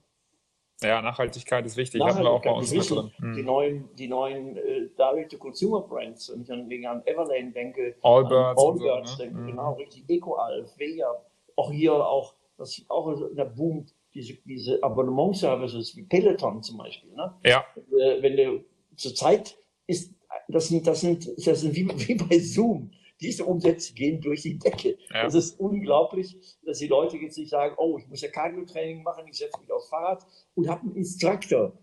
Ja, 0.83 1.01
Nachhaltigkeit 1.01 1.65
ist 1.65 1.75
wichtig. 1.75 2.01
Hatten 2.03 2.19
wir 2.19 2.29
auch 2.29 2.41
bei 2.41 2.51
uns 2.51 2.71
mit 2.71 2.89
drin. 2.89 3.11
Die 3.35 3.41
neuen, 3.41 3.89
die 3.95 4.07
neuen 4.07 4.55
äh, 4.57 4.89
Direct-to-Consumer-Brands, 4.97 6.31
wenn 6.33 6.43
ich 6.69 6.87
an, 6.87 6.97
an 6.97 7.01
Everlane 7.07 7.51
denke, 7.51 7.95
Allbirds, 8.03 8.61
Allbirds 8.61 9.11
so, 9.11 9.17
ne? 9.17 9.23
denke, 9.25 9.41
mhm. 9.41 9.47
genau, 9.47 9.73
richtig, 9.73 10.03
EcoAlf, 10.07 10.77
Veja, 10.77 11.11
auch 11.57 11.71
hier 11.71 11.93
auch, 11.93 12.35
das 12.57 12.81
auch 12.87 13.13
der 13.35 13.45
Boom 13.45 13.87
diese, 14.17 14.33
diese 14.45 14.81
Abonnement-Services 14.83 15.95
wie 15.95 16.03
Peloton 16.03 16.63
zum 16.63 16.77
Beispiel. 16.77 17.11
Ne? 17.13 17.33
Ja. 17.45 17.65
Äh, 17.75 18.21
wenn 18.21 18.35
du 18.35 18.65
zurzeit 18.95 19.57
ist, 19.85 20.13
das 20.47 20.69
sind, 20.69 20.87
das 20.87 21.01
sind, 21.01 21.27
das 21.45 21.61
sind 21.61 21.75
wie, 21.75 21.87
wie 22.07 22.15
bei 22.15 22.39
Zoom. 22.39 22.91
Diese 23.19 23.45
Umsätze 23.45 23.93
gehen 23.93 24.21
durch 24.21 24.43
die 24.43 24.59
Decke. 24.59 24.97
Ja. 25.09 25.23
Das 25.23 25.33
ist 25.33 25.59
unglaublich, 25.59 26.37
dass 26.63 26.77
die 26.77 26.87
Leute 26.87 27.17
jetzt 27.17 27.37
nicht 27.37 27.49
sagen, 27.49 27.73
oh, 27.77 27.97
ich 27.97 28.07
muss 28.07 28.21
ja 28.21 28.29
Cardio-Training 28.29 29.01
machen, 29.01 29.25
ich 29.27 29.37
setze 29.37 29.59
mich 29.59 29.71
aufs 29.71 29.89
Fahrrad 29.89 30.23
und 30.53 30.67
habe 30.67 30.81
einen 30.81 30.95
Instructor, 30.97 31.73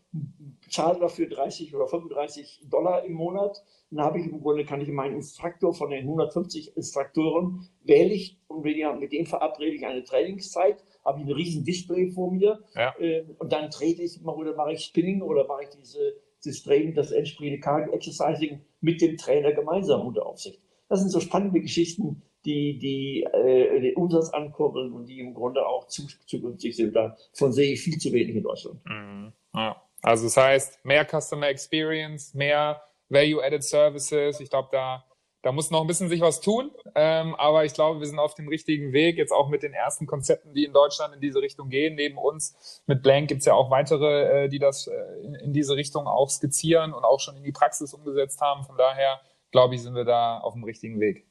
zahle 0.75 0.99
dafür 0.99 1.29
30 1.29 1.75
oder 1.75 1.87
35 1.87 2.63
Dollar 2.69 3.05
im 3.05 3.15
Monat. 3.15 3.63
Dann 3.91 4.05
habe 4.05 4.19
ich 4.19 4.27
im 4.27 4.41
Grunde, 4.41 4.65
kann 4.65 4.81
ich 4.81 4.89
meinen 4.89 5.17
Instruktor 5.17 5.73
von 5.73 5.91
den 5.91 6.03
150 6.03 6.77
Instruktoren 6.77 7.69
wähle 7.85 8.13
ich 8.13 8.39
und 8.49 8.63
mit 8.63 9.13
dem 9.13 9.27
verabrede 9.27 9.77
ich 9.77 9.87
eine 9.87 10.03
Trainingszeit 10.03 10.85
habe 11.05 11.21
ich 11.21 11.27
ein 11.27 11.33
riesen 11.33 11.65
Display 11.65 12.11
vor 12.11 12.33
mir 12.33 12.61
ja. 12.75 12.95
äh, 12.99 13.25
und 13.39 13.53
dann 13.53 13.71
trete 13.71 14.03
ich 14.03 14.21
mal 14.23 14.35
oder 14.35 14.57
mache 14.57 14.73
ich 14.73 14.85
Spinning 14.85 15.23
oder 15.23 15.47
mache 15.47 15.65
ich 15.65 15.69
diese, 15.71 16.15
dieses 16.43 16.63
Training, 16.63 16.95
das 16.95 17.13
entsprechende 17.13 17.61
Cardio 17.61 17.93
Exercising 17.93 18.61
mit 18.81 19.01
dem 19.01 19.17
Trainer 19.17 19.53
gemeinsam 19.53 20.07
unter 20.07 20.27
Aufsicht. 20.27 20.61
Das 20.89 21.01
sind 21.01 21.11
so 21.11 21.21
spannende 21.21 21.61
Geschichten, 21.61 22.23
die, 22.45 22.79
die 22.79 23.23
äh, 23.23 23.81
den 23.81 23.97
Umsatz 23.97 24.31
ankurbeln 24.31 24.93
und 24.93 25.07
die 25.07 25.21
im 25.21 25.35
Grunde 25.35 25.67
auch 25.67 25.87
zu, 25.87 26.07
zukünftig 26.27 26.77
sind. 26.77 26.95
Davon 26.95 27.53
sehe 27.53 27.73
ich 27.73 27.81
viel 27.81 27.99
zu 27.99 28.13
wenig 28.13 28.37
in 28.37 28.43
Deutschland. 28.43 28.81
Mhm. 28.85 29.33
Ja. 29.55 29.84
Also 30.05 30.25
das 30.25 30.37
heißt, 30.37 30.85
mehr 30.85 31.07
Customer 31.07 31.49
Experience, 31.49 32.35
mehr 32.35 32.83
Value-Added 33.09 33.65
Services. 33.65 34.41
Ich 34.41 34.51
glaube, 34.51 34.69
da 34.71 35.05
da 35.45 35.53
muss 35.53 35.71
noch 35.71 35.83
ein 35.83 35.87
bisschen 35.87 36.09
sich 36.09 36.23
was 36.23 36.41
tun, 36.41 36.71
ähm, 36.95 37.35
aber 37.35 37.67
ich 37.67 37.75
glaube, 37.75 38.01
wir 38.01 38.07
sind 38.07 38.19
auf 38.19 38.35
dem 38.35 38.49
richtigen 38.49 38.95
Weg, 38.95 39.19
jetzt 39.19 39.31
auch 39.31 39.51
mit 39.51 39.63
den 39.63 39.75
ersten 39.75 40.07
Konzepten, 40.07 40.55
die 40.55 40.65
in 40.65 40.73
Deutschland 40.73 41.15
in 41.15 41.21
diese 41.21 41.43
Richtung 41.43 41.69
gehen. 41.69 41.97
Neben 41.97 42.17
uns 42.17 42.83
mit 42.87 43.03
Blank 43.03 43.29
gibt 43.29 43.41
es 43.41 43.45
ja 43.45 43.53
auch 43.53 43.71
weitere, 43.71 44.45
äh, 44.45 44.49
die 44.49 44.59
das 44.59 44.87
äh, 44.87 44.95
in, 45.23 45.35
in, 45.35 45.53
diese 45.53 45.77
Richtung 45.77 46.07
auch 46.07 46.31
skizzieren 46.31 46.95
und 46.95 47.05
auch 47.05 47.21
schon 47.21 47.37
in 47.37 47.45
die 47.45 47.53
Praxis 47.53 47.93
umgesetzt 47.93 48.41
haben. 48.41 48.65
Von 48.65 48.79
daher, 48.79 49.21
glaube 49.51 49.75
ich, 49.75 49.83
sind 49.83 49.95
wir 49.95 50.07
da 50.07 50.39
auf 50.39 50.55
dem 50.55 50.65
richtigen 50.65 50.99
Weg. 50.99 51.27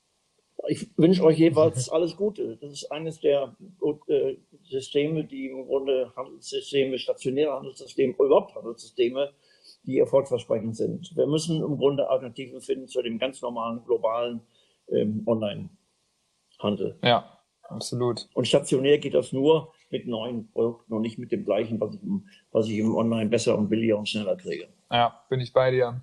Ich 0.68 0.97
wünsche 0.97 1.24
euch 1.24 1.39
jeweils 1.39 1.89
alles 1.89 2.16
Gute. 2.16 2.58
Das 2.58 2.72
ist 2.72 2.91
eines 2.91 3.20
der 3.20 3.56
äh, 4.08 4.36
Systeme, 4.64 5.26
die 5.26 5.49
im 5.49 5.66
Grunde 5.66 6.14
Handelssysteme, 6.16 6.97
stationäre 6.97 7.54
Handelssysteme, 7.54 8.14
überhaupt 8.14 8.56
Handelssysteme, 8.56 9.34
die 9.86 9.99
erfolgsversprechend 9.99 10.78
sind. 10.78 11.16
Wir 11.16 11.28
müssen 11.28 11.62
im 11.62 11.78
Grunde 11.78 12.10
Alternativen 12.10 12.62
finden 12.62 12.88
zu 12.88 13.01
dem 13.01 13.20
ganz 13.20 13.41
normalen 13.41 13.84
globalen 13.84 14.41
ähm, 14.89 15.24
Online-Handel. 15.26 16.97
Ja, 17.04 17.39
absolut. 17.64 18.30
Und 18.34 18.47
stationär 18.47 18.99
geht 18.99 19.16
das 19.16 19.34
nur 19.34 19.74
mit 19.89 20.08
neuen 20.08 20.49
Produkten 20.51 20.93
und 20.93 21.01
nicht 21.01 21.18
mit 21.18 21.32
dem 21.32 21.43
gleichen, 21.43 21.80
was 21.80 21.95
ich 21.95 22.04
im, 22.04 22.28
was 22.51 22.68
ich 22.68 22.78
im 22.78 22.95
Online 22.95 23.30
besser 23.30 23.58
und 23.58 23.70
billiger 23.70 23.97
und 23.97 24.08
schneller 24.08 24.38
kriege. 24.38 24.68
Ja, 24.89 25.24
bin 25.30 25.41
ich 25.41 25.51
bei 25.51 25.72
dir. 25.72 26.01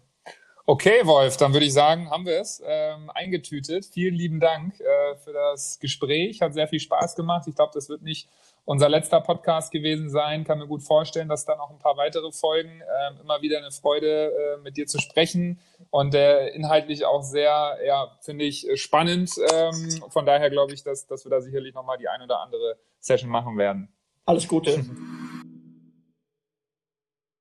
Okay, 0.71 1.05
Wolf, 1.05 1.37
dann 1.37 1.53
würde 1.53 1.67
ich 1.67 1.73
sagen, 1.73 2.09
haben 2.11 2.25
wir 2.27 2.39
es 2.39 2.63
ähm, 2.65 3.11
eingetütet. 3.13 3.87
Vielen 3.87 4.15
lieben 4.15 4.39
Dank 4.39 4.79
äh, 4.79 5.17
für 5.17 5.33
das 5.33 5.81
Gespräch. 5.81 6.43
Hat 6.43 6.55
sehr 6.55 6.69
viel 6.69 6.79
Spaß 6.79 7.17
gemacht. 7.17 7.49
Ich 7.49 7.57
glaube, 7.57 7.73
das 7.75 7.89
wird 7.89 8.03
nicht 8.03 8.29
unser 8.65 8.89
letzter 8.89 9.21
Podcast 9.21 9.73
gewesen 9.73 10.11
sein. 10.11 10.45
Kann 10.45 10.61
mir 10.61 10.69
gut 10.69 10.85
vorstellen, 10.85 11.29
dass 11.29 11.45
da 11.45 11.57
noch 11.57 11.71
ein 11.71 11.81
paar 11.81 11.97
weitere 11.97 12.31
Folgen. 12.31 12.71
Ähm, 12.71 13.19
immer 13.21 13.43
wieder 13.43 13.59
eine 13.59 13.73
Freude, 13.73 14.31
äh, 14.31 14.63
mit 14.63 14.77
dir 14.77 14.87
zu 14.87 15.01
sprechen 15.01 15.59
und 15.91 16.15
äh, 16.15 16.47
inhaltlich 16.51 17.05
auch 17.05 17.23
sehr, 17.23 17.77
ja, 17.85 18.17
finde 18.21 18.45
ich, 18.45 18.69
äh, 18.69 18.77
spannend. 18.77 19.33
Ähm, 19.53 20.01
von 20.09 20.25
daher 20.25 20.51
glaube 20.51 20.73
ich, 20.73 20.85
dass, 20.85 21.05
dass 21.05 21.25
wir 21.25 21.31
da 21.31 21.41
sicherlich 21.41 21.75
nochmal 21.75 21.99
die 21.99 22.07
ein 22.07 22.23
oder 22.23 22.43
andere 22.43 22.77
Session 23.01 23.29
machen 23.29 23.59
werden. 23.59 23.93
Alles 24.25 24.47
Gute. 24.47 24.85